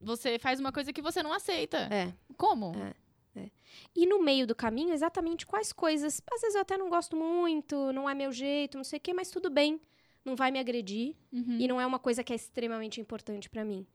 você 0.00 0.38
faz 0.38 0.60
uma 0.60 0.70
coisa 0.72 0.92
que 0.92 1.02
você 1.02 1.20
não 1.22 1.32
aceita? 1.32 1.78
É. 1.90 2.12
Como? 2.36 2.72
É. 2.76 2.92
E 3.96 4.06
no 4.06 4.22
meio 4.22 4.46
do 4.46 4.54
caminho, 4.54 4.92
exatamente 4.92 5.46
quais 5.46 5.72
coisas. 5.72 6.20
Às 6.32 6.40
vezes 6.42 6.54
eu 6.54 6.60
até 6.60 6.76
não 6.76 6.90
gosto 6.90 7.16
muito, 7.16 7.90
não 7.92 8.08
é 8.08 8.14
meu 8.14 8.30
jeito, 8.30 8.76
não 8.76 8.84
sei 8.84 8.98
o 8.98 9.00
quê, 9.00 9.12
mas 9.14 9.30
tudo 9.30 9.48
bem. 9.50 9.80
Não 10.24 10.36
vai 10.36 10.50
me 10.50 10.58
agredir. 10.58 11.14
Uhum. 11.32 11.58
E 11.58 11.66
não 11.68 11.80
é 11.80 11.86
uma 11.86 11.98
coisa 11.98 12.22
que 12.22 12.32
é 12.32 12.36
extremamente 12.36 13.00
importante 13.00 13.50
pra 13.50 13.64
mim. 13.64 13.86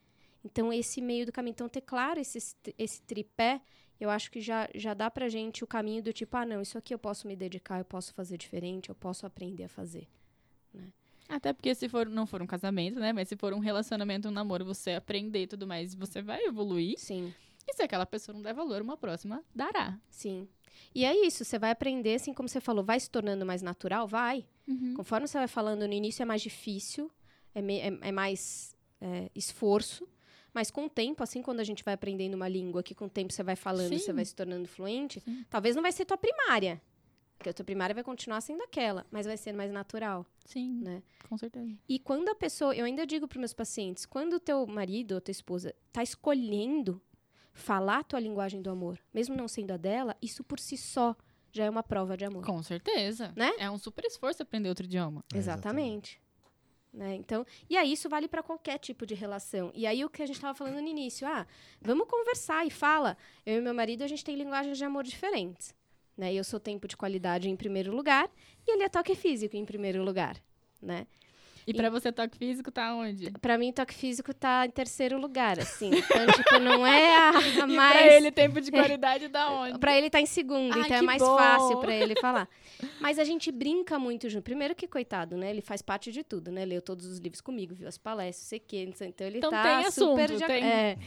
Então, 0.43 0.71
esse 0.71 1.01
meio 1.01 1.25
do 1.25 1.31
caminho. 1.31 1.53
Então, 1.53 1.67
ter 1.69 1.81
claro 1.81 2.19
esse, 2.19 2.37
esse 2.77 3.01
tripé, 3.01 3.61
eu 3.99 4.09
acho 4.09 4.29
que 4.31 4.39
já, 4.39 4.69
já 4.75 4.93
dá 4.93 5.09
pra 5.09 5.27
gente 5.29 5.63
o 5.63 5.67
caminho 5.67 6.03
do 6.03 6.13
tipo, 6.13 6.35
ah, 6.37 6.45
não, 6.45 6.61
isso 6.61 6.77
aqui 6.77 6.93
eu 6.93 6.99
posso 6.99 7.27
me 7.27 7.35
dedicar, 7.35 7.79
eu 7.79 7.85
posso 7.85 8.13
fazer 8.13 8.37
diferente, 8.37 8.89
eu 8.89 8.95
posso 8.95 9.25
aprender 9.25 9.63
a 9.65 9.69
fazer. 9.69 10.07
Até 11.29 11.51
porque 11.51 11.75
se 11.75 11.89
for, 11.89 12.07
não 12.07 12.25
for 12.25 12.41
um 12.41 12.47
casamento, 12.47 12.99
né? 12.99 13.11
Mas 13.11 13.27
se 13.27 13.35
for 13.35 13.51
um 13.53 13.59
relacionamento, 13.59 14.29
um 14.29 14.31
namoro, 14.31 14.63
você 14.63 14.91
aprender 14.91 15.43
e 15.43 15.47
tudo 15.47 15.67
mais, 15.67 15.93
você 15.93 16.21
vai 16.21 16.41
evoluir. 16.45 16.97
Sim, 16.97 17.33
E 17.67 17.73
se 17.73 17.83
aquela 17.83 18.05
pessoa 18.05 18.33
não 18.33 18.41
der 18.41 18.53
valor, 18.53 18.81
uma 18.81 18.95
próxima 18.95 19.43
dará. 19.53 19.99
sim. 20.09 20.47
E 20.93 21.03
é 21.03 21.25
isso, 21.25 21.43
você 21.43 21.57
vai 21.59 21.71
aprender, 21.71 22.15
assim 22.15 22.33
como 22.33 22.47
você 22.47 22.61
falou, 22.61 22.83
vai 22.83 22.99
se 22.99 23.09
tornando 23.09 23.45
mais 23.45 23.61
natural? 23.61 24.07
Vai. 24.07 24.45
Uhum. 24.67 24.93
Conforme 24.95 25.27
você 25.27 25.37
vai 25.37 25.47
falando, 25.47 25.87
no 25.87 25.93
início 25.93 26.21
é 26.21 26.25
mais 26.25 26.41
difícil, 26.41 27.09
é, 27.55 27.61
me- 27.61 27.79
é- 27.79 27.97
é 28.01 28.11
mais 28.11 28.75
é, 28.99 29.29
esforço. 29.35 30.07
Mas 30.53 30.71
com 30.71 30.85
o 30.85 30.89
tempo, 30.89 31.21
assim, 31.21 31.41
quando 31.43 31.59
a 31.59 31.63
gente 31.63 31.83
vai 31.83 31.93
aprendendo 31.93 32.33
uma 32.33 32.47
língua, 32.47 32.81
que 32.81 32.95
com 32.95 33.05
o 33.05 33.09
tempo 33.09 33.31
você 33.31 33.43
vai 33.43 33.55
falando, 33.55 33.89
Sim. 33.89 33.99
você 33.99 34.11
vai 34.11 34.25
se 34.25 34.33
tornando 34.35 34.67
fluente, 34.67 35.19
Sim. 35.19 35.45
talvez 35.49 35.75
não 35.75 35.83
vai 35.83 35.91
ser 35.91 36.03
tua 36.05 36.17
primária. 36.17 36.81
Porque 37.37 37.49
a 37.49 37.53
tua 37.53 37.63
primária 37.63 37.93
vai 37.93 38.03
continuar 38.03 38.41
sendo 38.41 38.63
aquela, 38.63 39.05
mas 39.11 39.27
vai 39.27 39.37
ser 39.37 39.51
mais 39.53 39.71
natural, 39.71 40.25
Sim, 40.43 40.81
né? 40.81 41.03
com 41.29 41.37
certeza. 41.37 41.71
E 41.87 41.99
quando 41.99 42.27
a 42.29 42.33
pessoa, 42.35 42.75
eu 42.75 42.83
ainda 42.85 43.05
digo 43.05 43.27
para 43.27 43.37
meus 43.37 43.53
pacientes, 43.53 44.07
quando 44.07 44.33
o 44.33 44.39
teu 44.39 44.65
marido 44.65 45.11
ou 45.13 45.21
tua 45.21 45.31
esposa 45.31 45.75
tá 45.93 46.01
escolhendo 46.01 46.99
falar 47.53 47.99
a 47.99 48.03
tua 48.03 48.19
linguagem 48.19 48.59
do 48.59 48.71
amor, 48.71 48.99
mesmo 49.13 49.35
não 49.35 49.47
sendo 49.47 49.71
a 49.71 49.77
dela, 49.77 50.17
isso 50.19 50.43
por 50.43 50.59
si 50.59 50.75
só 50.75 51.15
já 51.51 51.65
é 51.65 51.69
uma 51.69 51.83
prova 51.83 52.15
de 52.17 52.25
amor. 52.25 52.43
Com 52.45 52.61
certeza. 52.61 53.33
Né? 53.35 53.51
É 53.57 53.69
um 53.69 53.77
super 53.77 54.05
esforço 54.05 54.43
aprender 54.43 54.69
outro 54.69 54.85
idioma. 54.85 55.23
É, 55.33 55.37
Exatamente. 55.37 56.21
Né? 56.93 57.15
Então, 57.15 57.45
e 57.69 57.77
aí 57.77 57.93
isso 57.93 58.09
vale 58.09 58.27
para 58.27 58.41
qualquer 58.41 58.79
tipo 58.79 59.05
de 59.05 59.13
relação. 59.13 59.71
E 59.75 59.85
aí 59.85 60.03
o 60.03 60.09
que 60.09 60.23
a 60.23 60.25
gente 60.25 60.37
estava 60.37 60.57
falando 60.57 60.81
no 60.81 60.87
início, 60.87 61.27
ah, 61.27 61.45
vamos 61.81 62.07
conversar 62.07 62.65
e 62.65 62.71
fala. 62.71 63.17
Eu 63.45 63.59
e 63.59 63.61
meu 63.61 63.73
marido 63.73 64.03
a 64.03 64.07
gente 64.07 64.23
tem 64.23 64.35
linguagens 64.35 64.77
de 64.77 64.83
amor 64.83 65.03
diferentes, 65.03 65.75
né? 66.17 66.33
Eu 66.33 66.43
sou 66.43 66.59
tempo 66.59 66.87
de 66.87 66.97
qualidade 66.97 67.49
em 67.49 67.55
primeiro 67.55 67.95
lugar 67.95 68.31
e 68.65 68.71
ele 68.71 68.83
é 68.83 68.89
toque 68.89 69.15
físico 69.15 69.55
em 69.55 69.65
primeiro 69.65 70.03
lugar, 70.03 70.41
né? 70.81 71.05
E 71.67 71.73
pra 71.73 71.89
você, 71.89 72.13
toque 72.13 72.37
físico 72.37 72.71
tá 72.71 72.95
onde? 72.95 73.29
Pra 73.41 73.57
mim 73.57 73.73
toque 73.73 73.93
físico 73.93 74.33
tá 74.33 74.65
em 74.65 74.69
terceiro 74.69 75.19
lugar, 75.19 75.59
assim. 75.59 75.91
Então, 75.93 76.25
tipo, 76.27 76.59
não 76.59 76.87
é 76.87 77.17
a, 77.17 77.29
a 77.31 77.41
E 77.67 77.75
mais 77.75 77.97
pra 77.97 78.13
ele, 78.13 78.31
tempo 78.31 78.61
de 78.61 78.71
qualidade 78.71 79.27
da 79.27 79.49
onde? 79.51 79.77
Pra 79.77 79.97
ele 79.97 80.09
tá 80.09 80.21
em 80.21 80.25
segundo, 80.25 80.73
Ai, 80.73 80.81
então 80.85 80.97
é 80.97 81.01
mais 81.01 81.21
bom. 81.21 81.35
fácil 81.37 81.77
pra 81.79 81.93
ele 81.93 82.15
falar. 82.21 82.47
Mas 83.01 83.19
a 83.19 83.25
gente 83.25 83.51
brinca 83.51 83.99
muito 83.99 84.29
junto. 84.29 84.43
Primeiro 84.45 84.73
que, 84.73 84.87
coitado, 84.87 85.35
né? 85.35 85.49
Ele 85.49 85.61
faz 85.61 85.81
parte 85.81 86.09
de 86.09 86.23
tudo, 86.23 86.51
né? 86.51 86.63
Leu 86.63 86.81
todos 86.81 87.05
os 87.05 87.17
livros 87.19 87.41
comigo, 87.41 87.75
viu 87.75 87.87
as 87.87 87.97
palestras, 87.97 88.43
não 88.45 88.49
sei 88.49 88.59
o 88.59 88.61
quê. 88.65 88.85
Então 88.87 89.27
ele 89.27 89.39
Então 89.39 89.51
tá 89.51 89.63
tem 89.81 89.91
super... 89.91 90.23
assunto, 90.23 90.37
de- 90.39 90.45
tem- 90.47 90.63
É. 90.63 90.97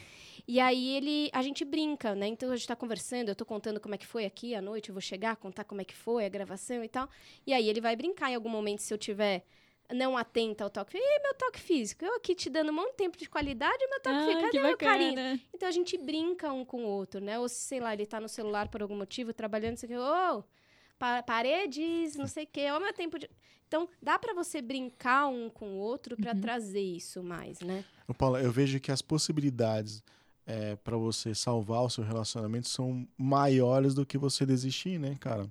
E 0.46 0.58
aí 0.60 0.96
ele, 0.96 1.30
a 1.32 1.42
gente 1.42 1.64
brinca, 1.64 2.14
né? 2.14 2.26
Então 2.26 2.50
a 2.50 2.56
gente 2.56 2.66
tá 2.66 2.74
conversando, 2.76 3.28
eu 3.28 3.34
tô 3.36 3.46
contando 3.46 3.78
como 3.80 3.94
é 3.94 3.98
que 3.98 4.06
foi 4.06 4.24
aqui 4.26 4.54
à 4.54 4.60
noite, 4.60 4.88
eu 4.88 4.94
vou 4.94 5.00
chegar, 5.00 5.36
contar 5.36 5.64
como 5.64 5.80
é 5.80 5.84
que 5.84 5.94
foi 5.94 6.26
a 6.26 6.28
gravação 6.28 6.82
e 6.84 6.88
tal. 6.88 7.08
E 7.46 7.52
aí 7.54 7.68
ele 7.68 7.80
vai 7.80 7.94
brincar 7.96 8.30
em 8.30 8.34
algum 8.34 8.48
momento 8.48 8.80
se 8.80 8.92
eu 8.92 8.98
tiver 8.98 9.44
não 9.94 10.16
atenta 10.16 10.64
ao 10.64 10.70
toque. 10.70 10.96
Ih, 10.96 11.22
meu 11.22 11.34
toque 11.34 11.60
físico. 11.60 12.04
Eu 12.04 12.16
aqui 12.16 12.34
te 12.34 12.48
dando 12.50 12.70
um 12.70 12.74
monte 12.74 12.90
de 12.92 12.96
tempo 12.96 13.18
de 13.18 13.28
qualidade, 13.28 13.78
meu 13.88 14.00
toque 14.00 14.18
físico. 14.24 14.38
Ah, 14.38 14.42
Cadê 14.42 14.50
que 14.50 14.60
meu 14.60 14.76
carinho? 14.76 15.40
Então 15.54 15.68
a 15.68 15.72
gente 15.72 15.96
brinca 15.98 16.52
um 16.52 16.64
com 16.64 16.84
o 16.84 16.88
outro, 16.88 17.20
né? 17.20 17.38
Ou 17.38 17.48
se, 17.48 17.56
sei 17.56 17.80
lá, 17.80 17.92
ele 17.92 18.06
tá 18.06 18.20
no 18.20 18.28
celular 18.28 18.68
por 18.68 18.82
algum 18.82 18.96
motivo, 18.96 19.32
trabalhando, 19.32 19.70
não 19.72 19.76
sei 19.78 19.88
o 19.88 19.92
quê. 19.92 19.98
Ô, 19.98 20.44
pa- 20.98 21.22
paredes, 21.22 22.16
não 22.16 22.26
sei 22.26 22.44
o 22.44 22.48
quê. 22.52 22.68
Ó, 22.70 22.78
meu 22.80 22.92
tempo 22.92 23.18
de. 23.18 23.28
Então, 23.68 23.88
dá 24.02 24.18
pra 24.18 24.34
você 24.34 24.60
brincar 24.60 25.28
um 25.28 25.48
com 25.48 25.74
o 25.74 25.78
outro 25.78 26.16
pra 26.16 26.32
Uhum. 26.32 26.40
trazer 26.40 26.80
isso 26.80 27.22
mais, 27.22 27.60
né? 27.60 27.84
Paula, 28.18 28.40
eu 28.42 28.50
vejo 28.50 28.80
que 28.80 28.90
as 28.90 29.00
possibilidades 29.00 30.02
é, 30.46 30.74
para 30.74 30.96
você 30.96 31.32
salvar 31.34 31.82
o 31.82 31.88
seu 31.90 32.02
relacionamento 32.02 32.68
são 32.68 33.06
maiores 33.16 33.94
do 33.94 34.04
que 34.04 34.18
você 34.18 34.44
desistir, 34.44 34.98
né, 34.98 35.16
cara? 35.20 35.48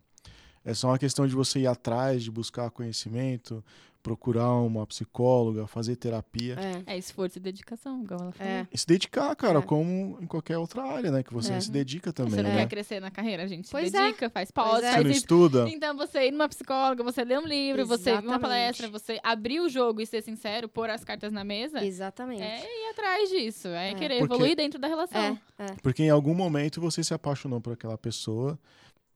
É 0.66 0.74
só 0.74 0.88
uma 0.90 1.00
questão 1.00 1.26
de 1.26 1.34
você 1.34 1.60
ir 1.60 1.68
atrás, 1.68 2.22
de 2.22 2.30
buscar 2.30 2.70
conhecimento, 2.70 3.64
procurar 4.02 4.54
uma 4.56 4.88
psicóloga, 4.88 5.68
fazer 5.68 5.95
terapia. 5.97 6.56
É. 6.88 6.93
É 6.93 6.97
esforço 6.97 7.38
e 7.38 7.41
dedicação, 7.41 8.02
igual 8.04 8.20
ela 8.22 8.32
falou. 8.32 8.52
É. 8.54 8.68
E 8.74 8.78
se 8.78 8.88
dedicar, 8.88 9.36
cara, 9.36 9.60
É. 9.60 9.62
como 9.62 10.18
em 10.22 10.26
qualquer 10.26 10.58
outra 10.58 10.84
área, 10.84 11.12
né? 11.12 11.22
Que 11.22 11.34
você 11.34 11.54
É. 11.54 11.60
se 11.60 11.70
dedica 11.70 12.14
também, 12.14 12.32
Você 12.36 12.41
não 12.43 12.50
né? 12.50 12.58
quer 12.58 12.68
crescer 12.70 13.00
na 13.02 13.12
carreira, 13.12 13.43
a 13.43 13.47
gente 13.47 13.68
se 13.68 13.72
Pois 13.72 13.93
é. 13.93 14.02
dedica, 14.06 14.30
faz 14.30 14.52
pós, 14.52 14.70
Pois 14.72 14.84
é. 14.84 14.91
Você 14.93 15.04
não 15.04 15.12
estuda. 15.12 15.70
Então, 15.70 15.95
você 15.97 16.28
ir 16.28 16.32
numa 16.32 16.47
psicóloga, 16.47 17.04
você 17.04 17.24
ler 17.24 17.39
um 17.39 17.45
livro, 17.45 17.86
você 17.86 18.12
ir 18.12 18.14
numa 18.14 18.36
Exatamente. 18.36 18.41
palestra, 18.41 18.88
você 18.89 19.20
abrir 19.24 19.60
o 19.60 19.68
jogo 19.70 20.00
e 20.02 20.06
ser 20.06 20.22
sincero, 20.22 20.70
pôr 20.70 20.89
as 20.89 21.04
cartas 21.04 21.32
na 21.34 21.43
mesa, 21.43 21.84
Exatamente. 21.86 22.41
é 22.41 22.62
ir 22.64 22.89
atrás 22.91 23.30
disso. 23.30 23.68
É, 23.68 23.91
É. 23.91 23.93
querer 23.95 24.20
Porque- 24.20 24.34
evoluir 24.34 24.56
dentro 24.56 24.80
da 24.80 24.88
relação. 24.88 25.38
É, 25.58 25.64
é. 25.66 25.76
Porque 25.84 26.04
em 26.04 26.10
algum 26.10 26.34
momento 26.34 26.80
você 26.80 27.04
se 27.04 27.14
apaixonou 27.14 27.60
por 27.60 27.74
aquela 27.74 27.97
pessoa. 27.97 28.58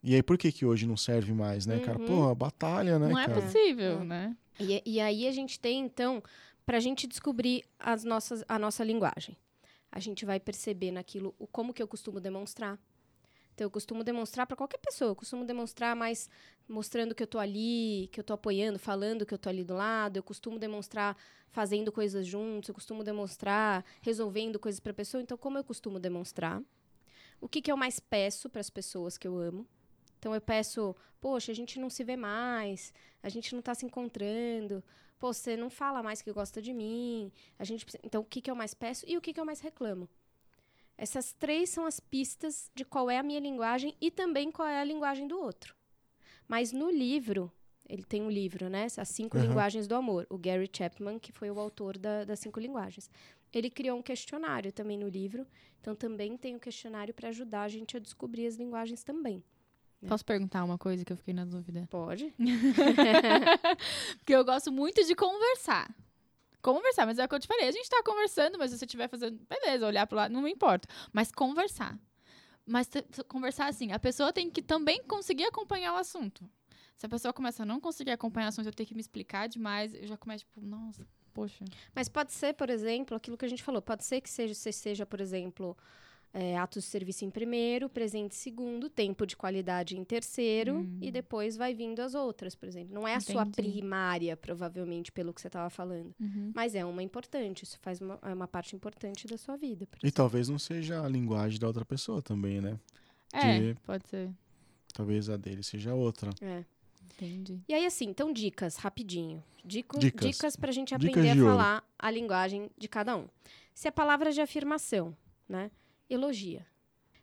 E 0.05 0.13
aí, 0.15 0.21
por 0.21 0.37
que 0.37 0.51
que 0.51 0.65
hoje 0.65 0.85
não 0.85 0.97
serve 0.97 1.31
mais, 1.33 1.65
né, 1.65 1.79
cara? 1.79 1.97
Uhum. 1.97 2.05
Pô, 2.05 2.35
batalha, 2.35 2.99
né, 2.99 3.07
não 3.07 3.17
é 3.17 3.25
cara? 3.25 3.41
possível, 3.41 4.01
É. 4.01 4.03
né? 4.03 4.35
E, 4.59 4.81
e 4.85 4.99
aí 4.99 5.27
a 5.27 5.31
gente 5.31 5.59
tem, 5.59 5.79
então, 5.79 6.21
para 6.65 6.77
a 6.77 6.79
gente 6.79 7.07
descobrir 7.07 7.63
as 7.79 8.03
nossas, 8.03 8.43
a 8.47 8.57
nossa 8.57 8.83
linguagem. 8.83 9.37
A 9.91 9.99
gente 9.99 10.25
vai 10.25 10.39
perceber 10.39 10.91
naquilo 10.91 11.35
o 11.37 11.45
como 11.45 11.73
que 11.73 11.81
eu 11.81 11.87
costumo 11.87 12.19
demonstrar. 12.19 12.79
Então, 13.53 13.65
eu 13.65 13.69
costumo 13.69 14.03
demonstrar 14.03 14.47
para 14.47 14.57
qualquer 14.57 14.79
pessoa. 14.79 15.11
Eu 15.11 15.15
costumo 15.15 15.45
demonstrar 15.45 15.95
mais 15.95 16.27
mostrando 16.67 17.13
que 17.13 17.21
eu 17.21 17.27
tô 17.27 17.37
ali, 17.37 18.09
que 18.11 18.19
eu 18.19 18.23
tô 18.23 18.33
apoiando, 18.33 18.79
falando 18.79 19.25
que 19.25 19.33
eu 19.33 19.37
tô 19.37 19.49
ali 19.49 19.63
do 19.63 19.75
lado. 19.75 20.17
Eu 20.17 20.23
costumo 20.23 20.57
demonstrar 20.57 21.15
fazendo 21.51 21.91
coisas 21.91 22.25
juntos. 22.25 22.69
Eu 22.69 22.73
costumo 22.73 23.03
demonstrar 23.03 23.85
resolvendo 24.01 24.57
coisas 24.57 24.79
para 24.79 24.91
a 24.91 24.95
pessoa. 24.95 25.21
Então, 25.21 25.37
como 25.37 25.59
eu 25.59 25.63
costumo 25.63 25.99
demonstrar? 25.99 26.63
O 27.39 27.47
que, 27.47 27.61
que 27.61 27.71
eu 27.71 27.77
mais 27.77 27.99
peço 27.99 28.49
para 28.49 28.61
as 28.61 28.71
pessoas 28.71 29.17
que 29.17 29.27
eu 29.27 29.37
amo? 29.37 29.67
Então, 30.23 30.33
eu 30.33 30.39
peço, 30.39 30.95
poxa, 31.19 31.51
a 31.51 31.55
gente 31.55 31.77
não 31.77 31.89
se 31.89 32.01
vê 32.01 32.15
mais, 32.15 32.93
a 33.21 33.27
gente 33.27 33.53
não 33.53 33.61
tá 33.61 33.75
se 33.75 33.85
encontrando. 33.85 34.81
Pô, 35.19 35.33
você 35.33 35.57
não 35.57 35.69
fala 35.69 36.01
mais 36.01 36.21
que 36.21 36.31
gosta 36.31 36.61
de 36.61 36.73
mim. 36.73 37.29
A 37.59 37.65
gente 37.65 37.85
Então, 38.01 38.21
o 38.21 38.25
que, 38.25 38.39
que 38.39 38.49
eu 38.49 38.55
mais 38.55 38.73
peço 38.73 39.03
e 39.05 39.17
o 39.17 39.21
que, 39.21 39.33
que 39.33 39.39
eu 39.41 39.43
mais 39.43 39.59
reclamo? 39.59 40.07
Essas 40.97 41.33
três 41.33 41.69
são 41.71 41.85
as 41.85 41.99
pistas 41.99 42.71
de 42.73 42.85
qual 42.85 43.09
é 43.09 43.17
a 43.17 43.23
minha 43.23 43.41
linguagem 43.41 43.97
e 43.99 44.09
também 44.09 44.49
qual 44.49 44.65
é 44.65 44.79
a 44.79 44.83
linguagem 44.85 45.27
do 45.27 45.37
outro. 45.37 45.75
Mas 46.47 46.71
no 46.71 46.89
livro, 46.89 47.51
ele 47.89 48.05
tem 48.05 48.21
um 48.21 48.31
livro, 48.31 48.69
né? 48.69 48.87
As 48.97 49.09
Cinco 49.09 49.35
Aham. 49.35 49.45
Linguagens 49.45 49.87
do 49.89 49.95
Amor. 49.95 50.25
O 50.29 50.37
Gary 50.37 50.69
Chapman, 50.71 51.19
que 51.19 51.33
foi 51.33 51.51
o 51.51 51.59
autor 51.59 51.97
da- 51.97 52.23
das 52.23 52.39
Cinco 52.39 52.61
Linguagens. 52.61 53.09
Ele 53.51 53.69
criou 53.69 53.99
um 53.99 54.01
questionário 54.01 54.71
também 54.71 54.97
no 54.97 55.09
livro. 55.09 55.45
Então, 55.81 55.93
também 55.93 56.37
tem 56.37 56.55
um 56.55 56.59
questionário 56.59 57.13
para 57.13 57.27
ajudar 57.27 57.63
a 57.63 57.67
gente 57.67 57.97
a 57.97 57.99
descobrir 57.99 58.47
as 58.47 58.55
linguagens 58.55 59.03
também. 59.03 59.43
É. 60.03 60.07
Posso 60.07 60.25
perguntar 60.25 60.63
uma 60.63 60.77
coisa 60.77 61.05
que 61.05 61.13
eu 61.13 61.17
fiquei 61.17 61.33
na 61.33 61.45
dúvida? 61.45 61.87
Pode? 61.89 62.33
Porque 64.19 64.33
eu 64.33 64.43
gosto 64.43 64.71
muito 64.71 65.03
de 65.05 65.15
conversar. 65.15 65.93
Conversar, 66.61 67.05
mas 67.05 67.19
é 67.19 67.25
o 67.25 67.27
que 67.27 67.35
eu 67.35 67.39
te 67.39 67.47
falei. 67.47 67.67
A 67.67 67.71
gente 67.71 67.89
tá 67.89 68.01
conversando, 68.03 68.57
mas 68.57 68.71
se 68.71 68.77
você 68.77 68.85
estiver 68.85 69.09
fazendo. 69.09 69.39
Beleza, 69.49 69.85
olhar 69.85 70.07
pro 70.07 70.15
lado, 70.15 70.31
não 70.31 70.41
me 70.41 70.51
importa. 70.51 70.87
Mas 71.11 71.31
conversar. 71.31 71.97
Mas 72.65 72.89
conversar 73.27 73.67
assim, 73.67 73.91
a 73.91 73.99
pessoa 73.99 74.31
tem 74.31 74.49
que 74.49 74.61
também 74.61 75.03
conseguir 75.03 75.43
acompanhar 75.43 75.93
o 75.93 75.97
assunto. 75.97 76.49
Se 76.97 77.05
a 77.05 77.09
pessoa 77.09 77.33
começa 77.33 77.63
a 77.63 77.65
não 77.65 77.81
conseguir 77.81 78.11
acompanhar 78.11 78.45
o 78.45 78.49
assunto, 78.49 78.67
eu 78.67 78.73
tenho 78.73 78.87
que 78.87 78.95
me 78.95 79.01
explicar 79.01 79.47
demais, 79.47 79.93
eu 79.93 80.07
já 80.07 80.15
começo, 80.15 80.45
tipo, 80.45 80.61
nossa, 80.61 81.05
poxa. 81.33 81.65
Mas 81.93 82.07
pode 82.07 82.31
ser, 82.31 82.53
por 82.53 82.69
exemplo, 82.69 83.17
aquilo 83.17 83.37
que 83.37 83.43
a 83.43 83.49
gente 83.49 83.61
falou. 83.61 83.81
Pode 83.81 84.05
ser 84.05 84.21
que 84.21 84.29
seja, 84.29 84.53
você 84.53 84.71
seja, 84.71 85.05
por 85.05 85.19
exemplo, 85.19 85.77
é, 86.33 86.57
atos 86.57 86.83
de 86.83 86.89
serviço 86.89 87.23
em 87.23 87.29
primeiro, 87.29 87.87
presente 87.87 88.33
em 88.33 88.35
segundo, 88.35 88.89
tempo 88.89 89.25
de 89.27 89.37
qualidade 89.37 89.95
em 89.95 90.03
terceiro, 90.03 90.77
Hum. 90.79 90.97
e 90.99 91.11
depois 91.11 91.55
vai 91.55 91.73
vindo 91.75 91.99
as 91.99 92.15
outras, 92.15 92.55
por 92.55 92.67
exemplo. 92.67 92.93
Não 92.93 93.07
é 93.07 93.13
a 93.15 93.19
sua 93.19 93.43
Entendi. 93.43 93.71
primária, 93.71 94.35
provavelmente, 94.35 95.11
pelo 95.11 95.31
que 95.33 95.39
você 95.39 95.47
estava 95.47 95.69
falando. 95.69 96.13
Mas 96.55 96.73
é 96.73 96.83
uma 96.83 97.03
importante, 97.03 97.63
isso 97.63 97.77
faz 97.81 98.01
uma, 98.01 98.17
é 98.23 98.33
uma 98.33 98.47
parte 98.47 98.75
importante 98.75 99.27
da 99.27 99.37
sua 99.37 99.55
vida. 99.57 99.83
E 99.83 99.97
exemplo. 100.07 100.11
talvez 100.11 100.49
não 100.49 100.57
seja 100.57 101.05
a 101.05 101.07
linguagem 101.07 101.59
da 101.59 101.67
outra 101.67 101.85
pessoa 101.85 102.21
também, 102.21 102.59
né? 102.59 102.79
É, 103.31 103.59
De- 103.59 103.79
pode 103.81 104.07
ser. 104.09 104.29
Talvez 104.93 105.29
a 105.29 105.37
dele 105.37 105.61
seja 105.63 105.93
outra. 105.93 106.31
É. 106.41 106.63
Entendi. 107.15 107.59
E 107.69 107.73
aí, 107.73 107.85
assim, 107.85 108.05
então, 108.05 108.33
dicas, 108.33 108.75
rapidinho. 108.77 109.43
Dico, 109.63 109.97
Dicas. 109.99 110.27
dicas 110.35 110.55
pra 110.55 110.71
gente 110.71 110.93
aprender 110.95 111.21
de 111.21 111.29
a 111.39 111.43
ouro. 111.43 111.45
falar 111.55 111.83
a 111.97 112.11
linguagem 112.11 112.69
de 112.77 112.87
cada 112.87 113.15
um. 113.15 113.27
Se 113.73 113.87
é 113.87 113.91
palavras 113.91 114.33
de 114.35 114.41
afirmação, 114.41 115.15
né? 115.47 115.69
Elogia. 116.13 116.65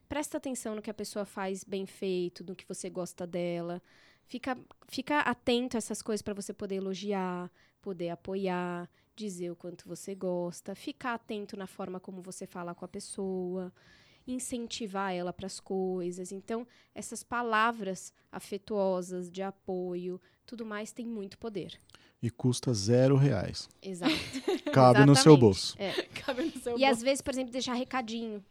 Presta 0.09 0.39
atenção 0.39 0.75
no 0.75 0.83
que 0.83 0.91
a 0.91 0.95
pessoa 0.95 1.25
faz 1.25 1.63
bem 1.65 1.87
feito, 1.87 2.45
no 2.45 2.57
que 2.57 2.67
você 2.67 2.91
gosta 2.91 3.27
dela. 3.27 3.81
Fica, 4.25 4.59
fica 4.89 5.21
atento 5.21 5.77
a 5.77 5.79
essas 5.79 6.03
coisas 6.03 6.23
para 6.23 6.35
você 6.35 6.53
poder 6.53 6.77
elogiar, 6.77 7.51
poder 7.81 8.11
apoiar, 8.11 8.89
dizer 9.15 9.51
o 9.51 9.57
quanto 9.57 9.89
você 9.89 10.15
gosta. 10.15 10.75
Ficar 10.75 11.15
atento 11.15 11.57
na 11.57 11.67
forma 11.67 12.01
como 12.01 12.21
você 12.23 12.47
fala 12.47 12.75
com 12.75 12.85
a 12.85 12.89
pessoa. 12.89 13.73
Incentivar 14.27 15.13
ela 15.13 15.33
para 15.33 15.47
as 15.47 15.59
coisas. 15.61 16.31
Então, 16.33 16.67
essas 16.95 17.23
palavras 17.23 18.13
afetuosas, 18.31 19.31
de 19.31 19.43
apoio, 19.43 20.21
tudo 20.47 20.65
mais 20.67 20.93
tem 20.93 21.07
muito 21.07 21.39
poder. 21.39 21.81
E 22.23 22.31
custa 22.31 22.73
zero 22.75 23.17
reais. 23.17 23.69
Exato. 23.81 24.13
Cabe 24.73 25.01
no 25.07 25.15
seu 25.17 25.33
Exatamente. 25.35 25.41
bolso. 25.41 25.77
É. 25.79 25.93
Cabe 26.21 26.43
no 26.45 26.53
seu 26.53 26.73
E 26.77 26.81
bolso. 26.81 26.87
às 26.87 27.03
vezes, 27.03 27.23
por 27.23 27.33
exemplo, 27.33 27.51
deixar 27.53 27.75
recadinho. 27.75 28.45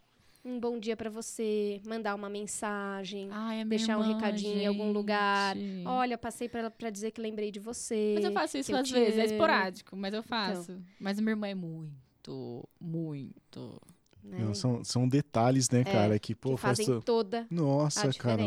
Um 0.44 0.58
bom 0.60 0.80
dia 0.80 0.96
para 0.96 1.10
você, 1.10 1.82
mandar 1.86 2.16
uma 2.16 2.30
mensagem, 2.30 3.28
Ai, 3.32 3.62
é 3.62 3.66
deixar 3.66 3.98
um 3.98 4.02
recadinho 4.02 4.58
em 4.60 4.66
algum 4.68 4.86
gente. 4.86 4.94
lugar. 4.94 5.56
Olha, 5.86 6.18
passei 6.18 6.48
para 6.48 6.90
dizer 6.90 7.12
que 7.12 7.20
lembrei 7.20 7.52
de 7.52 7.60
você. 7.60 8.14
Mas 8.16 8.24
eu 8.24 8.32
faço 8.32 8.58
isso 8.58 8.74
às 8.76 8.90
vezes, 8.90 9.20
é 9.20 9.26
esporádico, 9.26 9.96
mas 9.98 10.14
eu 10.14 10.24
faço. 10.24 10.82
Mas 11.00 11.20
minha 11.20 11.32
irmã 11.34 11.48
é 11.48 11.56
muito, 11.56 12.68
muito. 12.80 13.82
né? 14.24 14.38
Não, 14.40 14.54
são, 14.54 14.82
são 14.84 15.10
detalhes, 15.10 15.70
né, 15.70 15.84
cara? 15.84 16.18
Que, 16.18 16.34
pô, 16.34 16.52
que 16.56 16.62
faz. 16.62 16.78
fazem 16.78 16.86
to- 17.00 17.02
toda 17.02 17.46
Nossa, 17.52 18.10
a 18.10 18.14
cara. 18.14 18.44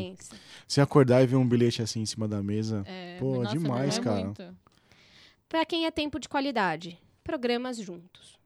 Se 0.66 0.80
acordar 0.80 1.22
e 1.22 1.26
ver 1.26 1.36
um 1.36 1.46
bilhete 1.46 1.82
assim 1.82 2.00
em 2.00 2.06
cima 2.06 2.26
da 2.26 2.42
mesa. 2.42 2.82
É, 2.86 3.18
Pô, 3.18 3.42
nossa, 3.42 3.54
demais, 3.54 3.98
é 3.98 4.00
cara. 4.00 4.24
muito. 4.24 4.56
Para 5.46 5.66
quem 5.66 5.84
é 5.84 5.90
tempo 5.90 6.18
de 6.18 6.28
qualidade, 6.28 6.98
programas 7.22 7.76
juntos. 7.76 8.40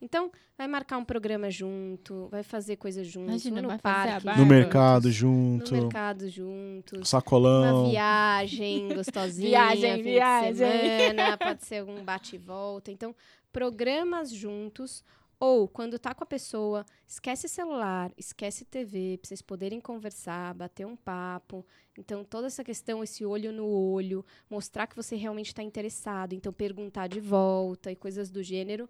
Então, 0.00 0.30
vai 0.56 0.66
marcar 0.66 0.96
um 0.96 1.04
programa 1.04 1.50
junto, 1.50 2.26
vai 2.30 2.42
fazer 2.42 2.76
coisas 2.76 3.06
juntos, 3.06 3.44
Imagina, 3.44 3.62
no 3.62 3.68
vai 3.68 3.78
parque. 3.78 4.26
No 4.38 4.46
mercado 4.46 5.10
junto. 5.10 5.74
no 5.74 5.82
mercado 5.82 6.28
juntos. 6.28 7.08
Sacolão. 7.08 7.82
Uma 7.82 7.90
viagem 7.90 8.88
gostosinha, 8.94 9.50
Viagem, 9.50 9.96
fim 9.96 10.02
viagem. 10.02 10.52
de 10.52 10.58
semana, 10.58 11.36
pode 11.36 11.64
ser 11.66 11.80
algum 11.80 12.02
bate 12.02 12.36
e 12.36 12.38
volta. 12.38 12.90
Então, 12.90 13.14
programas 13.52 14.30
juntos 14.30 15.04
ou 15.38 15.66
quando 15.66 15.98
tá 15.98 16.14
com 16.14 16.22
a 16.22 16.26
pessoa, 16.26 16.84
esquece 17.08 17.48
celular, 17.48 18.12
esquece 18.16 18.62
TV, 18.62 19.16
pra 19.16 19.26
vocês 19.28 19.40
poderem 19.40 19.80
conversar, 19.80 20.52
bater 20.52 20.86
um 20.86 20.94
papo. 20.94 21.64
Então, 21.98 22.22
toda 22.22 22.46
essa 22.46 22.62
questão, 22.62 23.02
esse 23.02 23.24
olho 23.24 23.50
no 23.50 23.66
olho, 23.66 24.22
mostrar 24.50 24.86
que 24.86 24.94
você 24.94 25.16
realmente 25.16 25.46
está 25.46 25.62
interessado, 25.62 26.34
então 26.34 26.52
perguntar 26.52 27.06
de 27.06 27.20
volta 27.20 27.90
e 27.90 27.96
coisas 27.96 28.30
do 28.30 28.42
gênero, 28.42 28.86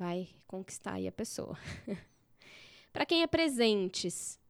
vai 0.00 0.30
conquistar 0.46 0.94
aí 0.94 1.06
a 1.06 1.12
pessoa. 1.12 1.58
Para 2.90 3.04
quem 3.04 3.22
é 3.22 3.26
presentes, 3.26 4.40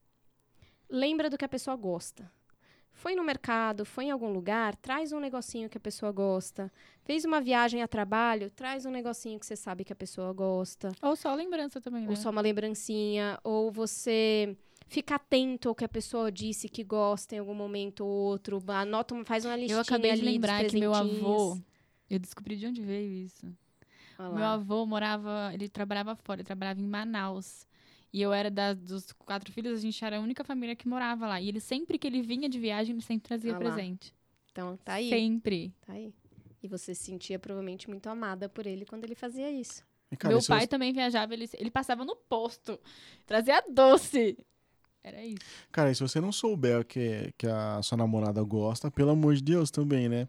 lembra 0.88 1.28
do 1.28 1.36
que 1.36 1.44
a 1.44 1.48
pessoa 1.48 1.74
gosta. 1.74 2.30
Foi 2.92 3.16
no 3.16 3.24
mercado, 3.24 3.84
foi 3.84 4.04
em 4.04 4.10
algum 4.12 4.32
lugar, 4.32 4.76
traz 4.76 5.12
um 5.12 5.18
negocinho 5.18 5.68
que 5.68 5.76
a 5.76 5.80
pessoa 5.80 6.12
gosta. 6.12 6.72
Fez 7.02 7.24
uma 7.24 7.40
viagem 7.40 7.82
a 7.82 7.88
trabalho, 7.88 8.48
traz 8.50 8.86
um 8.86 8.92
negocinho 8.92 9.40
que 9.40 9.46
você 9.46 9.56
sabe 9.56 9.84
que 9.84 9.92
a 9.92 9.96
pessoa 9.96 10.32
gosta. 10.32 10.92
Ou 11.02 11.16
só 11.16 11.34
lembrança 11.34 11.80
também, 11.80 12.02
né? 12.02 12.10
Ou 12.10 12.16
só 12.16 12.30
uma 12.30 12.40
lembrancinha, 12.40 13.36
ou 13.42 13.72
você 13.72 14.56
fica 14.86 15.16
atento 15.16 15.68
ao 15.68 15.74
que 15.74 15.84
a 15.84 15.88
pessoa 15.88 16.30
disse 16.30 16.68
que 16.68 16.84
gosta 16.84 17.34
em 17.34 17.38
algum 17.40 17.54
momento 17.54 18.04
ou 18.04 18.10
outro, 18.10 18.62
anota, 18.68 19.16
faz 19.24 19.44
uma 19.44 19.56
listinha 19.56 19.78
Eu 19.78 19.80
acabei 19.80 20.14
de 20.14 20.22
lembrar 20.22 20.64
que 20.64 20.78
meu 20.78 20.94
avô. 20.94 21.58
Eu 22.08 22.20
descobri 22.20 22.56
de 22.56 22.66
onde 22.66 22.82
veio 22.82 23.12
isso. 23.12 23.46
Meu 24.34 24.44
avô 24.44 24.84
morava. 24.86 25.50
Ele 25.54 25.68
trabalhava 25.68 26.14
fora, 26.16 26.40
ele 26.40 26.46
trabalhava 26.46 26.80
em 26.80 26.86
Manaus. 26.86 27.66
E 28.12 28.20
eu 28.20 28.32
era 28.32 28.50
da- 28.50 28.74
dos 28.74 29.12
quatro 29.12 29.52
filhos, 29.52 29.78
a 29.78 29.80
gente 29.80 30.04
era 30.04 30.18
a 30.18 30.20
única 30.20 30.42
família 30.42 30.74
que 30.74 30.88
morava 30.88 31.28
lá. 31.28 31.40
E 31.40 31.48
ele 31.48 31.60
sempre 31.60 31.96
que 31.96 32.06
ele 32.06 32.20
vinha 32.22 32.48
de 32.48 32.58
viagem, 32.58 32.92
ele 32.94 33.02
sempre 33.02 33.28
trazia 33.28 33.54
Ah 33.54 33.58
presente. 33.58 34.12
Então, 34.50 34.76
tá 34.84 34.94
aí, 34.94 35.08
Sempre. 35.08 35.72
tá 35.86 35.92
aí. 35.92 36.12
E 36.62 36.66
você 36.68 36.92
se 36.94 37.04
sentia 37.04 37.38
provavelmente 37.38 37.88
muito 37.88 38.08
amada 38.08 38.48
por 38.48 38.66
ele 38.66 38.84
quando 38.84 39.04
ele 39.04 39.14
fazia 39.14 39.50
isso. 39.50 39.82
Cara, 40.18 40.34
Meu 40.34 40.44
pai 40.44 40.62
você- 40.62 40.66
também 40.66 40.92
viajava, 40.92 41.32
ele, 41.32 41.48
ele 41.54 41.70
passava 41.70 42.04
no 42.04 42.16
posto. 42.16 42.78
Trazia 43.24 43.62
doce. 43.70 44.36
Era 45.02 45.24
isso. 45.24 45.38
Cara, 45.72 45.90
e 45.90 45.94
se 45.94 46.02
você 46.02 46.20
não 46.20 46.32
souber 46.32 46.84
que, 46.84 47.32
que 47.38 47.46
a 47.46 47.80
sua 47.80 47.96
namorada 47.96 48.42
gosta, 48.42 48.90
pelo 48.90 49.10
amor 49.10 49.34
de 49.36 49.42
Deus 49.42 49.70
também, 49.70 50.08
né? 50.08 50.28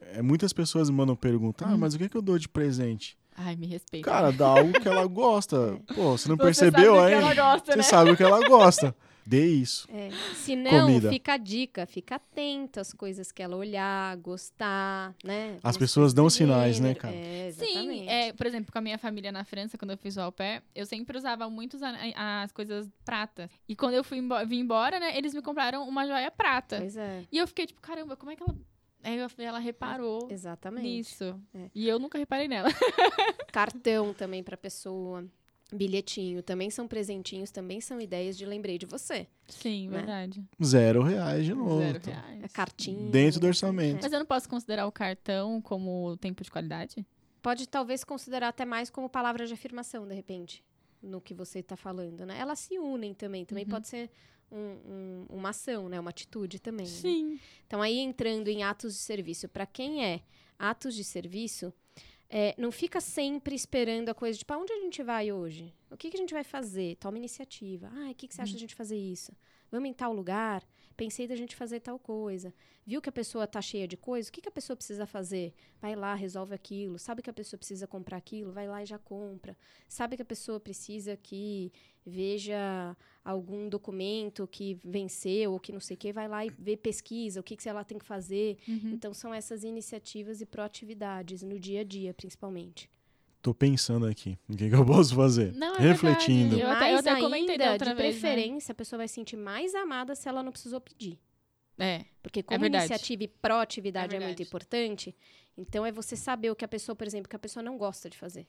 É, 0.00 0.22
muitas 0.22 0.52
pessoas 0.52 0.88
mandam 0.88 1.14
perguntar, 1.16 1.68
ah, 1.68 1.74
Hum. 1.74 1.78
mas 1.78 1.94
o 1.94 1.98
que, 1.98 2.08
que 2.08 2.16
eu 2.16 2.22
dou 2.22 2.38
de 2.38 2.48
presente? 2.48 3.18
Ai, 3.36 3.54
me 3.56 3.66
respeita. 3.66 4.08
Cara, 4.10 4.32
dá 4.32 4.46
algo 4.46 4.72
que 4.80 4.88
ela 4.88 5.06
gosta. 5.06 5.78
Pô, 5.94 6.16
você 6.16 6.28
não 6.28 6.36
Você 6.36 6.42
percebeu 6.44 6.94
sabe 6.96 7.04
o 7.04 7.08
que 7.08 7.14
ainda? 7.14 7.26
ela 7.26 7.34
gosta, 7.52 7.72
Você 7.72 7.76
né? 7.76 7.82
sabe 7.82 8.10
o 8.10 8.16
que 8.16 8.22
ela 8.22 8.48
gosta. 8.48 8.96
Dê 9.28 9.44
isso. 9.44 9.88
É. 9.92 10.08
Se 10.36 10.54
não, 10.54 10.86
Comida. 10.86 11.10
fica 11.10 11.32
a 11.32 11.36
dica, 11.36 11.84
fica 11.84 12.14
atento 12.14 12.78
às 12.78 12.92
coisas 12.92 13.32
que 13.32 13.42
ela 13.42 13.56
olhar, 13.56 14.16
gostar, 14.18 15.12
né? 15.24 15.56
As 15.64 15.76
pessoas 15.76 16.14
dão 16.14 16.30
sinais, 16.30 16.78
né, 16.78 16.94
cara? 16.94 17.12
É, 17.12 17.50
Sim, 17.52 17.64
exatamente. 17.64 18.08
é, 18.08 18.32
por 18.32 18.46
exemplo, 18.46 18.70
com 18.72 18.78
a 18.78 18.80
minha 18.80 18.96
família 18.98 19.32
na 19.32 19.42
França, 19.44 19.76
quando 19.76 19.90
eu 19.90 19.96
fiz 19.98 20.16
o 20.16 20.20
au 20.20 20.30
pair, 20.30 20.62
eu 20.76 20.86
sempre 20.86 21.18
usava 21.18 21.50
muito 21.50 21.76
as 22.14 22.52
coisas 22.52 22.88
prata. 23.04 23.50
E 23.68 23.74
quando 23.74 23.94
eu 23.94 24.04
fui 24.04 24.18
embo- 24.18 24.46
vim 24.46 24.60
embora, 24.60 25.00
né, 25.00 25.18
eles 25.18 25.34
me 25.34 25.42
compraram 25.42 25.88
uma 25.88 26.06
joia 26.06 26.30
prata. 26.30 26.76
Pois 26.78 26.96
é, 26.96 27.24
E 27.32 27.36
eu 27.38 27.48
fiquei 27.48 27.66
tipo, 27.66 27.80
caramba, 27.80 28.14
como 28.16 28.30
é 28.30 28.36
que 28.36 28.44
ela. 28.44 28.54
Ela 29.38 29.58
reparou 29.58 30.28
exatamente. 30.30 30.82
nisso. 30.86 31.40
É. 31.54 31.70
E 31.74 31.88
eu 31.88 31.98
nunca 31.98 32.18
reparei 32.18 32.48
nela. 32.48 32.68
Cartão 33.52 34.12
também 34.12 34.42
pra 34.42 34.56
pessoa. 34.56 35.24
Bilhetinho, 35.72 36.44
também 36.44 36.70
são 36.70 36.86
presentinhos, 36.86 37.50
também 37.50 37.80
são 37.80 38.00
ideias 38.00 38.38
de 38.38 38.46
lembrei 38.46 38.78
de 38.78 38.86
você. 38.86 39.26
Sim, 39.48 39.88
Né? 39.88 39.96
verdade. 39.98 40.44
Zero 40.64 41.02
reais 41.02 41.44
de 41.44 41.52
novo. 41.54 41.80
Zero 41.80 41.96
então. 41.98 42.12
reais. 42.14 42.42
É 42.44 42.48
cartinha. 42.48 43.10
Dentro 43.10 43.40
do 43.40 43.44
né? 43.44 43.48
orçamento. 43.48 43.98
Mas 44.00 44.12
eu 44.12 44.18
não 44.20 44.26
posso 44.26 44.48
considerar 44.48 44.86
o 44.86 44.92
cartão 44.92 45.60
como 45.60 46.16
tempo 46.18 46.44
de 46.44 46.52
qualidade? 46.52 47.04
Pode 47.42 47.68
talvez 47.68 48.04
considerar 48.04 48.46
até 48.48 48.64
mais 48.64 48.90
como 48.90 49.08
palavra 49.08 49.44
de 49.44 49.52
afirmação, 49.54 50.06
de 50.06 50.14
repente, 50.14 50.62
no 51.02 51.20
que 51.20 51.34
você 51.34 51.58
está 51.58 51.76
falando, 51.76 52.24
né? 52.24 52.38
Elas 52.38 52.60
se 52.60 52.78
unem 52.78 53.12
também. 53.12 53.44
Também 53.44 53.64
Uhum. 53.64 53.70
pode 53.70 53.88
ser 53.88 54.08
um- 54.50 54.56
um- 54.58 55.26
uma 55.30 55.50
ação, 55.50 55.88
né? 55.88 55.98
Uma 55.98 56.10
atitude 56.10 56.58
também. 56.60 56.86
né? 56.86 56.92
Sim. 56.92 57.40
Então, 57.66 57.80
aí 57.82 57.98
entrando 57.98 58.48
em 58.48 58.62
atos 58.62 58.94
de 58.94 59.00
serviço, 59.00 59.48
para 59.48 59.66
quem 59.66 60.04
é 60.04 60.22
atos 60.58 60.94
de 60.94 61.04
serviço, 61.04 61.72
é, 62.28 62.54
não 62.58 62.72
fica 62.72 63.00
sempre 63.00 63.54
esperando 63.54 64.08
a 64.08 64.14
coisa 64.14 64.38
de 64.38 64.44
para 64.44 64.58
onde 64.58 64.72
a 64.72 64.80
gente 64.80 65.02
vai 65.02 65.30
hoje? 65.30 65.72
O 65.90 65.96
que, 65.96 66.10
que 66.10 66.16
a 66.16 66.20
gente 66.20 66.34
vai 66.34 66.42
fazer? 66.44 66.96
Toma 66.96 67.18
iniciativa. 67.18 67.88
Ah, 67.94 68.10
o 68.10 68.14
que, 68.14 68.26
que 68.28 68.34
você 68.34 68.42
acha 68.42 68.52
da 68.54 68.58
gente 68.58 68.74
fazer 68.74 68.96
isso? 68.96 69.32
Vamos 69.70 69.88
em 69.88 69.92
tal 69.92 70.12
lugar? 70.12 70.66
Pensei 70.96 71.26
da 71.28 71.36
gente 71.36 71.54
fazer 71.54 71.80
tal 71.80 71.98
coisa. 71.98 72.54
Viu 72.86 73.02
que 73.02 73.08
a 73.08 73.12
pessoa 73.12 73.46
tá 73.46 73.60
cheia 73.60 73.86
de 73.86 73.96
coisa? 73.96 74.28
O 74.28 74.32
que, 74.32 74.40
que 74.40 74.48
a 74.48 74.52
pessoa 74.52 74.76
precisa 74.76 75.04
fazer? 75.04 75.52
Vai 75.80 75.94
lá, 75.94 76.14
resolve 76.14 76.54
aquilo. 76.54 76.98
Sabe 76.98 77.20
que 77.20 77.28
a 77.28 77.32
pessoa 77.32 77.58
precisa 77.58 77.86
comprar 77.86 78.16
aquilo? 78.16 78.50
Vai 78.50 78.66
lá 78.66 78.82
e 78.82 78.86
já 78.86 78.98
compra. 78.98 79.56
Sabe 79.88 80.16
que 80.16 80.22
a 80.22 80.24
pessoa 80.24 80.58
precisa 80.58 81.16
que 81.16 81.70
veja 82.04 82.96
algum 83.24 83.68
documento 83.68 84.46
que 84.46 84.78
venceu 84.84 85.52
ou 85.52 85.60
que 85.60 85.72
não 85.72 85.80
sei 85.80 85.96
o 85.96 85.98
que, 85.98 86.12
vai 86.12 86.28
lá 86.28 86.46
e 86.46 86.50
vê 86.50 86.76
pesquisa, 86.76 87.40
o 87.40 87.42
que, 87.42 87.56
que 87.56 87.68
ela 87.68 87.84
tem 87.84 87.98
que 87.98 88.04
fazer. 88.04 88.56
Uhum. 88.66 88.92
Então, 88.92 89.12
são 89.12 89.34
essas 89.34 89.64
iniciativas 89.64 90.40
e 90.40 90.46
proatividades 90.46 91.42
no 91.42 91.58
dia 91.58 91.80
a 91.80 91.84
dia, 91.84 92.14
principalmente. 92.14 92.88
Tô 93.42 93.54
pensando 93.54 94.06
aqui. 94.06 94.38
O 94.48 94.56
que, 94.56 94.68
que 94.68 94.74
eu 94.74 94.84
posso 94.84 95.14
fazer? 95.14 95.52
Não, 95.52 95.76
é 95.76 95.80
Refletindo. 95.80 96.56
verdade. 96.56 96.60
Eu 96.62 96.68
até- 96.70 96.80
mais 96.80 96.92
eu 96.92 96.98
até 97.12 97.20
comentei 97.20 97.58
da 97.58 97.64
ainda, 97.64 97.72
outra 97.74 97.90
de 97.90 98.02
vez, 98.02 98.14
né? 98.16 98.20
preferência, 98.20 98.72
a 98.72 98.74
pessoa 98.74 98.98
vai 98.98 99.08
se 99.08 99.14
sentir 99.14 99.36
mais 99.36 99.74
amada 99.74 100.14
se 100.14 100.28
ela 100.28 100.42
não 100.42 100.50
precisou 100.50 100.80
pedir. 100.80 101.18
É. 101.78 102.04
Porque 102.22 102.42
como 102.42 102.58
verdade. 102.60 102.86
iniciativa 102.86 103.22
e 103.24 103.28
proatividade 103.28 104.14
É 104.16 104.18
é, 104.18 104.24
muito 104.24 104.42
importante, 104.42 105.14
então 105.56 105.84
é 105.86 105.92
você 105.92 106.16
saber 106.16 106.50
o 106.50 106.56
que 106.56 106.64
a 106.64 106.68
pessoa, 106.68 106.96
por 106.96 107.06
exemplo, 107.06 107.28
que 107.28 107.36
a 107.36 107.38
pessoa 107.38 107.62
não 107.62 107.76
gosta 107.78 108.10
de 108.10 108.16
fazer. 108.18 108.46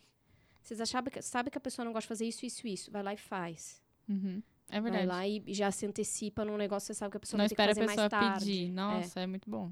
Vocês 0.62 0.82
achavam 0.82 1.12
que, 1.12 1.22
sabe 1.22 1.50
que 1.52 1.58
a 1.58 1.62
pessoa 1.62 1.86
não 1.86 1.92
gosta 1.94 2.06
de 2.06 2.08
fazer 2.10 2.26
isso, 2.26 2.46
isso, 2.46 2.68
isso. 2.68 2.90
Vai 2.92 3.04
lá 3.04 3.14
e 3.14 3.18
faz. 3.18 3.82
Uhum. 4.10 4.42
É 4.70 4.82
Vai 4.82 4.92
verdade. 4.92 5.06
lá 5.06 5.28
e 5.28 5.44
já 5.54 5.70
se 5.72 5.86
antecipa 5.86 6.44
num 6.44 6.58
negócio, 6.58 6.88
você 6.88 6.94
sabe 6.94 7.12
que 7.12 7.18
a 7.18 7.20
pessoa 7.20 7.38
Não 7.38 7.44
vai 7.44 7.50
ter 7.50 7.56
que 7.56 7.62
espera 7.62 7.72
a 7.72 7.76
fazer 7.76 7.88
pessoa 7.88 8.10
mais 8.10 8.32
tarde. 8.32 8.46
pedir. 8.46 8.72
Nossa, 8.72 9.20
é. 9.22 9.28
muito 9.28 9.50
bom. 9.50 9.72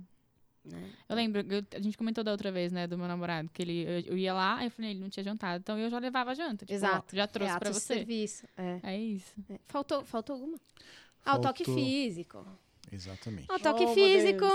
Né? 0.66 0.89
Eu 1.07 1.16
lembro, 1.16 1.41
eu- 1.49 1.63
a 1.76 1.80
gente 1.82 1.97
comentou 1.97 2.24
da 2.24 2.32
outra 2.32 2.51
vez, 2.51 2.72
né, 2.72 2.88
do 2.88 2.97
meu 2.97 3.07
namorado, 3.07 3.49
que 3.53 3.61
ele, 3.61 3.84
eu, 3.84 4.13
eu 4.13 4.18
ia 4.18 4.34
lá, 4.34 4.57
aí 4.57 4.68
eu 4.68 4.72
falei, 4.72 4.91
ele 4.91 4.99
não 4.99 5.09
tinha 5.09 5.24
jantado, 5.24 5.59
então 5.61 5.78
eu 5.78 5.89
já 5.89 5.99
levava 5.99 6.32
a 6.32 6.34
janta. 6.34 6.66
Tipo, 6.66 6.72
ó, 6.74 6.76
Exato. 6.76 7.16
já 7.16 7.28
trouxe 7.28 7.53
é, 7.55 7.59
pra 7.59 7.72
você. 7.74 7.80
serviço. 7.95 8.45
É. 8.57 8.80
É 8.84 8.97
isso. 8.99 9.34
É. 9.49 9.59
Faltou, 9.68 10.03
faltou 10.05 10.34
alguma? 10.36 10.57
Ah, 11.26 11.36
o 11.38 11.41
toque 11.41 11.63
Faltou. 11.66 11.84
físico. 11.84 12.45
Exatamente. 12.91 13.51
O 13.51 13.59
toque 13.59 13.84
Oh, 13.86 13.93
físico. 13.93 14.45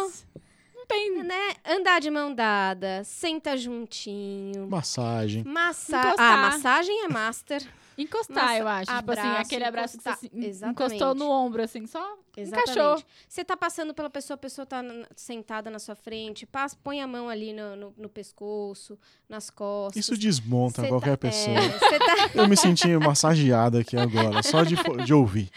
Não 0.74 0.86
tem. 0.86 1.22
né? 1.22 1.54
Andar 1.64 2.00
de 2.00 2.10
mão 2.10 2.34
dada, 2.34 3.02
senta 3.04 3.56
juntinho. 3.56 4.68
Massagem. 4.68 5.44
Massa... 5.44 6.00
Ah, 6.18 6.36
massagem 6.36 7.04
é 7.04 7.08
master. 7.08 7.62
Encostar, 7.98 8.34
Massa- 8.44 8.58
eu 8.58 8.68
acho. 8.68 8.96
tipo 8.96 9.10
assim, 9.12 9.20
abraço, 9.20 9.40
aquele 9.46 9.64
abraço 9.64 9.96
encostar. 9.96 10.14
que 10.18 10.20
você 10.20 10.26
assim, 10.36 10.46
Exatamente. 10.46 10.80
encostou 10.94 11.14
no 11.14 11.30
ombro, 11.30 11.62
assim, 11.62 11.86
só 11.86 12.16
Exatamente. 12.36 12.70
encaixou. 12.72 13.04
Você 13.28 13.44
tá 13.44 13.56
passando 13.56 13.92
pela 13.92 14.08
pessoa, 14.08 14.34
a 14.34 14.38
pessoa 14.38 14.64
tá 14.64 14.82
sentada 15.16 15.70
na 15.70 15.78
sua 15.78 15.94
frente, 15.94 16.46
passa, 16.46 16.76
põe 16.82 17.00
a 17.00 17.06
mão 17.06 17.28
ali 17.28 17.52
no, 17.52 17.76
no- 17.76 17.94
no 17.96 18.08
pescoço, 18.08 18.98
nas 19.28 19.50
costas. 19.50 19.96
Isso 20.02 20.16
desmonta 20.16 20.82
Cê 20.82 20.88
qualquer 20.88 21.16
tá- 21.16 21.28
pessoa. 21.28 21.56
É, 21.58 21.98
tá, 21.98 22.30
Eu 22.34 22.48
me 22.48 22.56
senti 22.56 22.88
massageado 22.96 23.78
aqui 23.78 23.96
agora, 23.96 24.42
só 24.42 24.62
de, 24.64 24.76
de 25.04 25.12
ouvir. 25.14 25.50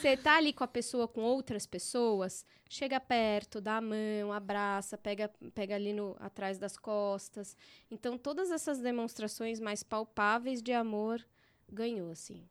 Você 0.00 0.16
tá 0.16 0.36
ali 0.36 0.52
com 0.52 0.62
a 0.62 0.68
pessoa, 0.68 1.08
com 1.08 1.22
outras 1.22 1.66
pessoas, 1.66 2.44
chega 2.68 3.00
perto, 3.00 3.60
dá 3.60 3.78
a 3.78 3.80
mão, 3.80 4.32
abraça, 4.32 4.96
pega, 4.96 5.28
pega 5.54 5.74
ali 5.74 5.92
no, 5.92 6.14
atrás 6.20 6.56
das 6.58 6.76
costas. 6.76 7.56
Então, 7.90 8.16
todas 8.16 8.50
essas 8.52 8.78
demonstrações 8.78 9.58
mais 9.58 9.82
palpáveis 9.82 10.62
de 10.62 10.72
amor 10.72 11.24
ganhou, 11.72 12.10
assim. 12.10 12.42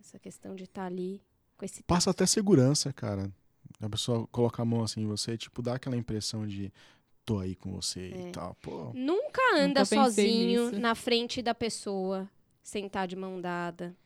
Essa 0.00 0.18
questão 0.18 0.54
de 0.54 0.64
estar 0.64 0.84
ali 0.86 1.22
com 1.56 1.64
esse 1.64 1.82
Passa 1.82 2.10
até 2.10 2.26
segurança, 2.26 2.92
cara. 2.92 3.32
A 3.80 3.88
pessoa 3.88 4.26
coloca 4.28 4.60
a 4.62 4.64
mão 4.64 4.82
assim 4.82 5.02
em 5.02 5.06
você, 5.06 5.36
tipo, 5.38 5.62
dá 5.62 5.74
aquela 5.74 5.96
impressão 5.96 6.46
de 6.46 6.72
tô 7.24 7.38
aí 7.38 7.54
com 7.54 7.72
você 7.72 8.10
É. 8.14 8.28
e 8.28 8.32
tal. 8.32 8.54
Pô, 8.56 8.92
Nunca 8.94 9.40
anda 9.56 9.80
pensei 9.80 9.98
sozinho 9.98 10.66
nisso. 10.70 10.80
na 10.80 10.94
frente 10.94 11.40
da 11.40 11.54
pessoa, 11.54 12.28
sentar 12.62 13.08
de 13.08 13.16
mão 13.16 13.40
dada. 13.40 13.96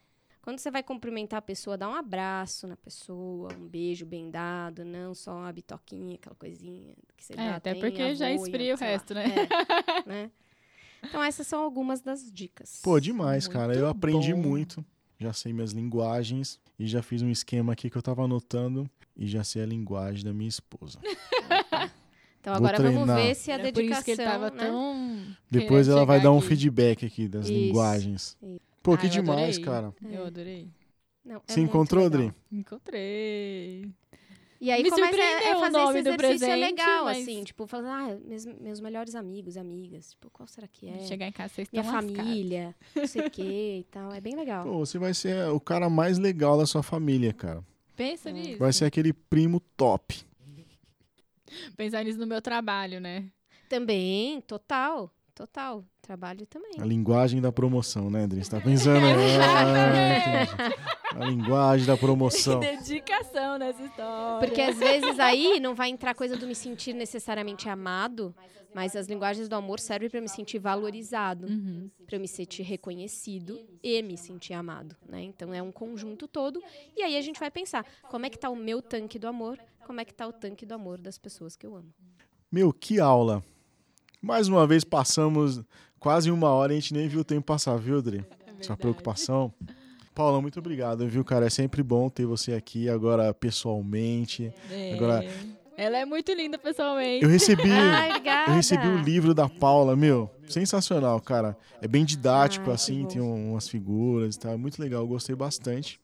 Quando 0.40 0.61
você 0.61 0.70
vai 0.70 0.82
cumprimentar 0.82 1.40
a 1.40 1.42
pessoa, 1.42 1.76
dá 1.76 1.88
um 1.88 1.94
abraço 1.94 2.66
na 2.66 2.76
pessoa, 2.76 3.52
um 3.54 3.66
beijo 3.68 4.06
bem 4.06 4.30
dado, 4.30 4.84
não 4.84 5.14
só 5.14 5.32
uma 5.36 5.52
bitoquinha, 5.52 6.14
aquela 6.14 6.36
coisinha 6.36 6.94
que 7.16 7.24
você 7.24 7.32
É, 7.34 7.36
dá 7.36 7.56
até 7.56 7.72
em 7.72 7.80
porque 7.80 8.14
já 8.14 8.30
esfria 8.30 8.74
o 8.74 8.80
lá. 8.80 8.86
resto, 8.86 9.14
né? 9.14 9.24
É, 9.26 9.28
né? 10.09 10.30
Então, 11.03 11.22
essas 11.22 11.46
são 11.46 11.62
algumas 11.62 12.01
das 12.01 12.30
dicas. 12.32 12.80
Pô, 12.82 12.99
demais, 13.01 13.46
cara. 13.49 13.68
Muito 13.68 13.78
Eu 13.80 13.88
aprendi 13.88 14.34
bom. 14.34 14.40
muito. 14.40 14.84
Já 15.18 15.32
sei 15.32 15.53
minhas 15.53 15.72
linguagens 15.72 16.61
e 16.78 16.86
já 16.86 17.03
fiz 17.03 17.22
um 17.22 17.30
esquema 17.30 17.72
aqui 17.72 17.90
que 17.90 17.96
eu 17.99 18.03
tava 18.03 18.22
anotando 18.24 18.88
e 19.16 19.26
já 19.26 19.42
sei 19.42 19.62
a 19.62 19.66
linguagem 19.66 20.24
da 20.24 20.32
minha 20.32 20.49
esposa. 20.49 20.99
Então, 22.40 22.55
Vou 22.57 22.66
agora 22.68 22.80
vamos 22.80 23.03
treinar. 23.03 23.16
ver 23.16 23.34
se 23.34 23.51
a 23.51 23.55
Era 23.55 23.64
por 23.64 23.72
dedicação. 23.72 23.96
isso 23.99 24.05
que 24.05 24.11
ele 24.12 24.22
tava 24.30 24.51
né? 24.53 24.57
tão. 24.64 25.26
Depois 25.51 25.88
ela 25.88 26.07
vai 26.07 26.20
dar 26.22 26.30
um 26.30 26.38
aqui. 26.38 26.46
feedback 26.46 27.05
aqui 27.05 27.26
das 27.26 27.46
Isso. 27.46 27.53
linguagens. 27.53 28.36
Isso. 28.40 28.61
Pô, 28.80 28.92
Ah, 28.92 28.96
que 28.96 29.07
eu 29.07 29.11
demais, 29.11 29.57
adorei. 29.59 29.64
cara. 29.64 29.94
Eu 30.09 30.24
adorei. 30.24 30.68
Não, 31.24 31.36
é 31.36 31.40
Você 31.46 31.59
muito 31.61 31.70
encontrou, 31.70 32.05
legal. 32.05 32.20
Adri? 32.28 32.34
Encontrei. 32.53 33.90
E 34.61 34.72
aí 34.72 34.82
Me 34.82 34.90
começa 34.90 35.16
a- 35.16 35.52
a 35.52 35.56
o 35.56 35.61
fazer 35.61 35.72
nome 35.78 36.00
esse 36.00 36.02
do 36.02 36.09
exercício 36.14 36.44
é 36.46 36.48
presente, 36.48 36.61
legal, 36.61 37.04
mas- 37.04 37.18
assim, 37.22 37.44
tipo, 37.44 37.66
falando, 37.66 37.88
ah, 37.90 38.18
meus, 38.24 38.44
meus 38.44 38.80
melhores 38.80 39.14
amigos, 39.14 39.56
amigas, 39.56 40.11
tipo, 40.11 40.28
qual 40.30 40.48
será 40.48 40.66
que 40.66 40.88
é? 40.88 40.98
Chegar 41.06 41.28
em 41.28 41.32
casa, 41.32 41.54
vocês 41.54 41.68
Minha 41.72 41.84
lascados. 41.84 42.16
família, 42.16 42.74
não 42.96 43.06
sei 43.06 43.26
o 43.26 43.30
que 43.30 43.42
e 43.80 43.84
tal, 43.90 44.12
é 44.12 44.20
bem 44.20 44.34
legal. 44.34 44.64
Pô, 44.64 44.78
você 44.80 44.98
vai 44.98 45.14
ser 45.14 45.48
o 45.50 45.61
cara 45.61 45.88
mais 45.88 46.18
legal 46.18 46.59
da 46.59 46.66
sua 46.66 46.82
família, 46.82 47.32
cara. 47.32 47.64
Pensa 47.94 48.32
nisso. 48.32 48.59
Vai 48.59 48.72
ser 48.72 48.84
aquele 48.86 49.12
primo 49.12 49.61
top. 49.76 50.26
Pensar 51.76 52.04
nisso 52.04 52.18
no 52.18 52.26
meu 52.26 52.42
trabalho, 52.42 53.00
né? 53.00 53.26
Também, 53.68 54.40
total, 54.42 55.12
total, 55.39 55.84
trabalho 56.03 56.45
também. 56.47 56.72
A 56.80 56.84
linguagem 56.84 57.41
da 57.41 57.53
promoção, 57.53 58.11
né, 58.11 58.24
Adri? 58.24 58.43
Você 58.45 58.51
tá 58.51 58.61
pensando? 58.61 58.99
Ah, 61.11 61.24
a 61.24 61.24
linguagem 61.30 61.86
da 61.86 61.97
promoção. 61.97 62.61
Dedicação 62.61 63.57
nessa 63.59 63.82
história. 63.82 64.47
Porque 64.47 64.61
às 64.61 64.76
vezes 64.78 65.18
aí 65.18 65.59
não 65.59 65.74
vai 65.74 65.89
entrar 65.89 66.14
coisa 66.14 66.36
do 66.36 66.47
me 66.47 66.55
sentir 66.55 66.93
necessariamente 66.93 67.68
amado, 67.68 68.34
mas 68.74 68.95
as 68.95 69.07
linguagens 69.07 69.49
do 69.49 69.55
amor 69.57 69.80
servem 69.80 70.11
para 70.11 70.20
me 70.20 70.28
sentir 70.28 70.59
valorizado, 70.59 71.47
Uhum. 71.47 71.91
para 72.07 72.16
eu 72.16 72.20
me 72.20 72.28
sentir 72.28 72.62
reconhecido 72.62 73.59
e 73.82 74.03
me 74.03 74.18
sentir 74.18 74.53
amado, 74.53 74.95
né? 75.09 75.22
Então 75.22 75.53
é 75.55 75.62
um 75.62 75.72
conjunto 75.72 76.28
todo. 76.28 76.62
E 76.97 77.03
aí 77.03 77.16
a 77.16 77.22
gente 77.22 77.41
vai 77.41 77.51
pensar, 77.51 77.86
como 78.11 78.26
é 78.26 78.30
que 78.30 78.39
tá 78.39 78.51
o 78.51 78.57
meu 78.57 78.82
tanque 78.82 79.18
do 79.18 79.26
amor? 79.28 79.59
Como 79.86 80.01
é 80.01 80.05
que 80.05 80.12
tá 80.14 80.26
o 80.26 80.32
tanque 80.32 80.66
do 80.66 80.74
amor 80.74 80.99
das 80.99 81.16
pessoas 81.16 81.57
que 81.57 81.66
eu 81.66 81.74
amo? 81.74 81.93
Meu, 82.53 82.72
que 82.72 83.01
aula. 83.01 83.43
Mais 84.20 84.48
uma 84.48 84.66
vez 84.66 84.84
passamos 84.84 85.60
quase 85.98 86.30
uma 86.30 86.50
hora 86.50 86.72
e 86.72 86.76
a 86.76 86.80
gente 86.80 86.94
nem 86.94 87.08
viu 87.08 87.20
o 87.20 87.24
tempo 87.24 87.42
passar, 87.46 87.76
viu, 87.76 87.98
Adri? 87.98 88.24
Sua 88.60 88.76
preocupação. 88.76 89.52
Paula, 90.14 90.40
muito 90.42 90.58
obrigado, 90.58 91.06
viu, 91.08 91.24
cara? 91.24 91.46
É 91.46 91.50
sempre 91.50 91.82
bom 91.82 92.08
ter 92.08 92.26
você 92.26 92.52
aqui 92.52 92.88
agora 92.88 93.32
pessoalmente. 93.32 94.52
É. 94.70 94.94
Agora- 94.94 95.24
Ela 95.76 95.98
é 95.98 96.04
muito 96.04 96.32
linda 96.32 96.58
pessoalmente. 96.58 97.22
Eu 97.24 97.30
recebi, 97.30 97.62
Ai, 97.70 98.10
eu 98.48 98.54
recebi 98.54 98.88
o 98.88 98.98
livro 98.98 99.32
da 99.32 99.48
Paula, 99.48 99.94
meu, 99.94 100.28
sensacional, 100.48 101.20
cara. 101.20 101.56
É 101.80 101.86
bem 101.86 102.04
didático, 102.04 102.64
Ai, 102.64 102.70
que 102.70 102.74
assim, 102.74 103.06
tem 103.06 103.20
um- 103.20 103.52
umas 103.52 103.68
figuras 103.68 104.34
e 104.34 104.38
tal. 104.40 104.52
É 104.54 104.56
muito 104.56 104.80
legal, 104.82 105.06
gostei 105.06 105.36
bastante. 105.36 106.00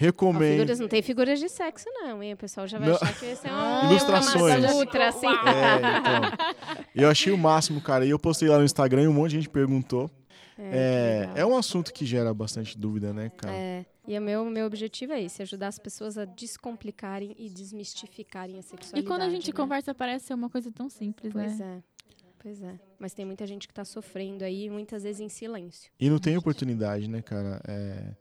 Recomendo. 0.00 0.52
figuras, 0.52 0.78
não 0.78 0.86
tem 0.88 1.02
figuras 1.02 1.40
de 1.40 1.48
sexo, 1.48 1.86
não, 1.92 2.22
hein? 2.22 2.32
O 2.34 2.36
pessoal 2.36 2.68
já 2.68 2.78
vai 2.78 2.88
Não. 2.88 2.94
achar 2.94 3.18
que 3.18 3.26
esse 3.26 3.46
é 3.48 3.50
um 3.52 3.54
Ah, 3.56 3.82
Ilustrações. 3.90 4.70
Sutra, 4.70 5.08
assim. 5.08 5.26
É, 5.26 5.98
então. 5.98 6.78
Eu 6.94 7.10
achei 7.10 7.32
o 7.32 7.36
máximo, 7.38 7.80
cara. 7.80 8.06
E 8.06 8.10
eu 8.10 8.18
postei 8.18 8.48
lá 8.48 8.58
no 8.58 8.64
Instagram 8.64 9.02
e 9.02 9.08
um 9.08 9.12
monte 9.12 9.30
de 9.32 9.36
gente 9.38 9.48
perguntou. 9.48 10.08
É, 10.56 11.24
é 11.30 11.34
legal. 11.34 11.50
um 11.50 11.56
assunto 11.56 11.92
que 11.92 12.06
gera 12.06 12.32
bastante 12.32 12.78
dúvida, 12.78 13.12
né, 13.12 13.28
cara? 13.36 13.52
É, 13.54 13.84
e 14.06 14.16
o 14.18 14.22
meu, 14.22 14.44
meu 14.44 14.66
objetivo 14.66 15.12
é 15.12 15.22
esse, 15.22 15.42
ajudar 15.42 15.68
as 15.68 15.78
pessoas 15.78 16.16
a 16.18 16.24
descomplicarem 16.24 17.34
e 17.38 17.48
desmistificarem 17.48 18.56
a 18.56 18.60
E 18.60 18.62
sexualidade. 18.62 19.06
quando 19.06 19.22
a 19.22 19.30
gente 19.30 19.48
né? 19.50 19.56
conversa, 19.56 19.94
parece 19.94 20.26
ser 20.26 20.34
uma 20.34 20.48
coisa 20.50 20.70
tão 20.72 20.88
simples, 20.88 21.32
Pois 21.32 21.58
né? 21.58 21.78
é. 21.78 21.98
Pois 22.40 22.62
é. 22.62 22.74
Mas 23.00 23.14
tem 23.14 23.24
muita 23.24 23.44
gente 23.48 23.66
que 23.66 23.74
tá 23.74 23.84
sofrendo 23.84 24.44
aí, 24.44 24.70
muitas 24.70 25.02
vezes 25.02 25.20
em 25.20 25.28
silêncio. 25.28 25.90
E 25.98 26.08
não 26.08 26.18
tem 26.20 26.36
oportunidade, 26.36 27.08
né, 27.08 27.20
cara? 27.20 27.60
É, 27.66 28.12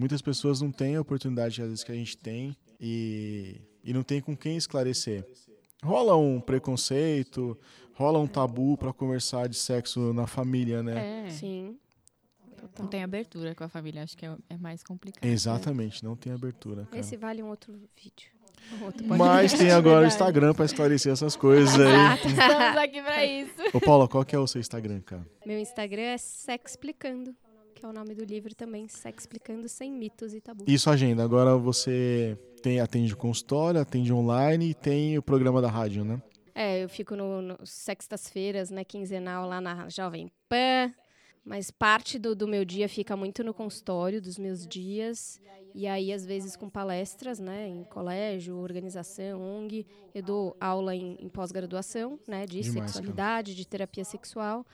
muitas 0.00 0.22
pessoas 0.22 0.62
não 0.62 0.72
têm 0.72 0.96
a 0.96 1.00
oportunidade, 1.00 1.60
às 1.60 1.68
vezes, 1.68 1.84
que 1.84 1.92
a 1.92 1.94
gente 1.94 2.16
tem 2.16 2.56
e, 2.80 3.60
e 3.84 3.92
não 3.92 4.02
tem 4.02 4.20
com 4.20 4.34
quem 4.34 4.56
esclarecer. 4.56 5.24
Rola 5.84 6.16
um 6.16 6.40
preconceito, 6.40 7.56
rola 7.94 8.18
um 8.18 8.26
tabu 8.26 8.76
pra 8.78 8.92
conversar 8.92 9.48
de 9.48 9.56
sexo 9.56 10.12
na 10.14 10.26
família, 10.26 10.82
né? 10.82 11.26
É. 11.26 11.30
Sim. 11.30 11.78
Total. 12.56 12.82
Não 12.84 12.86
tem 12.88 13.02
abertura 13.02 13.54
com 13.54 13.64
a 13.64 13.68
família, 13.68 14.02
acho 14.02 14.16
que 14.16 14.26
é, 14.26 14.36
é 14.48 14.56
mais 14.56 14.82
complicado. 14.82 15.24
Exatamente, 15.24 16.02
não 16.04 16.16
tem 16.16 16.32
abertura, 16.32 16.84
cara. 16.86 16.98
Esse 16.98 17.16
vale 17.16 17.42
um 17.42 17.48
outro 17.48 17.72
vídeo. 17.72 18.30
Um 18.78 18.84
outro 18.84 19.06
Mas 19.06 19.54
tem 19.54 19.70
agora 19.70 20.04
o. 20.04 20.06
Instagram 20.06 20.52
pra 20.52 20.66
esclarecer 20.66 21.12
essas 21.12 21.34
coisas 21.34 21.74
aí. 21.74 22.16
Estamos 22.26 22.76
aqui 22.76 23.02
pra 23.02 23.24
isso. 23.24 23.54
Ô, 23.72 23.80
Paula, 23.80 24.06
qual 24.06 24.24
que 24.24 24.36
é 24.36 24.38
o 24.38 24.46
seu 24.46 24.60
Instagram, 24.60 25.00
cara? 25.00 25.26
Meu 25.46 25.58
Instagram 25.58 26.02
é 26.02 26.18
Sexplicando, 26.18 27.34
que 27.80 27.86
é 27.86 27.88
o 27.88 27.92
nome 27.94 28.14
do 28.14 28.22
livro 28.22 28.54
também, 28.54 28.86
Sexplicando 28.88 29.66
sem 29.66 29.90
mitos 29.90 30.34
e 30.34 30.40
tabus. 30.40 30.66
Isso, 30.68 30.90
agenda. 30.90 31.24
Agora 31.24 31.56
você 31.56 32.36
tem, 32.62 32.78
atende 32.78 33.16
consultório, 33.16 33.80
atende 33.80 34.12
online 34.12 34.70
e 34.70 34.74
tem 34.74 35.16
o 35.16 35.22
programa 35.22 35.62
da 35.62 35.70
rádio, 35.70 36.04
né? 36.04 36.20
É, 36.54 36.84
eu 36.84 36.90
fico 36.90 37.16
no, 37.16 37.40
no 37.40 37.58
sextas-feiras, 37.64 38.70
né, 38.70 38.84
quinzenal 38.84 39.48
lá 39.48 39.62
na 39.62 39.88
Jovem 39.88 40.30
Pan. 40.46 40.92
Mas 41.42 41.70
parte 41.70 42.18
do, 42.18 42.36
do 42.36 42.46
meu 42.46 42.66
dia 42.66 42.86
fica 42.86 43.16
muito 43.16 43.42
no 43.42 43.54
consultório, 43.54 44.20
dos 44.20 44.36
meus 44.36 44.66
dias. 44.66 45.40
E 45.74 45.86
aí, 45.86 46.12
às 46.12 46.26
vezes, 46.26 46.56
com 46.56 46.68
palestras, 46.68 47.38
né, 47.38 47.66
em 47.66 47.82
colégio, 47.84 48.58
organização, 48.58 49.40
ONG. 49.40 49.86
Eu 50.14 50.22
dou 50.22 50.56
aula 50.60 50.94
em, 50.94 51.16
em 51.18 51.28
pós-graduação, 51.30 52.18
né, 52.28 52.44
de 52.44 52.60
Demais, 52.60 52.74
cara. 52.74 52.86
sexualidade, 52.88 53.54
de 53.54 53.66
terapia 53.66 54.04
sexual. 54.04 54.66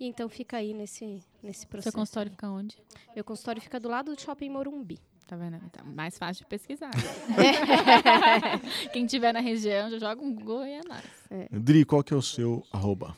E 0.00 0.06
então 0.06 0.30
fica 0.30 0.56
aí 0.56 0.72
nesse, 0.72 1.22
nesse 1.42 1.60
Seu 1.60 1.68
processo. 1.68 1.94
consultório 1.94 2.30
fica 2.30 2.48
onde? 2.48 2.78
Meu 3.14 3.22
consultório 3.22 3.60
fica 3.60 3.78
do 3.78 3.86
lado 3.86 4.14
do 4.14 4.20
Shopping 4.20 4.48
Morumbi. 4.48 4.98
Tá 5.26 5.36
vendo? 5.36 5.60
Tá 5.70 5.84
mais 5.84 6.18
fácil 6.18 6.42
de 6.42 6.48
pesquisar. 6.48 6.90
Quem 8.92 9.06
tiver 9.06 9.32
na 9.32 9.40
região, 9.40 9.90
já 9.90 9.98
joga 9.98 10.20
um 10.22 10.34
Google 10.34 10.66
e 10.66 10.72
é 10.72 10.80
nóis. 10.88 11.62
Dri, 11.62 11.84
qual 11.84 12.02
que 12.02 12.12
é 12.12 12.16
o 12.16 12.22
seu 12.22 12.64
arroba? 12.72 13.16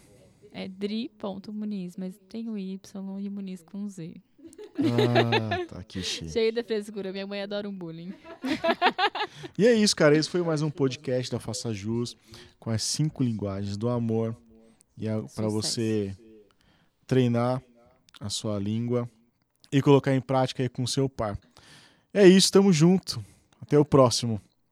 É 0.51 0.69
dri.muniz, 0.69 1.97
mas 1.97 2.15
tem 2.29 2.51
o 2.51 2.59
Y 2.59 3.21
e 3.21 3.29
o 3.29 3.33
Muniz 3.33 3.63
com 3.63 3.89
Z. 3.89 4.15
Ah, 4.79 5.67
tá 5.67 5.79
aqui, 5.79 6.01
chique. 6.03 6.31
Cheio 6.31 6.53
de 6.53 6.63
frescura. 6.63 7.13
Minha 7.13 7.27
mãe 7.27 7.43
adora 7.43 7.69
um 7.69 7.73
bullying. 7.73 8.13
E 9.59 9.67
é 9.67 9.75
isso, 9.75 9.95
cara. 9.95 10.17
Esse 10.17 10.29
foi 10.29 10.43
mais 10.43 10.63
um 10.63 10.71
podcast 10.71 11.31
da 11.31 11.39
Faça 11.39 11.73
Jus 11.75 12.17
com 12.59 12.71
as 12.71 12.83
cinco 12.83 13.23
linguagens 13.23 13.77
do 13.77 13.89
amor. 13.89 14.37
E 14.97 15.07
para 15.07 15.29
Sucesso. 15.29 15.51
você 15.51 16.17
treinar 17.13 17.63
a 18.19 18.31
sua 18.31 18.59
língua 18.59 19.07
e 19.71 19.83
colocar 19.83 20.15
em 20.15 20.21
prática 20.21 20.63
aí 20.63 20.69
com 20.71 20.87
seu 20.87 21.11
par. 21.11 21.39
É 22.11 22.27
isso, 22.27 22.51
tamo 22.51 22.73
junto. 22.73 23.23
Até 23.61 23.79
o 23.79 23.85
próximo. 23.85 24.41